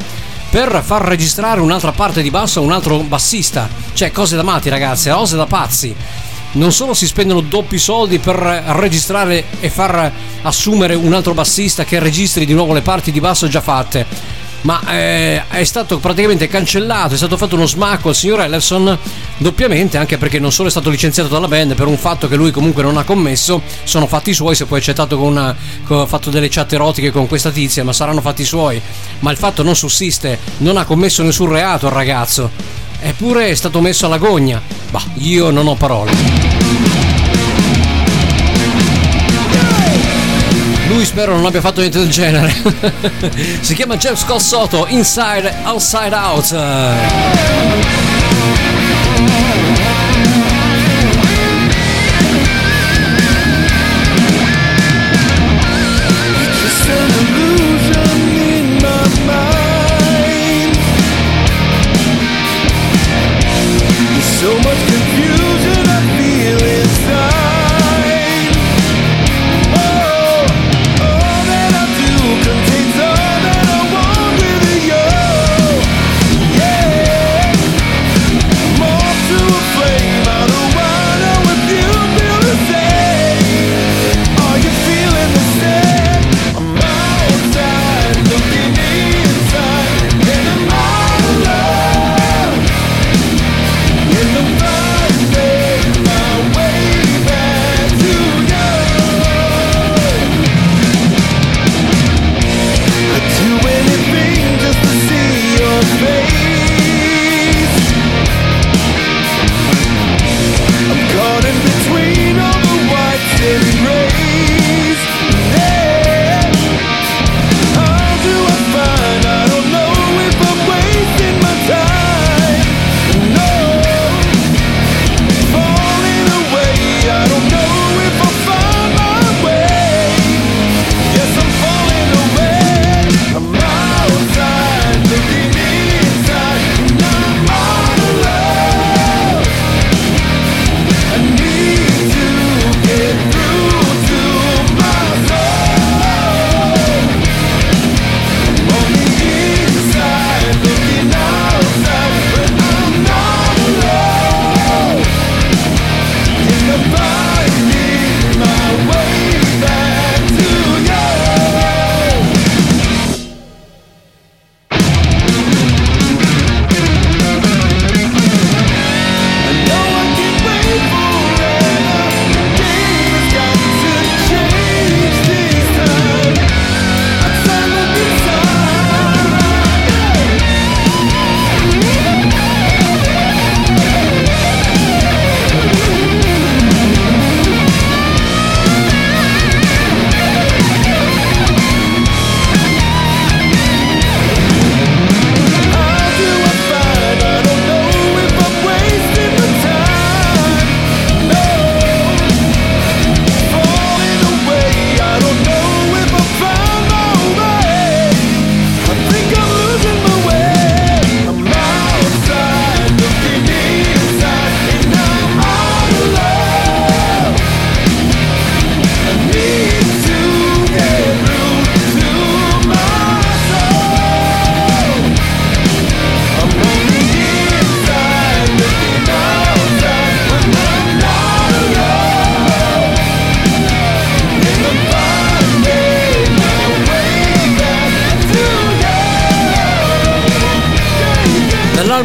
per 0.49 0.81
far 0.83 1.03
registrare 1.03 1.61
un'altra 1.61 1.93
parte 1.93 2.21
di 2.21 2.29
basso 2.29 2.59
a 2.59 2.63
un 2.63 2.73
altro 2.73 2.97
bassista. 2.97 3.69
Cioè, 3.93 4.11
cose 4.11 4.35
da 4.35 4.43
matti, 4.43 4.67
ragazze, 4.67 5.11
cose 5.11 5.37
da 5.37 5.45
pazzi 5.45 5.95
non 6.55 6.71
solo 6.71 6.93
si 6.93 7.05
spendono 7.05 7.41
doppi 7.41 7.77
soldi 7.77 8.19
per 8.19 8.37
registrare 8.37 9.43
e 9.59 9.69
far 9.69 10.09
assumere 10.41 10.95
un 10.95 11.13
altro 11.13 11.33
bassista 11.33 11.83
che 11.83 11.99
registri 11.99 12.45
di 12.45 12.53
nuovo 12.53 12.73
le 12.73 12.81
parti 12.81 13.11
di 13.11 13.19
basso 13.19 13.49
già 13.49 13.59
fatte, 13.59 14.05
ma 14.65 14.81
eh, 14.89 15.47
è 15.47 15.63
stato 15.63 15.99
praticamente 15.99 16.47
cancellato, 16.47 17.13
è 17.13 17.17
stato 17.17 17.37
fatto 17.37 17.55
uno 17.55 17.67
smacco 17.67 18.09
al 18.09 18.15
signor 18.15 18.41
Ellerson 18.41 18.97
doppiamente, 19.37 19.97
anche 19.97 20.17
perché 20.17 20.39
non 20.39 20.51
solo 20.51 20.67
è 20.67 20.71
stato 20.71 20.89
licenziato 20.89 21.29
dalla 21.29 21.47
band 21.47 21.75
per 21.75 21.85
un 21.85 21.97
fatto 21.97 22.27
che 22.27 22.35
lui 22.35 22.49
comunque 22.49 22.81
non 22.81 22.97
ha 22.97 23.03
commesso, 23.03 23.61
sono 23.83 24.07
fatti 24.07 24.33
suoi, 24.33 24.55
se 24.55 24.65
poi 24.65 24.79
accettato 24.79 25.17
con 25.17 25.27
una, 25.27 25.55
con, 25.83 25.99
ha 25.99 26.05
fatto 26.07 26.31
delle 26.31 26.49
chat 26.49 26.73
erotiche 26.73 27.11
con 27.11 27.27
questa 27.27 27.51
tizia, 27.51 27.83
ma 27.83 27.93
saranno 27.93 28.21
fatti 28.21 28.43
suoi, 28.43 28.81
ma 29.19 29.29
il 29.29 29.37
fatto 29.37 29.61
non 29.61 29.75
sussiste, 29.75 30.39
non 30.57 30.77
ha 30.77 30.85
commesso 30.85 31.21
nessun 31.21 31.49
reato 31.49 31.85
il 31.85 31.93
ragazzo, 31.93 32.49
eppure 32.99 33.49
è 33.49 33.55
stato 33.55 33.79
messo 33.81 34.07
alla 34.07 34.17
gogna, 34.17 34.59
bah, 34.89 35.03
io 35.17 35.51
non 35.51 35.67
ho 35.67 35.75
parole. 35.75 36.54
Lui 40.87 41.03
spero 41.05 41.35
non 41.35 41.45
abbia 41.45 41.61
fatto 41.61 41.79
niente 41.79 41.99
del 41.99 42.09
genere. 42.09 42.53
si 43.61 43.73
chiama 43.73 43.97
Jeff 43.97 44.19
Scossotto, 44.19 44.85
Inside 44.87 45.53
Outside 45.63 46.15
Out. 46.15 46.43
So 64.45 64.53
much 64.59 64.94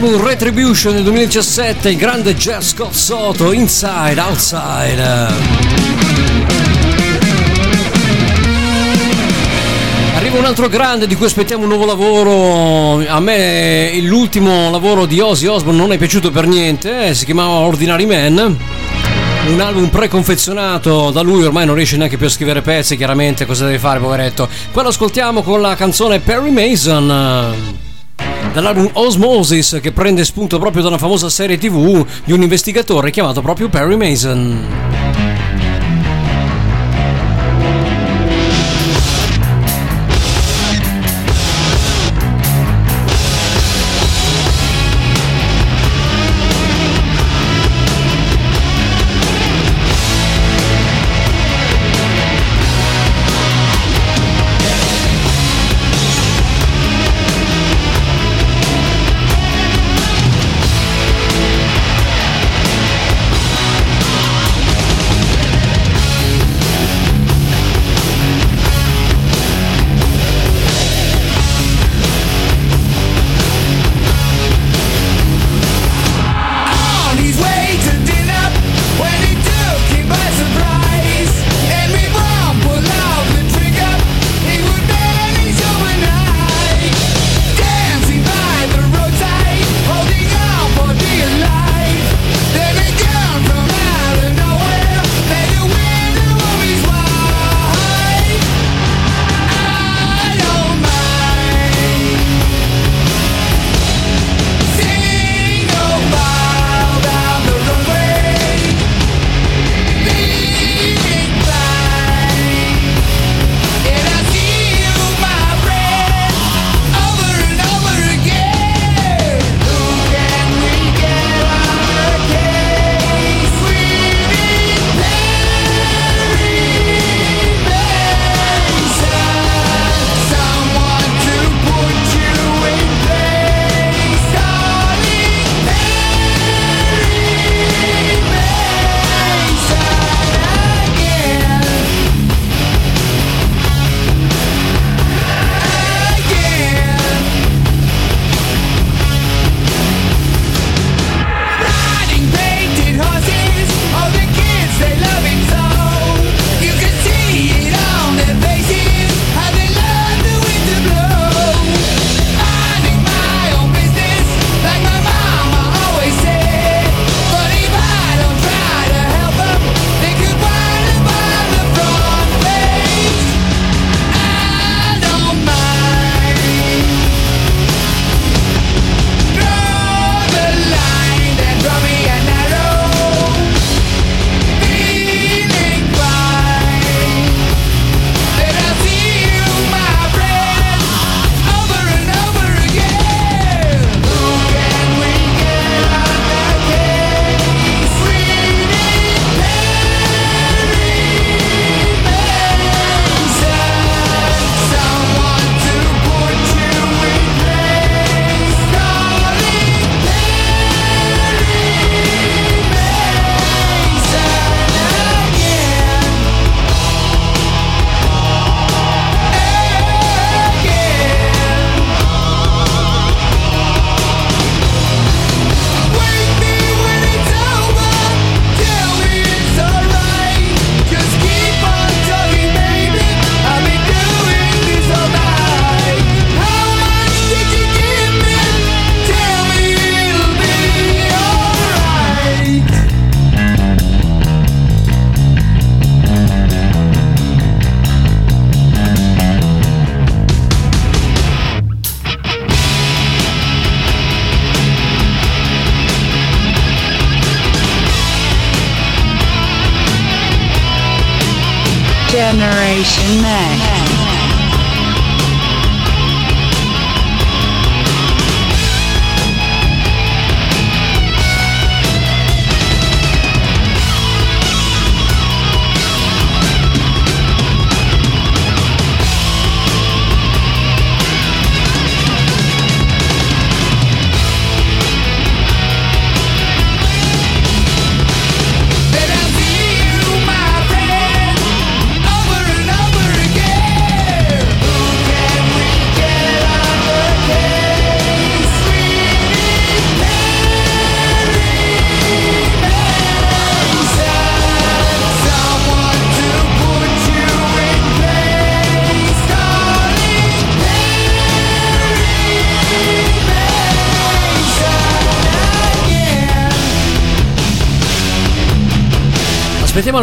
album 0.03 0.25
Retribution 0.25 0.95
del 0.95 1.03
2017, 1.03 1.91
il 1.91 1.99
grande 1.99 2.35
Jeff 2.35 2.63
Scott 2.63 2.93
Soto, 2.95 3.53
Inside, 3.53 4.19
Outside. 4.19 5.03
Arriva 10.15 10.39
un 10.39 10.45
altro 10.47 10.69
grande 10.69 11.07
di 11.07 11.15
cui 11.17 11.27
aspettiamo 11.27 11.65
un 11.65 11.69
nuovo 11.69 11.85
lavoro. 11.85 13.07
A 13.07 13.21
me 13.21 14.01
l'ultimo 14.01 14.71
lavoro 14.71 15.05
di 15.05 15.21
Ozzy 15.21 15.47
Osbourne 15.47 15.79
non 15.79 15.93
è 15.93 15.99
piaciuto 15.99 16.31
per 16.31 16.47
niente, 16.47 17.09
eh, 17.09 17.15
si 17.15 17.27
chiamava 17.27 17.51
Ordinary 17.51 18.07
Man 18.07 18.59
un 19.53 19.61
album 19.61 19.89
preconfezionato 19.89 21.11
da 21.11 21.23
lui 21.23 21.43
ormai 21.45 21.65
non 21.67 21.75
riesce 21.75 21.97
neanche 21.97 22.19
più 22.19 22.27
a 22.27 22.29
scrivere 22.29 22.61
pezzi 22.61 22.97
chiaramente 22.97 23.47
cosa 23.47 23.65
deve 23.65 23.79
fare 23.79 23.99
poveretto 23.99 24.47
poi 24.71 24.83
lo 24.83 24.91
ascoltiamo 24.91 25.43
con 25.43 25.63
la 25.63 25.75
canzone 25.75 26.21
Perry 26.21 26.51
Mason 26.51 27.80
dall'album 28.53 28.91
Osmosis 28.95 29.79
che 29.81 29.93
prende 29.93 30.25
spunto 30.25 30.59
proprio 30.59 30.83
da 30.83 30.89
una 30.89 30.99
famosa 30.99 31.29
serie 31.29 31.59
tv 31.59 32.07
di 32.25 32.33
un 32.33 32.43
investigatore 32.43 33.11
chiamato 33.11 33.41
proprio 33.41 33.69
Perry 33.69 33.97
Mason. 33.97 35.10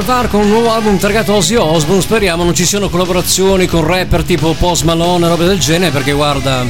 VAR 0.08 0.30
con 0.30 0.40
un 0.40 0.48
nuovo 0.48 0.72
album 0.72 0.98
targato 0.98 1.34
Ozzy 1.34 1.56
Osbourne. 1.56 2.02
Speriamo 2.02 2.46
non 2.46 2.54
ci 2.54 2.66
siano 2.66 2.88
collaborazioni 2.88 3.66
con 3.66 3.86
rapper 3.86 4.24
tipo 4.24 4.54
Post 4.54 4.84
Malone 4.84 5.26
e 5.26 5.28
robe 5.28 5.44
del 5.44 5.60
genere. 5.60 5.92
Perché 5.92 6.14
guarda. 6.14 6.64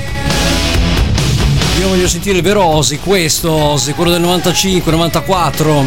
Io 1.79 1.87
voglio 1.87 2.07
sentire 2.07 2.37
il 2.37 2.41
vero 2.43 2.65
Ozzy, 2.65 2.97
questo 2.97 3.51
Ozzy, 3.51 3.93
quello 3.93 4.09
del 4.09 4.23
95-94. 4.23 5.85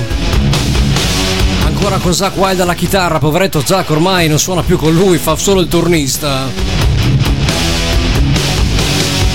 Ancora 1.65 1.97
con 1.97 2.15
Zach 2.15 2.37
Wild 2.37 2.61
alla 2.61 2.75
chitarra, 2.75 3.19
poveretto 3.19 3.61
Zach 3.65 3.91
ormai 3.91 4.29
non 4.29 4.39
suona 4.39 4.63
più 4.63 4.79
con 4.79 4.95
lui, 4.95 5.19
fa 5.19 5.35
solo 5.35 5.61
il 5.61 5.67
turnista. 5.67 6.47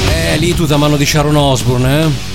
Eh, 0.10 0.38
lì 0.38 0.56
tutta 0.56 0.78
mano 0.78 0.96
di 0.96 1.06
Sharon 1.06 1.36
Osbourne, 1.36 2.02
eh. 2.02 2.35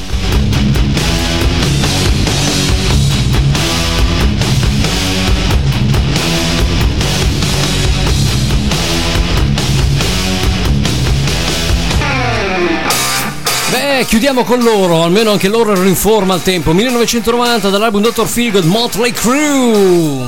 Beh, 14.01 14.07
chiudiamo 14.07 14.45
con 14.45 14.61
loro, 14.61 15.03
almeno 15.03 15.31
anche 15.31 15.49
loro 15.49 15.73
erano 15.73 15.87
in 15.87 15.95
forma 15.95 16.33
al 16.33 16.41
tempo. 16.41 16.73
1990 16.73 17.69
dall'album 17.69 18.01
Dr. 18.01 18.27
Feelgood, 18.27 18.65
Motley 18.65 19.13
Crue. 19.13 20.27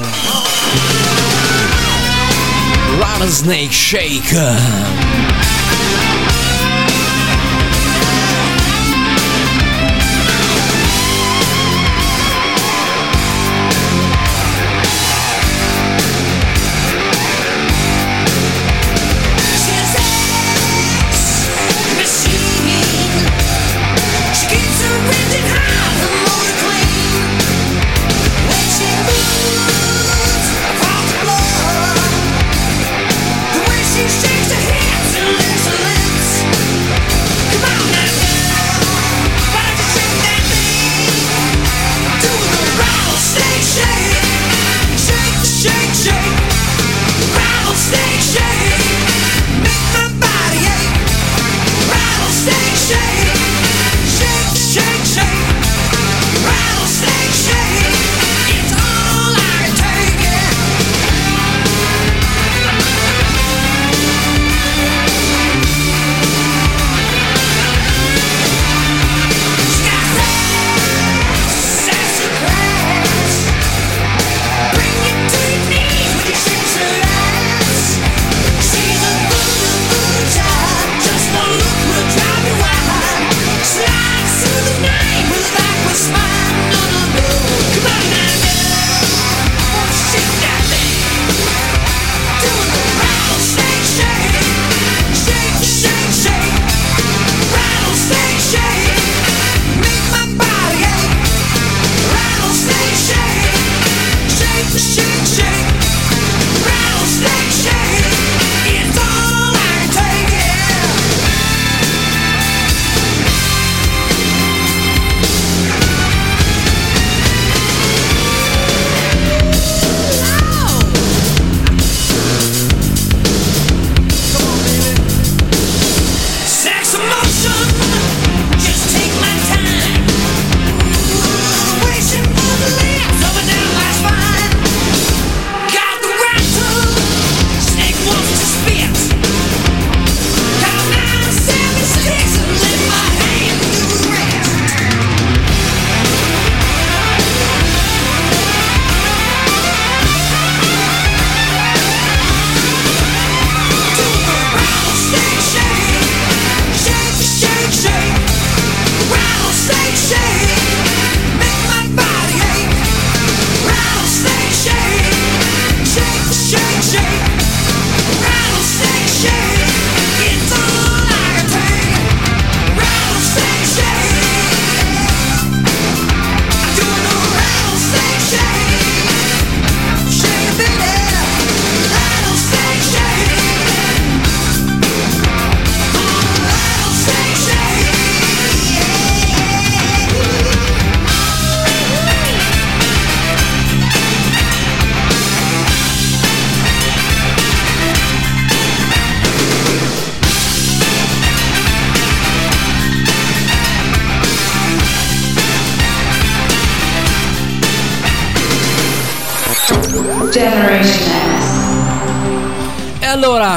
Rattlesnake 2.98 3.72
Shake. 3.72 5.21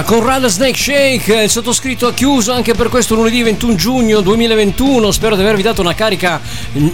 Con 0.06 0.24
Rattlesnake 0.24 0.78
Shake, 0.78 1.44
il 1.44 1.50
sottoscritto 1.50 2.06
ha 2.06 2.14
chiuso 2.14 2.54
anche 2.54 2.76
per 2.76 2.90
questo 2.90 3.16
lunedì 3.16 3.42
21 3.42 3.76
giugno 3.76 4.22
2021. 4.22 5.12
Spero 5.12 5.36
di 5.36 5.42
avervi 5.42 5.64
dato 5.64 5.82
una 5.82 5.96
carica 5.96 6.40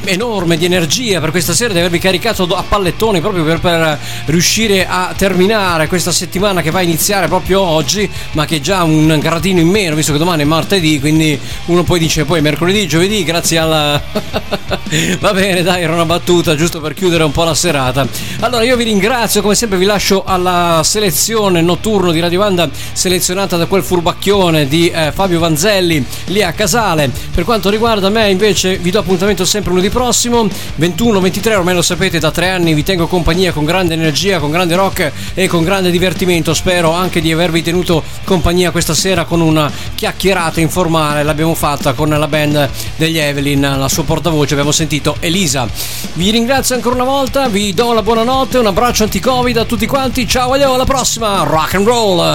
enorme 0.06 0.58
di 0.58 0.64
energia 0.64 1.20
per 1.20 1.32
questa 1.32 1.54
sera, 1.54 1.74
di 1.74 1.80
avervi 1.80 2.00
caricato 2.00 2.44
a 2.56 2.64
pallettoni 2.64 3.20
proprio 3.20 3.44
per, 3.44 3.60
per 3.60 4.00
riuscire 4.26 4.88
a 4.88 5.14
terminare 5.16 5.88
questa 5.88 6.14
settimana 6.14 6.62
che 6.62 6.72
va 6.72 6.80
a 6.80 6.84
iniziare 6.84 7.28
proprio 7.28 7.60
oggi, 7.62 8.10
ma 8.32 8.46
che 8.46 8.58
è 8.58 8.60
già 8.62 8.84
un 8.84 9.20
gradino 9.20 9.60
in 9.60 9.68
meno, 9.68 9.96
visto 9.96 10.14
che 10.14 10.18
domani 10.18 10.44
è 10.44 10.46
martedì, 10.46 11.00
quindi 11.02 11.38
uno 11.72 11.84
poi 11.84 12.00
dice 12.00 12.26
poi 12.26 12.42
mercoledì, 12.42 12.88
giovedì, 12.88 13.24
grazie 13.24 13.58
alla... 13.58 14.02
Va 15.20 15.34
bene, 15.34 15.64
dai, 15.64 15.84
era 15.84 15.94
una 15.94 16.06
battuta 16.06 16.56
giusto 16.56 16.80
per 16.80 16.94
chiudere 16.94 17.24
un 17.24 17.32
po' 17.32 17.44
la 17.44 17.54
serata. 17.54 18.08
Allora 18.40 18.64
io 18.64 18.76
vi 18.76 18.84
ringrazio, 18.84 19.42
come 19.42 19.56
sempre 19.56 19.78
vi 19.78 19.86
lascio 19.86 20.24
alla 20.24 20.82
selezione 20.84 21.62
notturno 21.62 22.12
di 22.12 22.20
Radio 22.20 22.40
Banda 22.40 22.62
band 22.62 22.72
selezionata 22.94 23.58
da 23.58 23.66
quel 23.66 23.84
furbacchione 23.84 24.68
di 24.68 24.90
eh, 24.90 25.12
Fabio 25.14 25.40
Vanzelli 25.40 26.04
lì 26.26 26.44
a 26.44 26.52
Casale. 26.52 27.10
Per 27.34 27.44
quanto 27.44 27.70
riguarda 27.70 28.10
me 28.10 28.30
invece 28.30 28.78
vi 28.78 28.92
do 28.92 29.00
appuntamento 29.00 29.46
sempre 29.46 29.72
lunedì 29.72 29.90
prossimo, 29.90 30.48
21-23, 30.80 31.56
ormai 31.56 31.74
lo 31.74 31.82
sapete 31.82 32.20
da 32.20 32.32
tre 32.32 32.50
anni 32.50 32.74
vi 32.74 32.84
tengo 32.84 33.08
compagnia 33.08 33.52
con 33.52 33.66
grande 33.66 33.94
energia, 33.94 34.40
con 34.40 34.52
grande 34.52 34.76
rock 34.76 35.12
e 35.34 35.48
con 35.48 35.64
grande 35.64 35.92
divertimento. 35.92 36.54
Spero 36.54 36.92
anche 36.92 37.22
di 37.22 37.32
avervi 37.32 37.62
tenuto 37.62 38.04
compagnia 38.24 38.72
questa 38.72 38.94
sera 38.94 39.26
con 39.26 39.42
una 39.42 39.72
chiacchierata 39.96 40.60
informale, 40.60 41.24
l'abbiamo 41.24 41.56
fatta 41.62 41.94
con 41.94 42.10
la 42.10 42.28
band 42.28 42.68
degli 42.96 43.20
Evelyn, 43.20 43.76
la 43.78 43.88
sua 43.88 44.04
portavoce, 44.04 44.54
abbiamo 44.54 44.72
sentito 44.72 45.18
Elisa. 45.20 45.68
Vi 46.14 46.32
ringrazio 46.32 46.74
ancora 46.74 46.96
una 46.96 47.04
volta, 47.04 47.48
vi 47.50 47.72
do 47.76 47.94
la 47.94 48.02
buonanotte, 48.02 48.58
un 48.58 48.66
abbraccio 48.66 49.04
anti-covid 49.04 49.58
a 49.58 49.66
tutti 49.66 49.86
quanti, 49.86 50.28
ciao 50.28 50.56
e 50.56 50.64
alla 50.64 50.86
prossima, 50.86 51.44
rock 51.44 51.76
and 51.76 51.86
roll! 51.86 52.34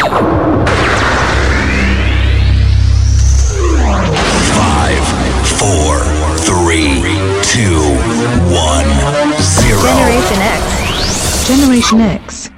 Five, 4.53 5.03
four, 5.43 6.07
three, 6.45 7.03
two, 7.43 7.97
one, 8.55 8.87
zero. 9.41 9.81
Generation 9.81 10.41
X. 10.41 11.47
Generation 11.47 12.21
X. 12.25 12.56